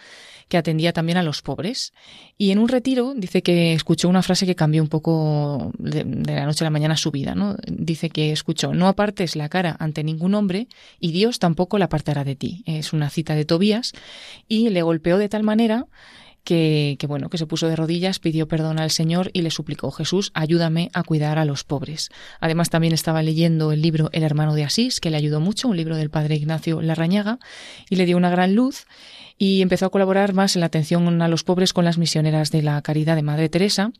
que 0.49 0.57
atendía 0.57 0.93
también 0.93 1.17
a 1.17 1.23
los 1.23 1.43
pobres. 1.43 1.93
Y 2.37 2.51
en 2.51 2.59
un 2.59 2.69
retiro 2.69 3.15
dice 3.17 3.43
que 3.43 3.73
escuchó 3.73 4.09
una 4.09 4.23
frase 4.23 4.47
que 4.47 4.57
cambió 4.57 4.83
un 4.83 4.89
poco 4.89 5.73
de, 5.79 6.05
la 6.05 6.45
noche 6.45 6.65
a 6.65 6.67
la 6.67 6.71
mañana 6.71 6.97
su 6.97 7.11
vida. 7.11 7.35
¿no? 7.35 7.57
Dice 7.67 8.11
que 8.11 8.33
escuchó, 8.33 8.75
no 8.75 8.89
apartes 8.89 9.37
la 9.37 9.49
cara 9.49 9.77
ante 9.79 10.03
ningún 10.03 10.35
hombre 10.35 10.69
y 10.99 11.13
Dios 11.13 11.39
tampoco 11.39 11.79
la 11.79 11.87
apartará 11.87 12.25
de 12.25 12.37
ti. 12.37 12.63
Es 12.67 12.93
una 12.93 13.11
cita 13.11 13.35
de 13.35 13.45
Tobías 13.45 13.93
y 14.49 14.71
le 14.71 14.83
golpeó 14.83 15.19
de 15.19 15.29
tal 15.29 15.45
manera 15.45 15.87
que, 16.45 16.97
bueno, 17.07 17.29
que 17.29 17.39
se 17.39 17.47
puso 17.47 17.69
de 17.69 17.77
rodillas, 17.77 18.19
pidió 18.19 18.49
perdón 18.49 18.79
al 18.79 18.91
Señor 18.91 19.31
y 19.33 19.43
le 19.43 19.51
suplicó, 19.51 19.91
Jesús, 19.91 20.31
ayúdame 20.35 20.91
a 20.95 21.03
cuidar 21.03 21.39
a 21.39 21.45
los 21.45 21.65
pobres. 21.65 22.11
Además, 22.41 22.71
también 22.71 22.95
estaba 22.95 23.23
leyendo 23.23 23.73
el 23.73 23.83
libro 23.83 24.09
El 24.13 24.23
hermano 24.23 24.55
de 24.55 24.65
Asís, 24.65 25.01
que 25.01 25.11
le 25.11 25.17
ayudó 25.17 25.41
mucho, 25.41 25.69
un 25.69 25.77
libro 25.77 25.97
del 25.97 26.11
padre 26.11 26.37
Ignacio 26.37 26.81
Larrañaga, 26.81 27.39
y 27.91 27.97
le 27.97 28.07
dio 28.07 28.17
una 28.17 28.31
gran 28.31 28.55
luz 28.55 28.87
y 29.39 29.63
empezó 29.63 29.87
a 29.87 29.91
colaborar 29.91 30.35
más 30.35 30.57
en 30.57 30.61
la 30.61 30.67
atención 30.67 31.23
a 31.23 31.29
los 31.29 31.45
pobres 31.45 31.73
con 31.73 31.85
las 31.85 31.97
misioneras 31.97 32.51
de 32.51 32.63
la 32.63 32.83
Caridad 32.83 33.15
de 33.15 33.23
Madre 33.23 33.49
Teresa 33.49 33.93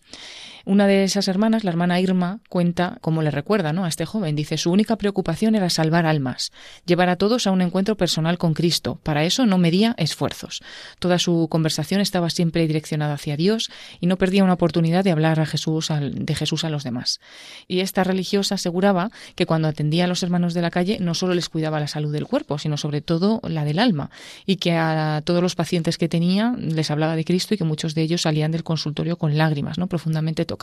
una 0.69 0.87
de 0.87 1.03
esas 1.03 1.29
hermanas, 1.29 1.65
la 1.65 1.71
hermana 1.71 1.99
Irma, 1.99 2.41
cuenta 2.51 2.99
cómo 3.01 3.23
le 3.23 3.31
recuerda 3.31 3.73
¿no? 3.73 3.87
a 3.87 3.89
este 3.89 4.05
joven. 4.05 4.37
Dice, 4.37 4.59
su 4.59 4.71
única 4.71 4.97
preocupación 4.97 5.55
era 5.55 5.71
salvar 5.71 6.05
almas, 6.05 6.53
llevar 6.85 7.09
a 7.09 7.17
todos 7.17 7.47
a 7.47 7.53
un 7.53 7.63
encuentro 7.63 7.97
personal 7.97 8.37
con 8.37 8.53
Cristo. 8.53 9.01
Para 9.03 9.25
eso 9.25 9.47
no 9.47 9.57
medía 9.57 9.95
esfuerzos. 9.97 10.61
Toda 10.99 11.19
su 11.19 11.49
conversación 11.49 12.03
estaba 12.03 12.29
siempre 12.29 12.67
direccionada 12.67 13.15
hacia 13.15 13.39
Dios 13.39 13.71
y 13.99 14.09
no 14.09 14.19
perdía 14.19 14.45
una 14.45 14.53
oportunidad 14.53 15.05
de 15.05 15.11
hablar 15.11 15.41
a 15.41 15.47
Jesús, 15.47 15.89
de 15.89 16.35
Jesús 16.35 16.65
a 16.65 16.69
los 16.69 16.85
demás. 16.85 17.19
Y 17.67 17.81
esta 17.81 18.05
religiosa 18.05 18.57
aseguraba 18.57 19.11
que 19.37 19.47
cuando 19.47 19.69
atendía 19.69 20.05
a 20.05 20.09
los 20.09 20.23
hermanos 20.23 20.53
de 20.53 20.61
la 20.61 20.71
calle 20.71 20.99
no 21.01 21.15
solo 21.15 21.33
les 21.33 21.49
cuidaba 21.49 21.81
la 21.81 21.89
salud 21.89 22.13
del 22.13 22.27
cuerpo, 22.27 22.59
sino 22.59 22.77
sobre 22.77 23.01
todo 23.01 23.41
la 23.43 23.65
del 23.65 23.79
alma, 23.79 24.11
y 24.45 24.57
que 24.57 24.73
a 24.73 25.23
todos 25.25 25.41
los 25.41 25.55
pacientes 25.55 25.97
que 25.97 26.11
tenía 26.11 26.55
les 26.59 26.91
hablaba 26.91 27.17
de 27.17 27.25
Cristo 27.25 27.55
y 27.55 27.57
que 27.57 27.65
muchos 27.65 27.95
de 27.95 28.03
ellos 28.03 28.21
salían 28.21 28.53
del 28.53 28.65
consultorio 28.65 29.17
con 29.17 29.39
lágrimas, 29.39 29.79
¿no? 29.79 29.87
profundamente 29.87 30.45
tocados 30.45 30.58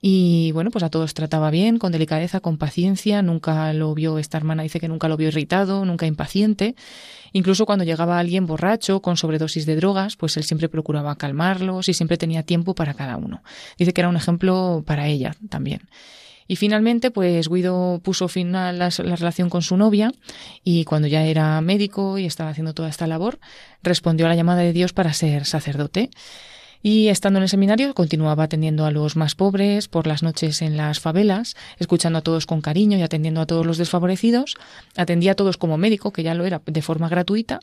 y 0.00 0.52
bueno, 0.52 0.70
pues 0.70 0.84
a 0.84 0.90
todos 0.90 1.14
trataba 1.14 1.50
bien, 1.50 1.78
con 1.78 1.90
delicadeza, 1.92 2.40
con 2.40 2.58
paciencia. 2.58 3.22
Nunca 3.22 3.72
lo 3.72 3.94
vio, 3.94 4.18
esta 4.18 4.36
hermana 4.36 4.62
dice 4.62 4.78
que 4.78 4.88
nunca 4.88 5.08
lo 5.08 5.16
vio 5.16 5.28
irritado, 5.28 5.84
nunca 5.84 6.06
impaciente. 6.06 6.74
Incluso 7.32 7.66
cuando 7.66 7.84
llegaba 7.84 8.18
alguien 8.18 8.46
borracho, 8.46 9.00
con 9.00 9.16
sobredosis 9.16 9.66
de 9.66 9.76
drogas, 9.76 10.16
pues 10.16 10.36
él 10.36 10.44
siempre 10.44 10.68
procuraba 10.68 11.16
calmarlos 11.16 11.88
y 11.88 11.94
siempre 11.94 12.18
tenía 12.18 12.42
tiempo 12.42 12.74
para 12.74 12.94
cada 12.94 13.16
uno. 13.16 13.42
Dice 13.78 13.92
que 13.92 14.00
era 14.00 14.08
un 14.08 14.16
ejemplo 14.16 14.84
para 14.86 15.08
ella 15.08 15.34
también. 15.48 15.88
Y 16.48 16.56
finalmente, 16.56 17.10
pues 17.10 17.48
Guido 17.48 18.00
puso 18.04 18.28
fin 18.28 18.54
a 18.54 18.72
la, 18.72 18.90
relación 18.90 19.50
con 19.50 19.62
su 19.62 19.76
novia 19.76 20.12
y 20.62 20.84
cuando 20.84 21.08
ya 21.08 21.24
era 21.24 21.60
médico 21.60 22.18
y 22.18 22.26
estaba 22.26 22.50
haciendo 22.50 22.72
toda 22.72 22.88
esta 22.88 23.08
labor, 23.08 23.40
respondió 23.82 24.26
a 24.26 24.28
la 24.28 24.36
llamada 24.36 24.62
de 24.62 24.72
Dios 24.72 24.92
para 24.92 25.12
ser 25.12 25.44
sacerdote. 25.44 26.10
Y 26.82 27.08
estando 27.08 27.38
en 27.38 27.44
el 27.44 27.48
seminario, 27.48 27.94
continuaba 27.94 28.44
atendiendo 28.44 28.84
a 28.84 28.90
los 28.90 29.16
más 29.16 29.34
pobres 29.34 29.88
por 29.88 30.06
las 30.06 30.22
noches 30.22 30.62
en 30.62 30.76
las 30.76 31.00
favelas, 31.00 31.56
escuchando 31.78 32.18
a 32.18 32.22
todos 32.22 32.46
con 32.46 32.60
cariño 32.60 32.98
y 32.98 33.02
atendiendo 33.02 33.40
a 33.40 33.46
todos 33.46 33.66
los 33.66 33.78
desfavorecidos. 33.78 34.56
Atendía 34.96 35.32
a 35.32 35.34
todos 35.36 35.56
como 35.56 35.78
médico, 35.78 36.12
que 36.12 36.22
ya 36.22 36.34
lo 36.34 36.44
era 36.44 36.60
de 36.64 36.82
forma 36.82 37.08
gratuita. 37.08 37.60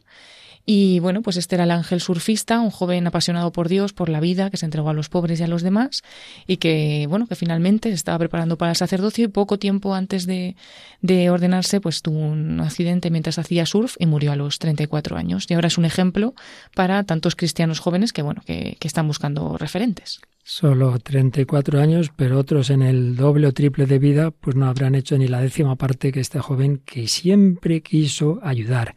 Y 0.65 0.99
bueno, 0.99 1.21
pues 1.21 1.35
este 1.35 1.55
era 1.55 1.65
el 1.65 1.71
ángel 1.71 1.99
surfista, 1.99 2.61
un 2.61 2.69
joven 2.69 3.05
apasionado 3.05 3.51
por 3.51 3.67
Dios, 3.67 3.91
por 3.91 4.07
la 4.07 4.21
vida, 4.21 4.49
que 4.49 4.55
se 4.55 4.65
entregó 4.65 4.89
a 4.89 4.93
los 4.93 5.09
pobres 5.09 5.39
y 5.39 5.43
a 5.43 5.47
los 5.47 5.61
demás, 5.61 6.03
y 6.47 6.57
que, 6.57 7.05
bueno, 7.09 7.27
que 7.27 7.35
finalmente 7.35 7.89
se 7.89 7.95
estaba 7.95 8.17
preparando 8.17 8.57
para 8.57 8.71
el 8.71 8.77
sacerdocio 8.77 9.25
y 9.25 9.27
poco 9.27 9.59
tiempo 9.59 9.93
antes 9.93 10.25
de, 10.25 10.55
de 11.01 11.29
ordenarse, 11.29 11.81
pues 11.81 12.01
tuvo 12.01 12.19
un 12.19 12.61
accidente 12.61 13.09
mientras 13.09 13.39
hacía 13.39 13.65
surf 13.65 13.95
y 13.99 14.05
murió 14.05 14.31
a 14.31 14.37
los 14.37 14.57
34 14.59 15.17
años. 15.17 15.45
Y 15.49 15.53
ahora 15.53 15.67
es 15.67 15.77
un 15.77 15.83
ejemplo 15.83 16.33
para 16.73 17.03
tantos 17.03 17.35
cristianos 17.35 17.79
jóvenes 17.79 18.13
que, 18.13 18.21
bueno, 18.21 18.41
que, 18.45 18.77
que 18.79 18.87
están 18.87 19.05
buscando 19.07 19.57
referentes. 19.57 20.21
Solo 20.45 20.97
34 20.99 21.81
años, 21.81 22.11
pero 22.15 22.37
otros 22.37 22.69
en 22.69 22.83
el 22.83 23.17
doble 23.17 23.47
o 23.47 23.53
triple 23.53 23.85
de 23.85 23.99
vida, 23.99 24.31
pues 24.31 24.55
no 24.55 24.67
habrán 24.67 24.95
hecho 24.95 25.17
ni 25.17 25.27
la 25.27 25.41
décima 25.41 25.75
parte 25.75 26.11
que 26.11 26.19
este 26.21 26.39
joven 26.39 26.81
que 26.85 27.07
siempre 27.07 27.81
quiso 27.81 28.39
ayudar 28.43 28.95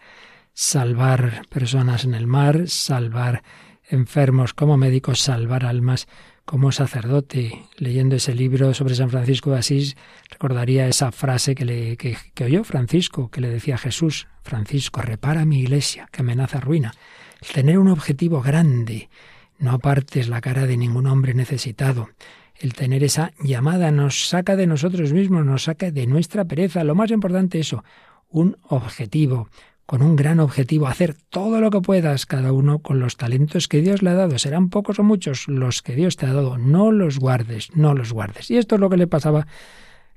salvar 0.56 1.42
personas 1.50 2.04
en 2.04 2.14
el 2.14 2.26
mar, 2.26 2.66
salvar 2.66 3.42
enfermos 3.90 4.54
como 4.54 4.78
médico, 4.78 5.14
salvar 5.14 5.66
almas 5.66 6.08
como 6.46 6.72
sacerdote. 6.72 7.66
Leyendo 7.76 8.16
ese 8.16 8.34
libro 8.34 8.72
sobre 8.72 8.94
San 8.94 9.10
Francisco 9.10 9.50
de 9.50 9.58
Asís, 9.58 9.96
recordaría 10.30 10.88
esa 10.88 11.12
frase 11.12 11.54
que, 11.54 11.66
le, 11.66 11.96
que, 11.98 12.16
oyó 12.42 12.64
Francisco, 12.64 13.30
que 13.30 13.42
le 13.42 13.50
decía 13.50 13.74
a 13.74 13.78
Jesús, 13.78 14.28
Francisco, 14.42 15.02
repara 15.02 15.44
mi 15.44 15.60
iglesia, 15.60 16.08
que 16.10 16.22
amenaza 16.22 16.58
ruina. 16.58 16.94
El 17.42 17.48
tener 17.48 17.78
un 17.78 17.88
objetivo 17.88 18.40
grande, 18.40 19.10
no 19.58 19.72
apartes 19.72 20.26
la 20.28 20.40
cara 20.40 20.66
de 20.66 20.78
ningún 20.78 21.06
hombre 21.06 21.34
necesitado. 21.34 22.08
El 22.54 22.72
tener 22.72 23.04
esa 23.04 23.32
llamada 23.40 23.90
nos 23.90 24.30
saca 24.30 24.56
de 24.56 24.66
nosotros 24.66 25.12
mismos, 25.12 25.44
nos 25.44 25.64
saca 25.64 25.90
de 25.90 26.06
nuestra 26.06 26.46
pereza. 26.46 26.82
Lo 26.82 26.94
más 26.94 27.10
importante 27.10 27.58
eso, 27.58 27.84
un 28.30 28.56
objetivo, 28.62 29.50
con 29.86 30.02
un 30.02 30.16
gran 30.16 30.40
objetivo, 30.40 30.88
hacer 30.88 31.14
todo 31.30 31.60
lo 31.60 31.70
que 31.70 31.80
puedas, 31.80 32.26
cada 32.26 32.52
uno 32.52 32.80
con 32.80 32.98
los 32.98 33.16
talentos 33.16 33.68
que 33.68 33.80
Dios 33.80 34.02
le 34.02 34.10
ha 34.10 34.14
dado. 34.14 34.36
Serán 34.38 34.68
pocos 34.68 34.98
o 34.98 35.04
muchos 35.04 35.46
los 35.46 35.80
que 35.80 35.94
Dios 35.94 36.16
te 36.16 36.26
ha 36.26 36.32
dado. 36.32 36.58
No 36.58 36.90
los 36.90 37.20
guardes, 37.20 37.70
no 37.74 37.94
los 37.94 38.12
guardes. 38.12 38.50
Y 38.50 38.58
esto 38.58 38.74
es 38.74 38.80
lo 38.80 38.90
que 38.90 38.96
le 38.96 39.06
pasaba, 39.06 39.46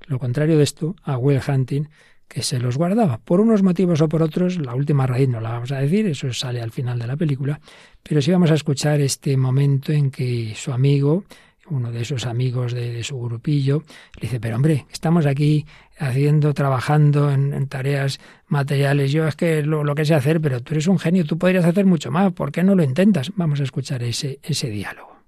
lo 0.08 0.18
contrario 0.18 0.58
de 0.58 0.64
esto, 0.64 0.96
a 1.04 1.18
Will 1.18 1.40
Hunting, 1.48 1.88
que 2.28 2.42
se 2.42 2.60
los 2.60 2.78
guardaba. 2.78 3.20
Por 3.20 3.42
unos 3.42 3.62
motivos 3.62 4.02
o 4.02 4.10
por 4.10 4.24
otros, 4.24 4.58
la 4.58 4.74
última 4.74 5.06
raíz 5.06 5.30
no 5.30 5.40
la 5.40 5.52
vamos 5.52 5.72
a 5.72 5.80
decir, 5.80 6.08
eso 6.08 6.34
sale 6.34 6.62
al 6.62 6.72
final 6.72 6.98
de 6.98 7.08
la 7.08 7.18
película, 7.18 7.60
pero 8.02 8.22
sí 8.22 8.32
vamos 8.32 8.52
a 8.52 8.56
escuchar 8.56 9.02
este 9.02 9.38
momento 9.38 9.92
en 9.92 10.10
que 10.10 10.54
su 10.56 10.72
amigo, 10.72 11.26
uno 11.70 11.92
de 11.92 12.02
esos 12.02 12.26
amigos 12.26 12.74
de, 12.74 13.04
su 13.04 13.20
grupillo, 13.20 13.84
le 14.16 14.22
dice, 14.22 14.40
pero 14.40 14.56
hombre, 14.56 14.86
estamos 14.92 15.26
aquí 15.26 15.66
haciendo, 15.98 16.54
trabajando 16.54 17.32
en, 17.32 17.68
tareas 17.68 18.20
materiales, 18.48 19.12
yo 19.12 19.28
es 19.28 19.36
que 19.36 19.62
lo, 19.62 19.84
lo, 19.84 19.96
que 19.96 20.06
sé 20.06 20.16
hacer, 20.16 20.42
pero 20.42 20.62
tú 20.62 20.74
eres 20.74 20.88
un 20.88 21.00
genio, 21.00 21.26
tú 21.26 21.38
podrías 21.38 21.66
hacer 21.66 21.86
mucho 21.86 22.12
más, 22.12 22.34
¿por 22.34 22.52
qué 22.52 22.64
no 22.64 22.76
lo 22.76 22.84
intentas? 22.84 23.32
Vamos 23.36 23.60
a 23.60 23.64
escuchar 23.64 24.04
ese, 24.04 24.40
ese 24.44 24.70
diálogo. 24.70 25.20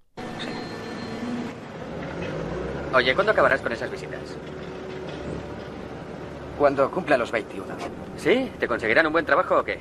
Oye, 2.94 3.16
¿cuándo 3.16 3.32
acabarás 3.32 3.62
con 3.62 3.72
esas 3.72 3.90
visitas? 3.90 4.20
Cuando 6.58 6.92
cumpla 6.92 7.18
los 7.18 7.32
21. 7.32 7.66
¿Sí? 8.18 8.52
¿Te 8.60 8.68
conseguirán 8.68 9.08
un 9.08 9.14
buen 9.14 9.26
trabajo 9.26 9.60
o 9.60 9.64
qué? 9.64 9.80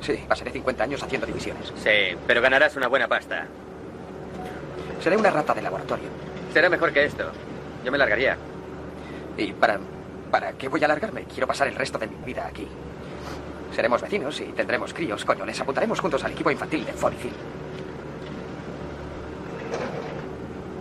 Sí, 0.00 0.18
pasaré 0.26 0.50
50 0.50 0.84
años 0.84 1.02
haciendo 1.02 1.26
divisiones. 1.26 1.72
Sí, 1.76 2.16
pero 2.26 2.40
ganarás 2.40 2.76
una 2.76 2.88
buena 2.88 3.06
pasta. 3.06 3.46
Seré 5.00 5.16
una 5.16 5.30
rata 5.30 5.54
de 5.54 5.62
laboratorio. 5.62 6.08
Será 6.52 6.68
mejor 6.68 6.92
que 6.92 7.04
esto. 7.04 7.30
Yo 7.84 7.90
me 7.90 7.98
largaría. 7.98 8.36
¿Y 9.36 9.52
para, 9.52 9.78
para 10.30 10.52
qué 10.52 10.68
voy 10.68 10.84
a 10.84 10.88
largarme? 10.88 11.24
Quiero 11.24 11.46
pasar 11.46 11.68
el 11.68 11.74
resto 11.74 11.98
de 11.98 12.06
mi 12.06 12.16
vida 12.24 12.46
aquí. 12.46 12.66
Seremos 13.74 14.02
vecinos 14.02 14.38
y 14.40 14.44
tendremos 14.46 14.92
críos, 14.92 15.24
coño. 15.24 15.46
Les 15.46 15.60
apuntaremos 15.60 16.00
juntos 16.00 16.22
al 16.24 16.32
equipo 16.32 16.50
infantil 16.50 16.84
de 16.84 16.92
Fonicil. 16.92 17.32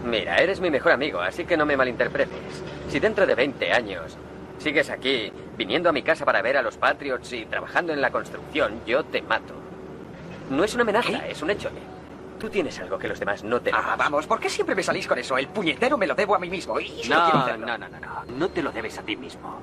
Mira, 0.06 0.38
eres 0.38 0.60
mi 0.60 0.72
mejor 0.72 0.94
amigo, 0.94 1.22
así 1.22 1.46
que 1.46 1.56
no 1.56 1.66
me 1.66 1.78
malinterpretes. 1.78 2.64
Si 2.90 3.00
dentro 3.00 3.26
de 3.26 3.36
20 3.36 3.72
años 3.72 4.18
sigues 4.58 4.90
aquí, 4.90 5.32
viniendo 5.58 5.90
a 5.90 5.94
mi 5.94 6.02
casa 6.02 6.26
para 6.26 6.42
ver 6.42 6.58
a 6.58 6.62
los 6.62 6.78
Patriots 6.78 7.32
y 7.32 7.46
trabajando 7.46 7.94
en 7.94 8.02
la 8.02 8.12
construcción, 8.12 8.82
yo 8.86 9.04
te 9.06 9.22
mato. 9.22 9.54
No 10.50 10.64
es 10.64 10.74
una 10.74 10.84
amenaza, 10.84 11.28
es 11.28 11.42
un 11.42 11.52
hecho. 11.52 11.70
Tú 12.40 12.50
tienes 12.50 12.80
algo 12.80 12.98
que 12.98 13.10
los 13.10 13.20
demás 13.20 13.44
no 13.44 13.60
tenemos. 13.60 13.86
Ah, 13.86 13.96
vamos, 13.98 14.26
¿por 14.26 14.40
qué 14.40 14.50
siempre 14.50 14.74
me 14.74 14.82
salís 14.82 15.06
con 15.06 15.20
eso? 15.20 15.38
El 15.38 15.50
puñetero 15.50 15.98
me 15.98 16.08
lo 16.08 16.16
debo 16.16 16.36
a 16.36 16.40
mí 16.40 16.50
mismo. 16.50 16.80
Y 16.80 17.02
no, 17.10 17.58
no, 17.58 17.58
no, 17.58 17.78
no, 17.78 17.88
no. 17.90 18.26
No 18.38 18.50
te 18.50 18.64
lo 18.64 18.72
debes 18.72 18.98
a 18.98 19.04
ti 19.04 19.18
mismo. 19.18 19.60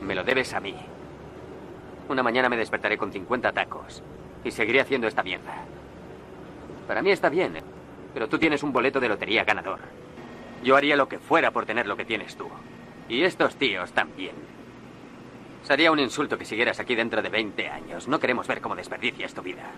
Me 0.00 0.14
lo 0.14 0.22
debes 0.22 0.54
a 0.54 0.60
mí. 0.60 0.76
Una 2.08 2.22
mañana 2.22 2.48
me 2.48 2.56
despertaré 2.56 2.96
con 2.96 3.10
50 3.10 3.52
tacos 3.52 4.00
y 4.44 4.50
seguiré 4.52 4.80
haciendo 4.80 5.08
esta 5.08 5.24
mierda. 5.24 5.64
Para 6.86 7.02
mí 7.02 7.10
está 7.10 7.28
bien, 7.28 7.58
pero 8.14 8.28
tú 8.28 8.38
tienes 8.38 8.62
un 8.62 8.72
boleto 8.72 9.00
de 9.00 9.08
lotería 9.08 9.42
ganador. 9.42 9.80
Yo 10.62 10.76
haría 10.76 10.96
lo 10.96 11.08
que 11.08 11.18
fuera 11.18 11.50
por 11.50 11.66
tener 11.66 11.86
lo 11.88 11.96
que 11.96 12.04
tienes 12.04 12.36
tú. 12.36 12.48
Y 13.08 13.24
estos 13.24 13.56
tíos 13.56 13.90
también. 13.92 14.34
Sería 15.64 15.90
un 15.90 15.98
insulto 15.98 16.38
que 16.38 16.44
siguieras 16.44 16.78
aquí 16.78 16.94
dentro 16.94 17.22
de 17.22 17.28
20 17.28 17.68
años. 17.68 18.06
No 18.06 18.20
queremos 18.20 18.46
ver 18.46 18.60
cómo 18.60 18.76
desperdicias 18.76 19.34
tu 19.34 19.42
vida 19.42 19.70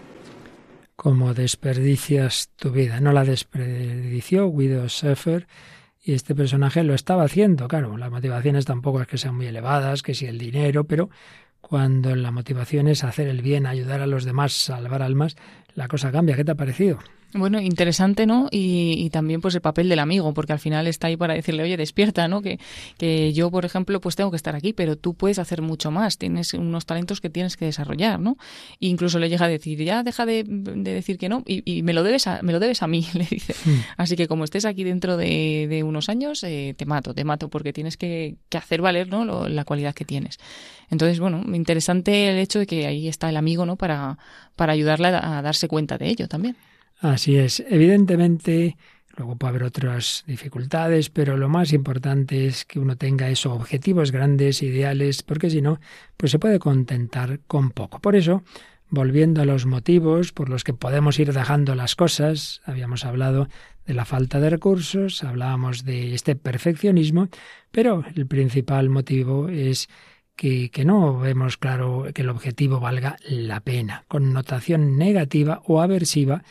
como 0.97 1.35
desperdicias 1.35 2.51
tu 2.57 2.71
vida. 2.71 3.01
No 3.01 3.13
la 3.13 3.25
desperdició 3.25 4.51
Guido 4.51 4.89
Schäfer 4.89 5.47
y 6.03 6.15
este 6.15 6.35
personaje 6.35 6.83
lo 6.83 6.95
estaba 6.95 7.25
haciendo. 7.25 7.69
Claro, 7.69 7.97
las 7.97 8.11
motivaciones 8.11 8.65
tampoco 8.65 9.01
es 9.01 9.07
que 9.07 9.19
sean 9.19 9.37
muy 9.37 9.47
elevadas, 9.47 10.03
que 10.03 10.15
si 10.15 10.27
el 10.27 10.39
dinero, 10.39 10.85
pero 10.85 11.11
cuando 11.61 12.15
la 12.17 12.31
motivación 12.31 12.89
es 12.89 13.05
hacer 13.05 13.29
el 13.29 13.41
bien, 13.41 13.67
ayudar 13.67 14.01
a 14.01 14.07
los 14.07 14.25
demás, 14.25 14.53
salvar 14.53 15.03
almas, 15.03 15.37
la 15.75 15.89
cosa 15.89 16.11
cambia. 16.11 16.37
¿Qué 16.37 16.45
te 16.45 16.53
ha 16.53 16.57
parecido? 16.57 16.99
Bueno, 17.35 17.61
interesante, 17.61 18.27
¿no? 18.27 18.49
Y, 18.51 19.09
también 19.11 19.41
pues 19.41 19.55
el 19.55 19.63
papel 19.63 19.89
del 19.89 19.99
amigo, 20.01 20.35
porque 20.35 20.53
al 20.53 20.59
final 20.59 20.87
está 20.87 21.07
ahí 21.07 21.17
para 21.17 21.35
decirle, 21.35 21.63
oye, 21.63 21.77
despierta, 21.77 22.29
¿no? 22.29 22.43
Que, 22.43 22.59
que 22.99 23.33
yo, 23.33 23.51
por 23.51 23.65
ejemplo, 23.65 24.01
pues 24.01 24.17
tengo 24.17 24.31
que 24.31 24.37
estar 24.37 24.55
aquí, 24.55 24.73
pero 24.73 24.97
tú 24.97 25.15
puedes 25.15 25.39
hacer 25.39 25.63
mucho 25.63 25.91
más, 25.91 26.19
tienes 26.19 26.53
unos 26.53 26.85
talentos 26.85 27.21
que 27.21 27.31
tienes 27.31 27.57
que 27.57 27.65
desarrollar, 27.65 28.21
¿no? 28.21 28.37
E 28.81 28.87
incluso 28.87 29.19
le 29.19 29.31
llega 29.31 29.47
a 29.47 29.49
decir, 29.49 29.83
ya 29.83 30.03
deja 30.03 30.27
de, 30.27 30.45
decir 30.47 31.17
que 31.17 31.31
no, 31.31 31.43
y, 31.47 31.83
me 31.83 31.95
lo 31.95 32.03
debes 32.03 32.27
a, 32.27 32.43
me 32.43 32.53
lo 32.53 32.61
debes 32.61 32.83
a 32.83 32.87
mí, 32.87 33.07
le 33.15 33.25
dice. 33.25 33.55
Hmm. 33.65 33.81
Así 33.97 34.15
que 34.15 34.29
como 34.29 34.45
estés 34.45 34.67
aquí 34.67 34.85
dentro 34.85 35.17
de, 35.17 35.83
unos 35.85 36.11
años, 36.11 36.45
eh, 36.45 36.75
te 36.77 36.85
mato, 36.85 37.15
te 37.15 37.25
mato, 37.25 37.49
porque 37.49 37.73
tienes 37.73 37.97
que, 37.97 38.37
hacer 38.55 38.83
valer, 38.83 39.09
¿no? 39.09 39.49
la 39.49 39.65
cualidad 39.65 39.95
que 39.95 40.05
tienes. 40.05 40.39
Entonces, 40.91 41.19
bueno, 41.19 41.43
interesante 41.55 42.29
el 42.29 42.39
hecho 42.39 42.59
de 42.59 42.67
que 42.67 42.87
ahí 42.87 43.09
está 43.09 43.31
el 43.31 43.37
amigo, 43.37 43.65
¿no? 43.65 43.77
Para, 43.77 44.19
para 44.57 44.75
ayudarle 44.75 45.09
a 45.09 45.41
darse 45.41 45.67
cuenta 45.67 45.97
de 45.97 46.09
ello 46.09 46.29
también. 46.29 46.57
Así 47.03 47.37
es. 47.37 47.59
Evidentemente, 47.69 48.77
luego 49.17 49.35
puede 49.35 49.51
haber 49.51 49.65
otras 49.65 50.23
dificultades, 50.25 51.11
pero 51.11 51.37
lo 51.37 51.49
más 51.49 51.73
importante 51.73 52.47
es 52.47 52.65
que 52.65 52.79
uno 52.79 52.97
tenga 52.97 53.29
esos 53.29 53.53
objetivos 53.53 54.13
grandes, 54.13 54.63
ideales, 54.63 55.25
porque 55.25 55.51
si 55.51 55.61
no, 55.61 55.81
pues 56.17 56.31
se 56.31 56.39
puede 56.39 56.61
contentar 56.61 57.41
con 57.49 57.73
poco. 57.73 57.99
Por 57.99 58.15
eso, 58.15 58.45
volviendo 58.89 59.43
a 59.43 59.45
los 59.45 59.67
motivos 59.67 60.31
por 60.31 60.49
los 60.49 60.63
que 60.63 60.75
podemos 60.75 61.19
ir 61.19 61.33
dejando 61.33 61.75
las 61.75 61.97
cosas, 61.97 62.63
habíamos 62.67 63.05
hablado 63.05 63.49
de 63.85 63.95
la 63.95 64.05
falta 64.05 64.39
de 64.39 64.51
recursos, 64.51 65.25
hablábamos 65.25 65.85
de 65.85 66.15
este 66.15 66.37
perfeccionismo, 66.37 67.27
pero 67.73 68.05
el 68.15 68.29
principal 68.29 68.91
motivo 68.91 69.49
es 69.49 69.89
que, 70.37 70.71
no 70.85 71.19
vemos 71.19 71.57
claro 71.57 72.07
que 72.15 72.23
el 72.23 72.29
objetivo 72.29 72.81
valga 72.81 73.17
la 73.29 73.61
pena, 73.61 74.05
connotación 74.09 74.97
negativa 74.97 75.63
o 75.67 75.81
aversiva 75.81 76.43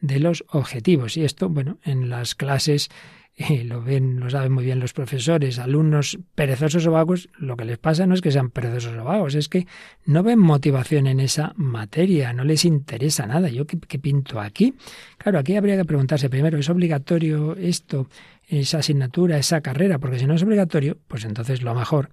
de 0.00 0.20
los 0.20 0.44
objetivos. 0.48 1.16
Y 1.16 1.24
esto, 1.24 1.48
bueno, 1.48 1.78
en 1.84 2.08
las 2.08 2.34
clases 2.34 2.88
eh, 3.38 3.64
lo 3.64 3.82
ven, 3.82 4.18
lo 4.18 4.30
saben 4.30 4.50
muy 4.50 4.64
bien 4.64 4.80
los 4.80 4.94
profesores, 4.94 5.58
alumnos 5.58 6.18
perezosos 6.34 6.86
o 6.86 6.90
vagos, 6.90 7.28
lo 7.36 7.54
que 7.58 7.66
les 7.66 7.76
pasa 7.76 8.06
no 8.06 8.14
es 8.14 8.22
que 8.22 8.32
sean 8.32 8.48
perezosos 8.48 8.96
o 8.96 9.04
vagos, 9.04 9.34
es 9.34 9.50
que 9.50 9.66
no 10.06 10.22
ven 10.22 10.38
motivación 10.38 11.06
en 11.06 11.20
esa 11.20 11.52
materia, 11.56 12.32
no 12.32 12.44
les 12.44 12.64
interesa 12.64 13.26
nada. 13.26 13.50
¿Yo 13.50 13.66
qué, 13.66 13.78
qué 13.78 13.98
pinto 13.98 14.40
aquí? 14.40 14.74
Claro, 15.18 15.38
aquí 15.38 15.54
habría 15.54 15.76
que 15.76 15.84
preguntarse 15.84 16.30
primero, 16.30 16.56
¿es 16.56 16.70
obligatorio 16.70 17.54
esto, 17.56 18.08
esa 18.48 18.78
asignatura, 18.78 19.36
esa 19.36 19.60
carrera? 19.60 19.98
Porque 19.98 20.18
si 20.18 20.26
no 20.26 20.34
es 20.34 20.42
obligatorio, 20.42 20.96
pues 21.06 21.26
entonces 21.26 21.60
lo 21.60 21.74
mejor, 21.74 22.08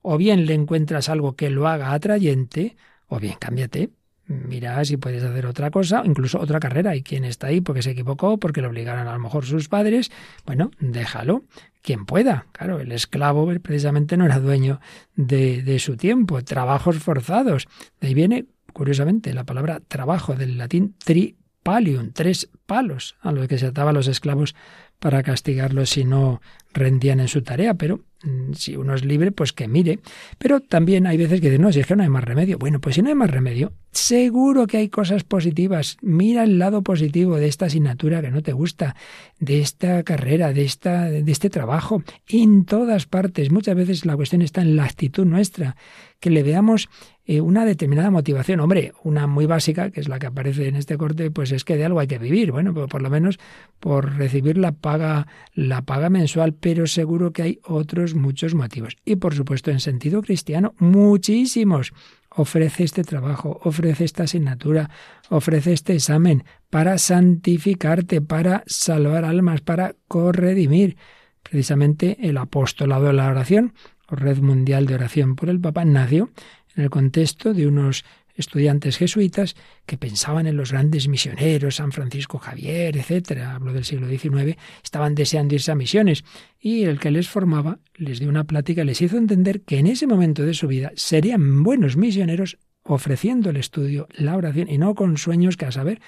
o 0.00 0.16
bien 0.16 0.46
le 0.46 0.54
encuentras 0.54 1.08
algo 1.08 1.34
que 1.34 1.50
lo 1.50 1.66
haga 1.66 1.92
atrayente, 1.92 2.76
o 3.08 3.18
bien 3.18 3.34
cámbiate, 3.40 3.90
mira 4.28 4.84
si 4.84 4.96
puedes 4.96 5.24
hacer 5.24 5.46
otra 5.46 5.70
cosa, 5.70 6.02
incluso 6.04 6.38
otra 6.38 6.60
carrera. 6.60 6.94
Y 6.94 7.02
quien 7.02 7.24
está 7.24 7.48
ahí 7.48 7.60
porque 7.60 7.82
se 7.82 7.90
equivocó, 7.90 8.38
porque 8.38 8.60
lo 8.60 8.68
obligaron 8.68 9.08
a 9.08 9.12
lo 9.12 9.18
mejor 9.18 9.44
sus 9.44 9.68
padres, 9.68 10.10
bueno, 10.46 10.70
déjalo. 10.78 11.44
Quien 11.82 12.04
pueda. 12.04 12.46
Claro, 12.52 12.80
el 12.80 12.92
esclavo 12.92 13.50
precisamente 13.60 14.16
no 14.16 14.26
era 14.26 14.40
dueño 14.40 14.80
de, 15.14 15.78
su 15.78 15.96
tiempo. 15.96 16.42
Trabajos 16.42 16.98
forzados. 16.98 17.66
De 18.00 18.08
ahí 18.08 18.14
viene, 18.14 18.46
curiosamente, 18.72 19.32
la 19.32 19.44
palabra 19.44 19.80
trabajo 19.86 20.34
del 20.34 20.58
latín 20.58 20.94
tri 21.02 21.36
palium, 21.62 22.10
tres 22.12 22.50
palos 22.68 23.16
a 23.22 23.32
los 23.32 23.48
que 23.48 23.58
se 23.58 23.66
ataban 23.66 23.94
los 23.94 24.06
esclavos 24.06 24.54
para 25.00 25.22
castigarlos 25.22 25.90
si 25.90 26.04
no 26.04 26.40
rendían 26.74 27.18
en 27.18 27.28
su 27.28 27.42
tarea, 27.42 27.74
pero 27.74 28.00
mm, 28.22 28.52
si 28.52 28.76
uno 28.76 28.94
es 28.94 29.04
libre, 29.04 29.32
pues 29.32 29.52
que 29.52 29.68
mire. 29.68 30.00
Pero 30.38 30.60
también 30.60 31.06
hay 31.06 31.16
veces 31.16 31.40
que 31.40 31.48
dicen, 31.48 31.62
no, 31.62 31.72
si 31.72 31.80
es 31.80 31.86
que 31.86 31.96
no 31.96 32.02
hay 32.02 32.08
más 32.08 32.24
remedio. 32.24 32.58
Bueno, 32.58 32.80
pues 32.80 32.96
si 32.96 33.02
no 33.02 33.08
hay 33.08 33.14
más 33.14 33.30
remedio, 33.30 33.72
seguro 33.90 34.66
que 34.66 34.76
hay 34.76 34.88
cosas 34.88 35.24
positivas. 35.24 35.96
Mira 36.02 36.44
el 36.44 36.58
lado 36.58 36.82
positivo 36.82 37.36
de 37.36 37.48
esta 37.48 37.66
asignatura 37.66 38.20
que 38.20 38.30
no 38.30 38.42
te 38.42 38.52
gusta, 38.52 38.96
de 39.38 39.60
esta 39.60 40.02
carrera, 40.02 40.52
de, 40.52 40.64
esta, 40.64 41.04
de 41.04 41.32
este 41.32 41.48
trabajo, 41.48 42.02
en 42.28 42.64
todas 42.64 43.06
partes. 43.06 43.50
Muchas 43.50 43.76
veces 43.76 44.04
la 44.04 44.16
cuestión 44.16 44.42
está 44.42 44.60
en 44.60 44.76
la 44.76 44.84
actitud 44.84 45.24
nuestra, 45.24 45.76
que 46.20 46.30
le 46.30 46.42
veamos 46.42 46.88
eh, 47.24 47.40
una 47.40 47.64
determinada 47.64 48.10
motivación. 48.10 48.60
Hombre, 48.60 48.92
una 49.04 49.26
muy 49.26 49.46
básica, 49.46 49.90
que 49.90 50.00
es 50.00 50.08
la 50.08 50.18
que 50.18 50.26
aparece 50.26 50.66
en 50.68 50.76
este 50.76 50.96
corte, 50.96 51.30
pues 51.30 51.52
es 51.52 51.64
que 51.64 51.76
de 51.76 51.84
algo 51.84 52.00
hay 52.00 52.06
que 52.06 52.18
vivir. 52.18 52.52
Bueno, 52.58 52.74
pues 52.74 52.88
por 52.88 53.02
lo 53.02 53.08
menos 53.08 53.38
por 53.78 54.16
recibir 54.16 54.58
la 54.58 54.72
paga, 54.72 55.28
la 55.54 55.82
paga 55.82 56.10
mensual, 56.10 56.54
pero 56.54 56.88
seguro 56.88 57.32
que 57.32 57.42
hay 57.42 57.60
otros 57.62 58.16
muchos 58.16 58.56
motivos. 58.56 58.96
Y 59.04 59.14
por 59.14 59.32
supuesto, 59.32 59.70
en 59.70 59.78
sentido 59.78 60.22
cristiano, 60.22 60.74
muchísimos. 60.80 61.92
Ofrece 62.30 62.82
este 62.82 63.04
trabajo, 63.04 63.60
ofrece 63.62 64.04
esta 64.04 64.24
asignatura, 64.24 64.90
ofrece 65.28 65.72
este 65.72 65.94
examen 65.94 66.42
para 66.68 66.98
santificarte, 66.98 68.22
para 68.22 68.64
salvar 68.66 69.24
almas, 69.24 69.60
para 69.60 69.94
corredimir. 70.08 70.96
Precisamente 71.44 72.16
el 72.28 72.38
apostolado 72.38 73.06
de 73.06 73.12
la 73.12 73.28
oración, 73.28 73.72
o 74.08 74.16
Red 74.16 74.38
Mundial 74.38 74.86
de 74.86 74.96
Oración 74.96 75.36
por 75.36 75.48
el 75.48 75.60
Papa, 75.60 75.84
nació 75.84 76.30
en 76.74 76.82
el 76.82 76.90
contexto 76.90 77.54
de 77.54 77.68
unos 77.68 78.04
estudiantes 78.38 78.96
jesuitas 78.96 79.56
que 79.84 79.98
pensaban 79.98 80.46
en 80.46 80.56
los 80.56 80.72
grandes 80.72 81.08
misioneros, 81.08 81.76
San 81.76 81.92
Francisco 81.92 82.38
Javier, 82.38 82.96
etcétera, 82.96 83.54
hablo 83.54 83.72
del 83.72 83.84
siglo 83.84 84.08
XIX, 84.08 84.56
estaban 84.82 85.14
deseando 85.14 85.54
irse 85.54 85.72
a 85.72 85.74
misiones 85.74 86.24
y 86.58 86.84
el 86.84 86.98
que 86.98 87.10
les 87.10 87.28
formaba 87.28 87.80
les 87.94 88.20
dio 88.20 88.28
una 88.28 88.44
plática, 88.44 88.84
les 88.84 89.02
hizo 89.02 89.16
entender 89.16 89.62
que 89.62 89.78
en 89.78 89.88
ese 89.88 90.06
momento 90.06 90.44
de 90.44 90.54
su 90.54 90.68
vida 90.68 90.92
serían 90.94 91.62
buenos 91.62 91.96
misioneros 91.96 92.58
ofreciendo 92.84 93.50
el 93.50 93.56
estudio, 93.56 94.08
la 94.12 94.36
oración 94.36 94.70
y 94.70 94.78
no 94.78 94.94
con 94.94 95.18
sueños 95.18 95.56
que 95.56 95.66
a 95.66 95.72
saber 95.72 96.00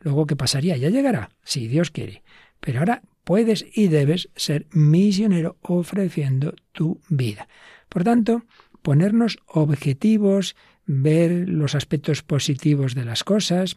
luego 0.00 0.26
qué 0.26 0.36
pasaría, 0.36 0.76
ya 0.76 0.90
llegará, 0.90 1.30
si 1.42 1.68
Dios 1.68 1.90
quiere. 1.90 2.22
Pero 2.60 2.80
ahora 2.80 3.02
puedes 3.24 3.64
y 3.74 3.88
debes 3.88 4.28
ser 4.36 4.66
misionero 4.70 5.56
ofreciendo 5.62 6.54
tu 6.72 7.00
vida. 7.08 7.48
Por 7.88 8.04
tanto, 8.04 8.44
ponernos 8.82 9.38
objetivos, 9.46 10.54
ver 10.86 11.48
los 11.48 11.74
aspectos 11.74 12.22
positivos 12.22 12.94
de 12.94 13.04
las 13.04 13.24
cosas, 13.24 13.76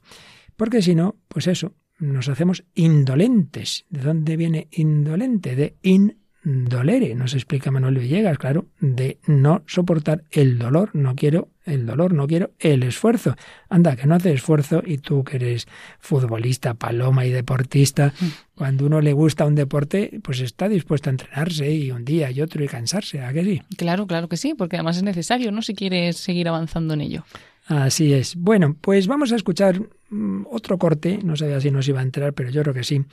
porque 0.55 0.81
si 0.81 0.95
no, 0.95 1.17
pues 1.27 1.47
eso, 1.47 1.73
nos 1.99 2.29
hacemos 2.29 2.63
indolentes. 2.75 3.85
¿De 3.89 4.01
dónde 4.01 4.37
viene 4.37 4.67
indolente? 4.71 5.55
De 5.55 5.75
in 5.81 6.18
dolere, 6.43 7.15
nos 7.15 7.33
explica 7.33 7.71
Manuel 7.71 7.97
Villegas, 7.97 8.37
claro, 8.37 8.67
de 8.79 9.19
no 9.27 9.63
soportar 9.67 10.23
el 10.31 10.57
dolor, 10.57 10.91
no 10.93 11.15
quiero 11.15 11.49
el 11.65 11.85
dolor, 11.85 12.13
no 12.13 12.27
quiero 12.27 12.51
el 12.59 12.83
esfuerzo. 12.83 13.35
Anda, 13.69 13.95
que 13.95 14.07
no 14.07 14.15
hace 14.15 14.33
esfuerzo 14.33 14.81
y 14.85 14.97
tú 14.97 15.23
que 15.23 15.37
eres 15.37 15.67
futbolista, 15.99 16.73
paloma 16.73 17.25
y 17.25 17.31
deportista, 17.31 18.13
cuando 18.55 18.85
uno 18.85 19.01
le 19.01 19.13
gusta 19.13 19.45
un 19.45 19.55
deporte, 19.55 20.19
pues 20.23 20.39
está 20.39 20.69
dispuesto 20.69 21.09
a 21.09 21.11
entrenarse 21.11 21.71
y 21.71 21.91
un 21.91 22.05
día 22.05 22.31
y 22.31 22.41
otro 22.41 22.63
y 22.63 22.67
cansarse, 22.67 23.21
¿a 23.21 23.33
que 23.33 23.43
sí? 23.43 23.61
Claro, 23.77 24.07
claro 24.07 24.29
que 24.29 24.37
sí, 24.37 24.53
porque 24.53 24.77
además 24.77 24.97
es 24.97 25.03
necesario, 25.03 25.51
¿no? 25.51 25.61
Si 25.61 25.73
quieres 25.73 26.17
seguir 26.17 26.47
avanzando 26.47 26.93
en 26.93 27.01
ello. 27.01 27.25
Así 27.67 28.13
es. 28.13 28.35
Bueno, 28.35 28.75
pues 28.81 29.05
vamos 29.05 29.31
a 29.31 29.35
escuchar 29.35 29.79
mm, 30.09 30.45
otro 30.49 30.79
corte, 30.79 31.19
no 31.23 31.35
sabía 31.35 31.61
si 31.61 31.69
nos 31.69 31.87
iba 31.87 31.99
a 31.99 32.03
entrar, 32.03 32.33
pero 32.33 32.49
yo 32.49 32.63
creo 32.63 32.73
que 32.73 32.83
sí, 32.83 33.03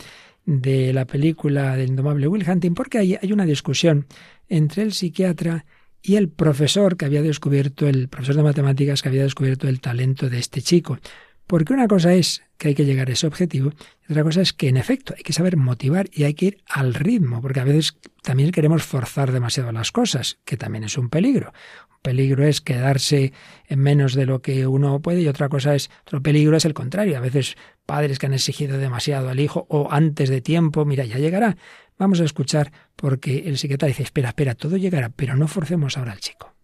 de 0.47 0.93
la 0.93 1.05
película 1.05 1.77
del 1.77 1.91
indomable 1.91 2.29
Will 2.29 2.49
Hunting, 2.49 2.75
porque 2.75 2.99
ahí 2.99 3.19
hay 3.21 3.33
una 3.33 3.45
discusión 3.45 4.07
entre 4.49 4.85
el 4.85 4.93
psiquiatra 4.93 5.67
y 6.01 6.15
el 6.15 6.29
profesor 6.29 6.97
que 6.97 7.05
había 7.05 7.21
descubierto, 7.21 7.89
el 7.89 8.09
profesor 8.09 8.37
de 8.37 8.43
matemáticas 8.45 9.03
que 9.03 9.09
había 9.09 9.25
descubierto 9.25 9.69
el 9.69 9.81
talento 9.81 10.31
de 10.31 10.39
este 10.39 10.63
chico. 10.63 10.99
Porque 11.47 11.73
una 11.73 11.87
cosa 11.87 12.13
es 12.15 12.43
que 12.59 12.69
hay 12.69 12.75
que 12.75 12.85
llegar 12.85 13.09
a 13.09 13.13
ese 13.13 13.27
objetivo, 13.27 13.73
y 14.09 14.13
otra 14.13 14.25
cosa 14.25 14.41
es 14.41 14.53
que 14.53 14.69
en 14.69 14.77
efecto 14.77 15.15
hay 15.17 15.23
que 15.23 15.33
saber 15.33 15.57
motivar 15.57 16.09
y 16.13 16.25
hay 16.25 16.35
que 16.35 16.47
ir 16.47 16.59
al 16.69 16.95
ritmo, 16.95 17.41
porque 17.41 17.61
a 17.61 17.65
veces 17.65 17.97
también 18.23 18.51
queremos 18.51 18.83
forzar 18.83 19.31
demasiado 19.31 19.71
las 19.73 19.93
cosas, 19.93 20.39
que 20.45 20.57
también 20.57 20.85
es 20.85 20.99
un 20.99 21.09
peligro. 21.09 21.53
Un 21.91 21.99
peligro 22.03 22.45
es 22.45 22.61
quedarse 22.61 23.33
en 23.69 23.79
menos 23.79 24.15
de 24.15 24.27
lo 24.27 24.43
que 24.43 24.67
uno 24.67 25.01
puede 25.01 25.21
y 25.21 25.29
otra 25.29 25.49
cosa 25.49 25.75
es, 25.75 25.91
otro 26.03 26.23
peligro 26.23 26.57
es 26.57 26.65
el 26.65 26.75
contrario. 26.75 27.17
A 27.17 27.21
veces 27.21 27.57
padres 27.85 28.19
que 28.19 28.27
han 28.27 28.35
exigido 28.35 28.79
demasiado 28.79 29.29
al 29.29 29.39
hijo 29.39 29.67
o 29.69 29.89
antes 29.93 30.29
de 30.31 30.41
tiempo, 30.41 30.85
mira, 30.85 31.05
ya 31.05 31.19
llegará. 31.19 31.57
Vamos 31.99 32.21
a 32.21 32.25
escuchar 32.25 32.73
porque 32.97 33.45
el 33.47 33.59
psiquiatra 33.59 33.89
dice, 33.89 34.03
espera, 34.03 34.31
espera, 34.31 34.55
todo 34.55 34.77
llegará, 34.77 35.11
pero 35.11 35.37
no 35.37 35.47
forcemos 35.47 35.97
ahora 35.97 36.13
al 36.13 36.21
chico. 36.21 36.56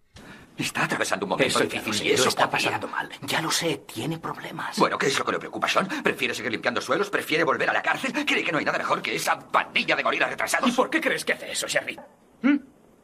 Está 0.57 0.83
atravesando 0.85 1.25
un 1.25 1.31
momento 1.31 1.59
eso 1.59 1.67
difícil 1.67 2.07
y 2.07 2.11
eso 2.11 2.29
está 2.29 2.49
pasando 2.49 2.87
mal. 2.87 3.09
Ya 3.21 3.41
lo 3.41 3.49
sé, 3.49 3.77
tiene 3.87 4.19
problemas. 4.19 4.77
Bueno, 4.77 4.97
¿qué 4.97 5.07
es 5.07 5.17
lo 5.17 5.25
que 5.25 5.31
le 5.31 5.39
preocupa, 5.39 5.67
Sean? 5.67 5.87
¿Prefiere 6.03 6.33
seguir 6.35 6.51
limpiando 6.51 6.79
suelos? 6.79 7.09
¿Prefiere 7.09 7.43
volver 7.43 7.69
a 7.69 7.73
la 7.73 7.81
cárcel? 7.81 8.13
¿Cree 8.25 8.43
que 8.43 8.51
no 8.51 8.59
hay 8.59 8.65
nada 8.65 8.77
mejor 8.77 9.01
que 9.01 9.15
esa 9.15 9.39
pandilla 9.39 9.95
de 9.95 10.03
gorilas 10.03 10.29
retrasados? 10.29 10.69
¿Y 10.69 10.71
por 10.73 10.89
qué 10.89 11.01
crees 11.01 11.25
que 11.25 11.33
hace 11.33 11.51
eso, 11.51 11.67
Sherry? 11.67 11.99
¿Mm? 12.43 12.57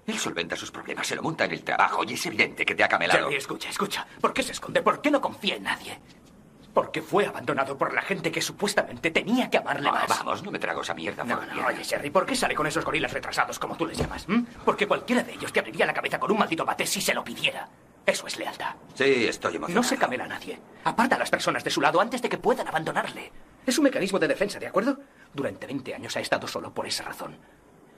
Él 0.08 0.18
solventa 0.18 0.56
sus 0.56 0.72
problemas, 0.72 1.06
se 1.06 1.16
lo 1.16 1.22
monta 1.22 1.46
en 1.46 1.52
el 1.52 1.64
trabajo 1.64 2.04
y 2.04 2.14
es 2.14 2.26
evidente 2.26 2.66
que 2.66 2.76
te 2.76 2.84
ha 2.84 2.88
camelado. 2.88 3.26
Jerry, 3.26 3.36
escucha, 3.36 3.70
escucha. 3.70 4.08
¿Por 4.22 4.34
qué 4.34 4.44
se 4.44 4.52
esconde? 4.54 4.82
¿Por 4.82 5.02
qué 5.02 5.12
no 5.12 5.22
confía 5.22 5.56
en 5.56 5.64
nadie? 5.64 6.00
Porque 6.74 7.02
fue 7.02 7.26
abandonado 7.26 7.78
por 7.78 7.94
la 7.94 8.02
gente 8.02 8.32
que 8.32 8.42
supuestamente 8.42 9.12
tenía 9.12 9.50
que 9.50 9.58
amarle 9.58 9.92
más. 9.92 10.08
Vamos, 10.08 10.44
no 10.44 10.52
me 10.52 10.60
trago 10.60 10.82
esa 10.82 10.94
mierda. 10.94 11.24
No, 11.24 11.42
no, 11.42 11.68
oye, 11.68 11.84
Sherry, 11.84 12.10
¿por 12.10 12.26
qué 12.26 12.36
sale 12.36 12.56
con 12.56 12.68
esos 12.68 12.86
gorilas 12.86 13.12
retrasados, 13.12 13.58
como 13.58 13.76
tú 13.76 13.86
les 13.86 13.98
llamas? 13.98 14.28
¿Mm? 14.28 14.44
Porque 14.64 14.88
cualquiera 14.88 15.24
de 15.24 15.34
ellos 15.34 15.52
te 15.52 15.60
abriría 15.60 15.86
la 15.86 15.94
cabeza 15.94 16.20
con 16.20 16.32
un 16.32 16.38
maldito 16.38 16.66
bate 16.66 16.86
si 16.86 17.02
se 17.02 17.14
lo 17.14 17.24
pidiera. 17.24 17.68
Eso 18.06 18.28
es 18.28 18.38
lealtad. 18.38 18.76
Sí, 18.96 19.28
estoy 19.28 19.56
emocionado. 19.56 19.82
No 19.82 19.88
se 19.88 19.98
camela 19.98 20.26
a 20.26 20.28
nadie. 20.28 20.60
Aparta 20.84 21.16
a 21.16 21.20
las 21.20 21.30
personas 21.30 21.64
de 21.64 21.70
su 21.70 21.82
lado 21.82 22.00
antes 22.02 22.22
de 22.22 22.30
que 22.30 22.38
puedan 22.38 22.68
abandonarle. 22.68 23.32
Es 23.66 23.78
un 23.78 23.84
mecanismo 23.84 24.20
de 24.20 24.28
defensa, 24.28 24.60
¿de 24.60 24.68
acuerdo? 24.68 25.00
Durante 25.34 25.68
20 25.68 25.94
años 25.94 26.16
ha 26.18 26.20
estado 26.20 26.48
solo 26.48 26.74
por 26.74 26.88
esa 26.88 27.04
razón. 27.04 27.38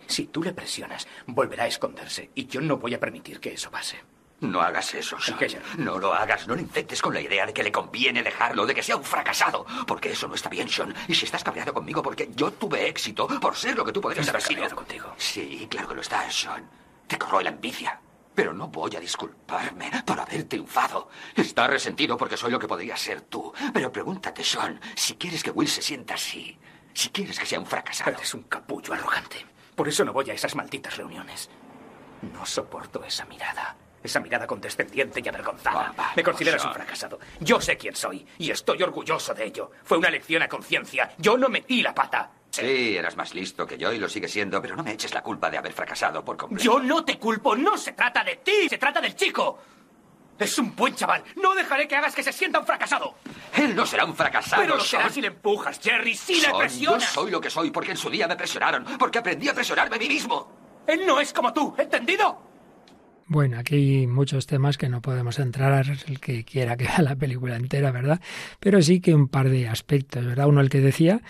Si 0.08 0.26
tú 0.26 0.44
le 0.44 0.54
presionas, 0.54 1.08
volverá 1.28 1.64
a 1.64 1.68
esconderse 1.68 2.32
y 2.36 2.48
yo 2.48 2.60
no 2.60 2.78
voy 2.78 2.94
a 2.94 3.00
permitir 3.00 3.40
que 3.40 3.54
eso 3.54 3.72
pase. 3.72 3.98
No 4.42 4.60
hagas 4.62 4.94
eso, 4.96 5.20
Sean. 5.20 5.40
No 5.78 6.00
lo 6.00 6.14
hagas, 6.14 6.48
no 6.48 6.56
le 6.56 6.64
infectes 6.64 7.02
con 7.02 7.14
la 7.14 7.22
idea 7.22 7.46
de 7.46 7.54
que 7.54 7.62
le 7.64 7.72
conviene 7.72 8.24
dejarlo, 8.24 8.66
de 8.66 8.74
que 8.74 8.82
sea 8.84 8.96
un 8.98 9.04
fracasado. 9.04 9.66
Porque 9.88 10.12
eso 10.12 10.28
no 10.28 10.34
está 10.36 10.50
bien, 10.50 10.68
Sean. 10.68 10.94
Y 11.08 11.14
si 11.14 11.26
estás 11.26 11.44
cabreado 11.44 11.74
conmigo 11.74 12.02
porque 12.02 12.30
yo 12.36 12.52
tuve 12.52 12.88
éxito 12.88 13.28
por 13.40 13.56
ser 13.56 13.76
lo 13.78 13.86
que 13.86 13.92
tú 13.92 14.02
podrías 14.02 14.28
haber 14.30 14.42
sido. 14.42 14.68
contigo. 14.76 15.14
Sí, 15.18 15.68
claro 15.70 15.88
que 15.90 15.96
lo 15.96 16.02
estás, 16.02 16.34
Sean. 16.36 16.68
Te 17.08 17.18
corroe 17.18 17.44
la 17.44 17.52
envidia. 17.52 18.00
Pero 18.34 18.54
no 18.54 18.68
voy 18.70 18.96
a 18.96 19.00
disculparme 19.00 19.92
por 20.06 20.20
haber 20.20 20.46
triunfado. 20.46 21.10
Está 21.36 21.68
resentido 21.68 22.18
porque 22.18 22.38
soy 22.38 22.50
lo 22.52 22.58
que 22.60 22.68
podría 22.68 22.98
ser 22.98 23.22
tú. 23.22 23.54
Pero 23.74 23.92
pregúntate, 23.92 24.44
Sean, 24.44 24.80
si 24.96 25.16
quieres 25.18 25.44
que 25.44 25.52
Will 25.52 25.68
se 25.68 25.82
sienta 25.82 26.16
así. 26.16 26.58
Si 26.94 27.10
quieres 27.10 27.38
que 27.38 27.46
sea 27.46 27.60
un 27.60 27.66
fracasado. 27.68 28.12
Eres 28.12 28.34
un 28.34 28.44
capullo 28.44 28.94
arrogante. 28.94 29.46
Por 29.76 29.88
eso 29.88 30.04
no 30.04 30.14
voy 30.14 30.30
a 30.32 30.34
esas 30.34 30.56
malditas 30.56 30.98
reuniones. 30.98 31.50
No 32.34 32.46
soporto 32.46 33.04
esa 33.04 33.26
mirada. 33.26 33.76
Esa 34.04 34.20
mirada 34.20 34.48
condescendiente 34.48 35.22
y 35.24 35.28
avergonzada. 35.28 35.94
Ah, 35.98 36.12
Me 36.16 36.24
consideras 36.24 36.66
un 36.66 36.74
fracasado. 36.74 37.20
Yo 37.40 37.62
sé 37.62 37.78
quién 37.78 37.96
soy 37.96 38.26
y 38.40 38.50
estoy 38.50 38.82
orgulloso 38.82 39.34
de 39.34 39.46
ello. 39.46 39.72
Fue 39.84 39.98
una 39.98 40.10
lección 40.10 40.42
a 40.42 40.48
conciencia. 40.48 41.14
Yo 41.18 41.38
no 41.38 41.50
metí 41.50 41.82
la 41.84 41.94
pata. 41.94 42.32
Sí, 42.50 42.98
eras 42.98 43.16
más 43.16 43.34
listo 43.34 43.66
que 43.66 43.78
yo 43.78 43.94
y 43.94 43.98
lo 44.00 44.10
sigues 44.10 44.32
siendo, 44.32 44.62
pero 44.62 44.76
no 44.76 44.84
me 44.84 44.92
eches 44.94 45.14
la 45.14 45.22
culpa 45.22 45.50
de 45.50 45.58
haber 45.58 45.72
fracasado 45.72 46.26
por 46.26 46.36
completo. 46.36 46.64
Yo 46.64 46.80
no 46.80 47.06
te 47.06 47.18
culpo. 47.18 47.56
No 47.56 47.78
se 47.78 47.94
trata 47.94 48.24
de 48.24 48.38
ti. 48.38 48.68
Se 48.70 48.78
trata 48.78 49.00
del 49.00 49.16
chico. 49.16 49.60
Es 50.38 50.58
un 50.58 50.76
buen 50.76 50.96
chaval. 50.96 51.24
No 51.36 51.54
dejaré 51.54 51.88
que 51.88 51.96
hagas 51.96 52.16
que 52.16 52.24
se 52.24 52.34
sienta 52.34 52.60
un 52.60 52.66
fracasado. 52.66 53.14
Él 53.56 53.76
no 53.76 53.86
será 53.86 54.04
un 54.06 54.16
fracasado. 54.16 54.64
Pero 54.64 54.78
lo 54.78 54.84
será 54.84 55.08
si 55.10 55.22
le 55.22 55.28
empujas, 55.28 55.80
Jerry. 55.80 56.16
Si 56.16 56.42
le 56.42 56.52
presionas. 56.54 57.04
Yo 57.04 57.22
soy 57.22 57.32
lo 57.32 57.40
que 57.40 57.52
soy 57.52 57.70
porque 57.70 57.92
en 57.92 57.98
su 57.98 58.10
día 58.10 58.28
me 58.28 58.36
presionaron, 58.36 58.84
porque 58.98 59.20
aprendí 59.20 59.48
a 59.48 59.54
presionarme 59.54 59.98
a 59.98 60.00
mí 60.00 60.08
mismo. 60.08 60.52
Él 60.88 61.06
no 61.06 61.20
es 61.22 61.32
como 61.32 61.54
tú. 61.54 61.76
¿Entendido? 61.78 62.51
Bueno, 63.32 63.60
aquí 63.60 63.76
hay 63.76 64.08
muchos 64.08 64.46
temas 64.46 64.78
que 64.78 64.90
no 64.90 65.02
podemos 65.02 65.40
entrar, 65.40 65.86
el 65.88 66.20
que 66.20 66.44
quiera 66.44 66.76
que 66.76 66.84
vea 66.90 67.02
la 67.02 67.16
película 67.16 67.56
entera, 67.56 67.90
¿verdad? 67.90 68.20
Pero 68.60 68.82
sí 68.82 69.00
que 69.00 69.16
un 69.16 69.30
par 69.30 69.50
de 69.50 69.70
aspectos, 69.70 70.26
¿verdad? 70.26 70.48
Uno 70.48 70.60
el 70.60 70.70
que 70.70 70.82
decía, 70.82 71.22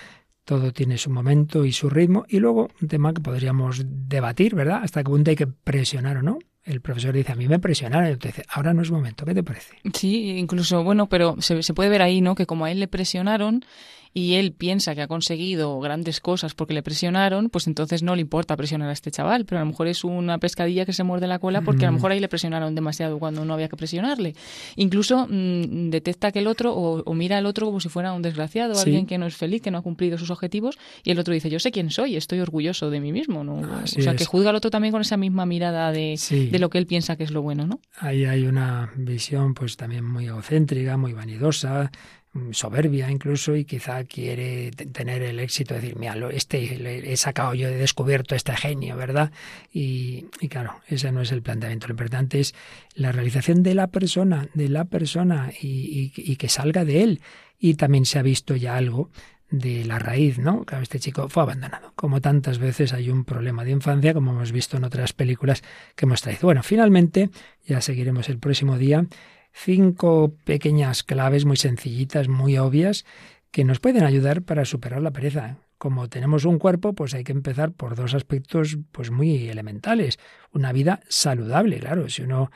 todo 0.44 0.74
tiene 0.74 0.98
su 0.98 1.12
momento 1.12 1.64
y 1.64 1.72
su 1.72 1.92
ritmo, 1.92 2.26
y 2.28 2.40
luego 2.40 2.70
un 2.82 2.88
tema 2.88 3.14
que 3.14 3.22
podríamos 3.22 3.84
debatir, 3.86 4.56
¿verdad? 4.56 4.80
Hasta 4.82 5.04
qué 5.04 5.12
punto 5.12 5.30
hay 5.30 5.36
que 5.36 5.46
presionar 5.46 6.18
o 6.18 6.24
no 6.24 6.40
el 6.64 6.82
profesor 6.82 7.14
dice, 7.14 7.32
a 7.32 7.36
mí 7.36 7.48
me 7.48 7.60
presionaron, 7.60 8.12
y 8.12 8.18
te 8.18 8.30
dice, 8.30 8.44
ahora 8.50 8.74
no 8.74 8.82
es 8.82 8.92
momento, 8.92 9.26
¿qué 9.26 9.34
te 9.34 9.44
parece? 9.44 9.78
Sí, 9.94 10.38
incluso, 10.38 10.84
bueno, 10.84 11.08
pero 11.08 11.36
se, 11.40 11.64
se 11.64 11.74
puede 11.74 11.90
ver 11.90 12.02
ahí, 12.02 12.22
¿no? 12.22 12.36
Que 12.36 12.46
como 12.46 12.66
a 12.66 12.72
él 12.72 12.80
le 12.80 12.88
presionaron, 12.88 13.66
y 14.14 14.34
él 14.34 14.52
piensa 14.52 14.94
que 14.96 15.02
ha 15.02 15.08
conseguido 15.08 15.80
grandes 15.80 16.20
cosas 16.20 16.54
porque 16.54 16.74
le 16.74 16.84
presionaron, 16.84 17.50
pues 17.50 17.68
entonces 17.68 18.04
no 18.04 18.16
le 18.16 18.22
importa 18.22 18.58
presionar 18.58 18.90
a 18.90 18.94
este 18.94 19.12
chaval, 19.12 19.46
pero 19.46 19.60
a 19.60 19.64
lo 19.64 19.68
mejor 19.68 19.88
es 19.88 20.04
una 20.04 20.38
pescadilla 20.38 20.86
que 20.86 20.94
se 20.94 21.04
muerde 21.04 21.28
la 21.28 21.40
cola 21.40 21.62
porque 21.62 21.86
a 21.86 21.90
lo 21.90 21.94
mejor 21.94 22.12
ahí 22.12 22.20
le 22.20 22.28
presionaron 22.28 22.76
demasiado 22.76 23.20
cuando 23.20 23.46
no 23.46 23.54
había 23.54 23.70
que 23.70 23.78
presionarle. 23.78 24.36
Incluso 24.76 25.28
mm, 25.30 25.90
detecta 25.90 26.32
que 26.32 26.40
el 26.40 26.48
otro 26.48 26.74
o, 26.74 27.14
mira 27.14 27.38
al 27.38 27.46
otro 27.46 27.68
como 27.68 27.80
si 27.80 27.90
fuera 27.90 28.14
un 28.14 28.22
desgraciado, 28.22 28.80
alguien 28.80 29.06
que 29.06 29.18
no 29.18 29.26
es 29.26 29.36
feliz, 29.36 29.62
que 29.62 29.72
no 29.72 29.78
ha 29.78 29.82
cumplido 29.82 30.18
sus 30.18 30.30
objetivos 30.30 30.78
y 31.04 31.12
el 31.12 31.20
otro 31.20 31.34
dice, 31.34 31.50
yo 31.50 31.60
sé 31.60 31.72
quién 31.72 31.90
soy, 31.90 32.16
estoy 32.16 32.40
orgulloso 32.40 32.90
de 32.90 33.00
mí 33.00 33.12
mismo. 33.12 33.44
¿no? 33.44 33.62
o 33.84 33.88
sea, 33.88 34.16
que 34.16 34.26
juzga 34.26 34.50
al 34.50 34.56
otro 34.56 34.72
también 34.72 34.92
con 34.92 35.02
esa 35.02 35.18
misma 35.18 35.46
mirada 35.46 35.92
de, 35.92 36.20
de 36.52 36.60
lo 36.60 36.70
que 36.70 36.78
él 36.78 36.86
piensa 36.86 37.16
que 37.16 37.24
es 37.24 37.32
lo 37.32 37.42
bueno, 37.42 37.66
¿no? 37.66 37.80
Ahí 37.98 38.26
hay 38.26 38.46
una 38.46 38.92
visión 38.96 39.54
pues 39.54 39.78
también 39.78 40.06
muy 40.06 40.26
egocéntrica, 40.26 40.98
muy 40.98 41.14
vanidosa, 41.14 41.92
Mm, 42.21 42.21
soberbia 42.52 43.12
incluso 43.12 43.56
y 43.56 43.66
quizá 43.66 44.04
quiere 44.06 44.72
tener 44.72 45.22
el 45.22 45.40
éxito 45.40 45.74
de 45.74 45.82
decir, 45.82 45.98
mira, 45.98 46.16
este 46.32 47.12
he 47.12 47.18
sacado 47.18 47.54
yo, 47.54 47.68
he 47.68 47.76
descubierto 47.76 48.36
este 48.36 48.56
genio, 48.56 48.96
¿verdad? 48.96 49.32
Y, 49.74 50.28
claro, 50.50 50.80
ese 50.88 51.12
no 51.12 51.22
es 51.22 51.32
el 51.32 51.42
planteamiento. 51.42 51.88
Lo 51.88 51.94
importante 51.94 52.40
es 52.40 52.56
la 52.96 53.12
realización 53.12 53.64
de 53.64 53.76
la 53.76 53.88
persona, 53.88 54.48
de 54.54 54.70
la 54.70 54.86
persona 54.86 55.52
y, 55.60 56.14
y 56.16 56.36
que 56.38 56.48
salga 56.48 56.86
de 56.86 57.04
él. 57.04 57.22
Y 57.60 57.76
también 57.76 58.06
se 58.06 58.18
ha 58.18 58.24
visto 58.24 58.56
ya 58.56 58.78
algo 58.78 59.10
de 59.52 59.84
la 59.84 60.00
raíz, 60.00 60.40
¿no? 60.40 60.64
Claro, 60.64 60.82
este 60.82 61.00
chico 61.00 61.28
fue 61.28 61.44
abandonado. 61.44 61.92
Como 61.96 62.22
tantas 62.22 62.58
veces 62.58 62.94
hay 62.94 63.10
un 63.10 63.26
problema 63.26 63.66
de 63.66 63.72
infancia, 63.72 64.14
como 64.14 64.32
hemos 64.32 64.54
visto 64.54 64.78
en 64.78 64.86
otras 64.86 65.12
películas 65.14 65.62
que 65.96 66.06
hemos 66.06 66.22
traído. 66.22 66.44
Bueno, 66.44 66.64
finalmente, 66.64 67.30
ya 67.68 67.82
seguiremos 67.82 68.30
el 68.30 68.40
próximo 68.40 68.78
día 68.78 69.06
cinco 69.52 70.36
pequeñas 70.44 71.04
claves 71.04 71.46
muy 71.46 71.58
sencillitas, 71.58 72.28
muy 72.28 72.58
obvias, 72.58 73.06
que 73.52 73.64
nos 73.64 73.80
pueden 73.80 74.04
ayudar 74.04 74.44
para 74.44 74.66
superar 74.66 75.02
la 75.02 75.12
pereza. 75.12 75.58
Como 75.78 76.10
tenemos 76.10 76.46
un 76.46 76.60
cuerpo, 76.60 76.94
pues 76.94 77.14
hay 77.14 77.24
que 77.24 77.32
empezar 77.32 77.72
por 77.72 77.96
dos 77.96 78.14
aspectos 78.14 78.78
pues 78.92 79.12
muy 79.12 79.50
elementales. 79.50 80.20
Una 80.54 80.72
vida 80.72 81.02
saludable, 81.10 81.80
claro. 81.80 82.08
Si 82.08 82.22
uno 82.22 82.52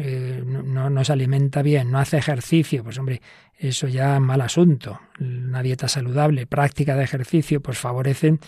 eh, 0.00 0.42
no, 0.44 0.90
no, 0.90 1.04
se 1.04 1.12
alimenta 1.12 1.62
bien, 1.62 1.90
no 1.90 1.98
hace 1.98 2.18
ejercicio, 2.18 2.84
pues 2.84 2.98
hombre, 2.98 3.20
eso 3.58 3.88
ya 3.88 4.20
mal 4.20 4.40
asunto. 4.40 5.00
Una 5.20 5.62
dieta 5.62 5.88
saludable, 5.88 6.46
práctica 6.46 6.96
de 6.96 7.04
ejercicio, 7.04 7.60
pues 7.60 7.78
favorecen 7.78 8.40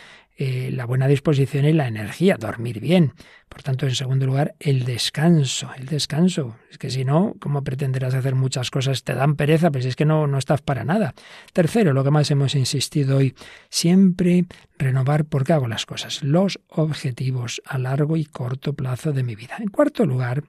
eh, 0.42 0.70
la 0.72 0.86
buena 0.86 1.06
disposición 1.06 1.66
y 1.66 1.74
la 1.74 1.86
energía, 1.86 2.36
dormir 2.38 2.80
bien. 2.80 3.12
Por 3.48 3.62
tanto, 3.62 3.86
en 3.86 3.94
segundo 3.94 4.24
lugar, 4.24 4.54
el 4.58 4.84
descanso, 4.84 5.68
el 5.76 5.84
descanso. 5.84 6.56
Es 6.70 6.78
que 6.78 6.88
si 6.88 7.04
no, 7.04 7.34
¿cómo 7.40 7.62
pretenderás 7.62 8.14
hacer 8.14 8.36
muchas 8.36 8.70
cosas? 8.70 9.02
Te 9.02 9.14
dan 9.14 9.36
pereza, 9.36 9.70
pues 9.70 9.84
es 9.84 9.96
que 9.96 10.06
no, 10.06 10.26
no 10.26 10.38
estás 10.38 10.62
para 10.62 10.82
nada. 10.82 11.12
Tercero, 11.52 11.92
lo 11.92 12.04
que 12.04 12.10
más 12.10 12.30
hemos 12.30 12.54
insistido 12.54 13.18
hoy, 13.18 13.34
siempre 13.68 14.46
renovar 14.78 15.26
por 15.26 15.44
qué 15.44 15.52
hago 15.52 15.68
las 15.68 15.84
cosas, 15.84 16.22
los 16.22 16.58
objetivos 16.68 17.60
a 17.66 17.76
largo 17.76 18.16
y 18.16 18.24
corto 18.24 18.72
plazo 18.72 19.12
de 19.12 19.24
mi 19.24 19.34
vida. 19.34 19.56
En 19.58 19.68
cuarto 19.68 20.06
lugar, 20.06 20.42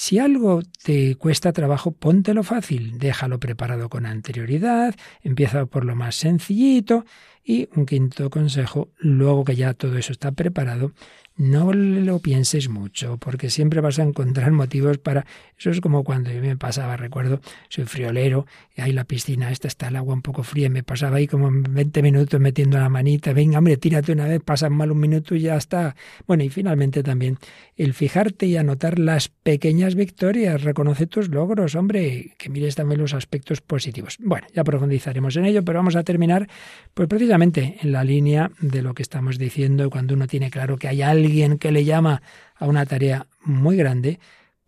si 0.00 0.18
algo 0.18 0.62
te 0.82 1.16
cuesta 1.16 1.52
trabajo, 1.52 1.92
póntelo 1.92 2.42
fácil, 2.42 2.98
déjalo 2.98 3.38
preparado 3.38 3.90
con 3.90 4.06
anterioridad, 4.06 4.94
empieza 5.22 5.66
por 5.66 5.84
lo 5.84 5.94
más 5.94 6.14
sencillito 6.14 7.04
y 7.44 7.68
un 7.74 7.86
quinto 7.86 8.30
consejo, 8.30 8.90
luego 8.98 9.44
que 9.44 9.56
ya 9.56 9.74
todo 9.74 9.96
eso 9.98 10.12
está 10.12 10.32
preparado, 10.32 10.92
no 11.40 11.72
lo 11.72 12.18
pienses 12.18 12.68
mucho, 12.68 13.16
porque 13.16 13.48
siempre 13.48 13.80
vas 13.80 13.98
a 13.98 14.02
encontrar 14.02 14.52
motivos 14.52 14.98
para... 14.98 15.24
Eso 15.58 15.70
es 15.70 15.80
como 15.80 16.04
cuando 16.04 16.30
yo 16.30 16.42
me 16.42 16.54
pasaba, 16.58 16.98
recuerdo, 16.98 17.40
soy 17.70 17.86
friolero, 17.86 18.46
y 18.76 18.82
ahí 18.82 18.92
la 18.92 19.04
piscina, 19.04 19.50
esta 19.50 19.66
está 19.66 19.88
el 19.88 19.96
agua 19.96 20.12
un 20.12 20.20
poco 20.20 20.42
fría, 20.42 20.66
y 20.66 20.70
me 20.70 20.82
pasaba 20.82 21.16
ahí 21.16 21.26
como 21.26 21.48
20 21.50 22.02
minutos 22.02 22.38
metiendo 22.40 22.78
la 22.78 22.90
manita, 22.90 23.32
venga, 23.32 23.56
hombre, 23.56 23.78
tírate 23.78 24.12
una 24.12 24.26
vez, 24.26 24.42
pasa 24.44 24.68
mal 24.68 24.92
un 24.92 25.00
minuto 25.00 25.34
y 25.34 25.40
ya 25.40 25.56
está. 25.56 25.96
Bueno, 26.26 26.44
y 26.44 26.50
finalmente 26.50 27.02
también 27.02 27.38
el 27.74 27.94
fijarte 27.94 28.44
y 28.44 28.58
anotar 28.58 28.98
las 28.98 29.28
pequeñas 29.28 29.94
victorias, 29.94 30.62
reconoce 30.62 31.06
tus 31.06 31.30
logros, 31.30 31.74
hombre, 31.74 32.34
que 32.36 32.50
mires 32.50 32.74
también 32.74 33.00
los 33.00 33.14
aspectos 33.14 33.62
positivos. 33.62 34.18
Bueno, 34.20 34.46
ya 34.54 34.62
profundizaremos 34.62 35.36
en 35.36 35.46
ello, 35.46 35.64
pero 35.64 35.78
vamos 35.78 35.96
a 35.96 36.02
terminar, 36.02 36.48
pues 36.92 37.08
precisamente 37.08 37.29
en 37.80 37.92
la 37.92 38.04
línea 38.04 38.50
de 38.60 38.82
lo 38.82 38.94
que 38.94 39.02
estamos 39.02 39.38
diciendo, 39.38 39.90
cuando 39.90 40.14
uno 40.14 40.26
tiene 40.26 40.50
claro 40.50 40.78
que 40.78 40.88
hay 40.88 41.02
alguien 41.02 41.20
alguien 41.20 41.58
que 41.58 41.72
le 41.72 41.84
llama 41.84 42.22
a 42.56 42.66
una 42.66 42.86
tarea 42.86 43.26
muy 43.42 43.76
grande, 43.76 44.18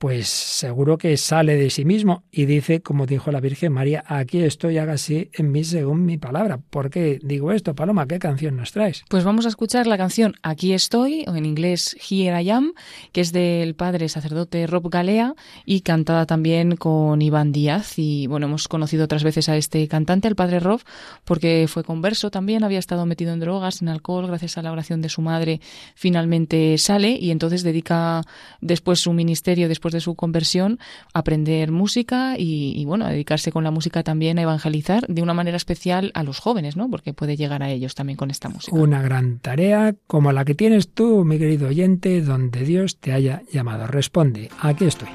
pues 0.02 0.26
seguro 0.26 0.98
que 0.98 1.16
sale 1.16 1.54
de 1.54 1.70
sí 1.70 1.84
mismo 1.84 2.24
y 2.32 2.46
dice, 2.46 2.82
como 2.82 3.06
dijo 3.06 3.30
la 3.30 3.38
Virgen 3.38 3.72
María, 3.72 4.02
aquí 4.08 4.40
estoy, 4.40 4.78
hágase 4.78 5.30
en 5.32 5.52
mí 5.52 5.62
según 5.62 6.04
mi 6.04 6.18
palabra. 6.18 6.58
¿Por 6.58 6.90
qué 6.90 7.20
digo 7.22 7.52
esto, 7.52 7.76
Paloma? 7.76 8.08
¿Qué 8.08 8.18
canción 8.18 8.56
nos 8.56 8.72
traes? 8.72 9.04
Pues 9.08 9.22
vamos 9.22 9.46
a 9.46 9.48
escuchar 9.48 9.86
la 9.86 9.96
canción 9.96 10.34
Aquí 10.42 10.72
estoy, 10.72 11.24
o 11.28 11.36
en 11.36 11.46
inglés 11.46 11.96
Here 12.10 12.42
I 12.42 12.50
Am, 12.50 12.72
que 13.12 13.20
es 13.20 13.30
del 13.30 13.76
padre 13.76 14.08
sacerdote 14.08 14.66
Rob 14.66 14.90
Galea 14.90 15.36
y 15.64 15.82
cantada 15.82 16.26
también 16.26 16.74
con 16.74 17.22
Iván 17.22 17.52
Díaz. 17.52 17.96
Y 17.96 18.26
bueno, 18.26 18.46
hemos 18.46 18.66
conocido 18.66 19.04
otras 19.04 19.22
veces 19.22 19.48
a 19.48 19.56
este 19.56 19.86
cantante, 19.86 20.26
al 20.26 20.34
padre 20.34 20.58
Rob, 20.58 20.80
porque 21.24 21.66
fue 21.68 21.84
converso 21.84 22.32
también, 22.32 22.64
había 22.64 22.80
estado 22.80 23.06
metido 23.06 23.32
en 23.32 23.38
drogas, 23.38 23.82
en 23.82 23.88
alcohol, 23.88 24.26
gracias 24.26 24.58
a 24.58 24.62
la 24.62 24.72
oración 24.72 25.00
de 25.00 25.08
su 25.08 25.22
madre, 25.22 25.60
finalmente 25.94 26.76
sale 26.78 27.12
y 27.12 27.30
entonces 27.30 27.62
dedica 27.62 28.22
después 28.60 28.98
su 28.98 29.12
ministerio, 29.12 29.68
después 29.68 29.91
de 29.92 30.00
su 30.00 30.14
conversión, 30.14 30.78
aprender 31.14 31.70
música 31.70 32.34
y, 32.38 32.84
bueno, 32.84 33.06
dedicarse 33.06 33.52
con 33.52 33.64
la 33.64 33.70
música 33.70 34.02
también 34.02 34.38
a 34.38 34.42
evangelizar 34.42 35.06
de 35.06 35.22
una 35.22 35.34
manera 35.34 35.56
especial 35.56 36.10
a 36.14 36.22
los 36.22 36.38
jóvenes, 36.38 36.76
¿no? 36.76 36.90
Porque 36.90 37.12
puede 37.12 37.36
llegar 37.36 37.62
a 37.62 37.70
ellos 37.70 37.94
también 37.94 38.16
con 38.16 38.30
esta 38.30 38.48
música. 38.48 38.76
Una 38.76 39.02
gran 39.02 39.38
tarea 39.38 39.94
como 40.06 40.32
la 40.32 40.44
que 40.44 40.54
tienes 40.54 40.88
tú, 40.88 41.24
mi 41.24 41.38
querido 41.38 41.68
oyente, 41.68 42.20
donde 42.22 42.64
Dios 42.64 42.98
te 42.98 43.12
haya 43.12 43.42
llamado. 43.52 43.86
Responde, 43.86 44.50
aquí 44.60 44.86
estoy. 44.86 45.08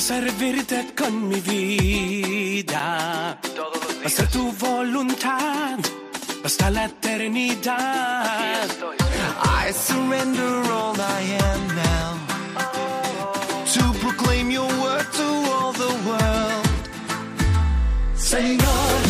Servirte 0.00 0.94
con 0.96 1.28
mi 1.28 1.40
vida. 1.40 3.38
Tu 4.32 4.50
voluntad 4.52 5.78
hasta 6.42 6.70
la 6.70 6.86
eternidad. 6.86 8.66
I 9.44 9.72
surrender 9.72 10.72
all 10.72 10.96
I 10.98 11.20
am 11.52 11.68
now. 11.76 12.16
To 13.74 13.92
proclaim 14.00 14.50
your 14.50 14.68
word 14.82 15.06
to 15.12 15.26
all 15.52 15.72
the 15.72 15.92
world. 16.06 16.66
Señor. 18.16 19.09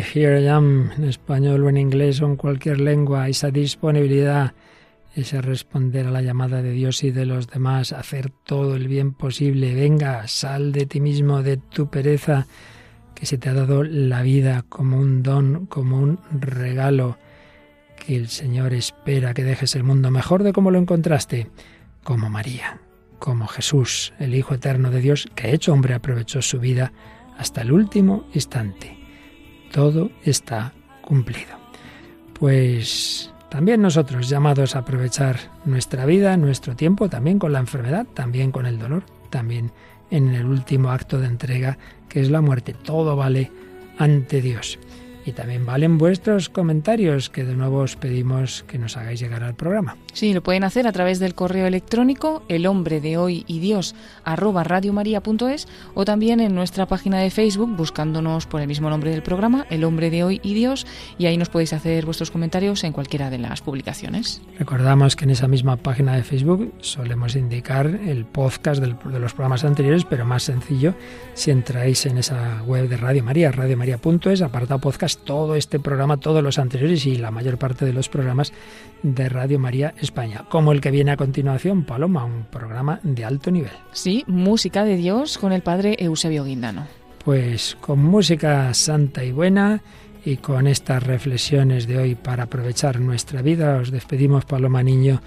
Here 0.00 0.40
I 0.40 0.48
am, 0.48 0.90
en 0.96 1.04
español 1.04 1.64
o 1.64 1.68
en 1.68 1.76
inglés 1.76 2.20
o 2.20 2.26
en 2.26 2.36
cualquier 2.36 2.80
lengua, 2.80 3.28
esa 3.28 3.50
disponibilidad, 3.50 4.54
ese 5.14 5.40
responder 5.40 6.06
a 6.06 6.10
la 6.10 6.22
llamada 6.22 6.62
de 6.62 6.72
Dios 6.72 7.02
y 7.04 7.10
de 7.10 7.26
los 7.26 7.48
demás, 7.48 7.92
hacer 7.92 8.30
todo 8.30 8.76
el 8.76 8.88
bien 8.88 9.12
posible. 9.12 9.74
Venga, 9.74 10.26
sal 10.28 10.72
de 10.72 10.86
ti 10.86 11.00
mismo, 11.00 11.42
de 11.42 11.56
tu 11.56 11.88
pereza, 11.88 12.46
que 13.14 13.26
se 13.26 13.38
te 13.38 13.48
ha 13.48 13.54
dado 13.54 13.82
la 13.82 14.22
vida 14.22 14.64
como 14.68 14.98
un 14.98 15.22
don, 15.22 15.66
como 15.66 15.98
un 15.98 16.18
regalo, 16.32 17.18
que 17.96 18.16
el 18.16 18.28
Señor 18.28 18.74
espera 18.74 19.34
que 19.34 19.44
dejes 19.44 19.74
el 19.74 19.84
mundo 19.84 20.10
mejor 20.10 20.42
de 20.42 20.52
como 20.52 20.70
lo 20.70 20.78
encontraste, 20.78 21.48
como 22.04 22.30
María, 22.30 22.80
como 23.18 23.46
Jesús, 23.46 24.12
el 24.18 24.34
Hijo 24.34 24.54
eterno 24.54 24.90
de 24.90 25.00
Dios, 25.00 25.28
que 25.34 25.52
hecho 25.52 25.72
hombre 25.72 25.94
aprovechó 25.94 26.42
su 26.42 26.60
vida 26.60 26.92
hasta 27.38 27.62
el 27.62 27.72
último 27.72 28.24
instante. 28.34 28.97
Todo 29.72 30.10
está 30.24 30.72
cumplido. 31.02 31.56
Pues 32.34 33.32
también 33.48 33.80
nosotros 33.80 34.28
llamados 34.28 34.76
a 34.76 34.80
aprovechar 34.80 35.36
nuestra 35.64 36.04
vida, 36.06 36.36
nuestro 36.36 36.76
tiempo, 36.76 37.08
también 37.08 37.38
con 37.38 37.52
la 37.52 37.60
enfermedad, 37.60 38.06
también 38.14 38.52
con 38.52 38.66
el 38.66 38.78
dolor, 38.78 39.04
también 39.30 39.72
en 40.10 40.34
el 40.34 40.46
último 40.46 40.90
acto 40.90 41.18
de 41.18 41.26
entrega, 41.26 41.78
que 42.08 42.20
es 42.20 42.30
la 42.30 42.40
muerte. 42.40 42.74
Todo 42.74 43.16
vale 43.16 43.50
ante 43.98 44.40
Dios. 44.40 44.78
Y 45.28 45.32
también 45.32 45.66
valen 45.66 45.98
vuestros 45.98 46.48
comentarios, 46.48 47.28
que 47.28 47.44
de 47.44 47.54
nuevo 47.54 47.80
os 47.80 47.96
pedimos 47.96 48.64
que 48.66 48.78
nos 48.78 48.96
hagáis 48.96 49.20
llegar 49.20 49.42
al 49.42 49.54
programa. 49.54 49.98
Sí, 50.14 50.32
lo 50.32 50.42
pueden 50.42 50.64
hacer 50.64 50.86
a 50.86 50.92
través 50.92 51.18
del 51.18 51.34
correo 51.34 51.66
electrónico 51.66 52.42
el 52.48 52.66
hombre 52.66 53.02
de 53.02 53.18
hoy 53.18 53.44
y 53.46 53.58
Dios 53.58 53.94
arroba 54.24 54.64
radiomaria.es 54.64 55.68
o 55.92 56.06
también 56.06 56.40
en 56.40 56.54
nuestra 56.54 56.86
página 56.86 57.18
de 57.18 57.28
Facebook 57.28 57.76
buscándonos 57.76 58.46
por 58.46 58.62
el 58.62 58.68
mismo 58.68 58.88
nombre 58.88 59.10
del 59.10 59.22
programa, 59.22 59.66
el 59.68 59.84
hombre 59.84 60.08
de 60.08 60.24
hoy 60.24 60.40
y 60.42 60.54
Dios, 60.54 60.86
y 61.18 61.26
ahí 61.26 61.36
nos 61.36 61.50
podéis 61.50 61.74
hacer 61.74 62.06
vuestros 62.06 62.30
comentarios 62.30 62.82
en 62.84 62.94
cualquiera 62.94 63.28
de 63.28 63.36
las 63.36 63.60
publicaciones. 63.60 64.40
Recordamos 64.58 65.14
que 65.14 65.26
en 65.26 65.32
esa 65.32 65.46
misma 65.46 65.76
página 65.76 66.16
de 66.16 66.22
Facebook 66.22 66.72
solemos 66.80 67.36
indicar 67.36 67.86
el 67.86 68.24
podcast 68.24 68.82
de 68.82 69.18
los 69.20 69.34
programas 69.34 69.62
anteriores, 69.64 70.06
pero 70.06 70.24
más 70.24 70.44
sencillo 70.44 70.94
si 71.34 71.50
entráis 71.50 72.06
en 72.06 72.16
esa 72.16 72.62
web 72.62 72.88
de 72.88 72.96
Radio 72.96 73.22
María, 73.22 73.52
radiomaria.es, 73.52 74.40
apartado 74.40 74.80
podcast 74.80 75.17
todo 75.24 75.54
este 75.54 75.78
programa, 75.78 76.16
todos 76.16 76.42
los 76.42 76.58
anteriores 76.58 77.06
y 77.06 77.16
la 77.16 77.30
mayor 77.30 77.58
parte 77.58 77.84
de 77.84 77.92
los 77.92 78.08
programas 78.08 78.52
de 79.02 79.28
Radio 79.28 79.58
María 79.58 79.94
España, 79.98 80.44
como 80.48 80.72
el 80.72 80.80
que 80.80 80.90
viene 80.90 81.12
a 81.12 81.16
continuación, 81.16 81.84
Paloma, 81.84 82.24
un 82.24 82.44
programa 82.44 83.00
de 83.02 83.24
alto 83.24 83.50
nivel. 83.50 83.72
Sí, 83.92 84.24
música 84.26 84.84
de 84.84 84.96
Dios 84.96 85.38
con 85.38 85.52
el 85.52 85.62
padre 85.62 85.96
Eusebio 85.98 86.44
Guindano. 86.44 86.86
Pues 87.24 87.76
con 87.80 88.02
música 88.02 88.72
santa 88.74 89.24
y 89.24 89.32
buena 89.32 89.82
y 90.24 90.38
con 90.38 90.66
estas 90.66 91.02
reflexiones 91.02 91.86
de 91.86 91.98
hoy 91.98 92.14
para 92.14 92.44
aprovechar 92.44 93.00
nuestra 93.00 93.42
vida, 93.42 93.76
os 93.76 93.90
despedimos 93.90 94.44
Paloma 94.44 94.82
Niño 94.82 95.20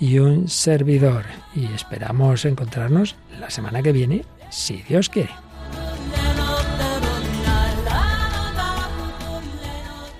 y 0.00 0.18
un 0.18 0.48
servidor 0.48 1.24
y 1.54 1.64
esperamos 1.66 2.44
encontrarnos 2.44 3.16
la 3.40 3.50
semana 3.50 3.82
que 3.82 3.92
viene, 3.92 4.24
si 4.50 4.82
Dios 4.82 5.08
quiere. 5.08 5.30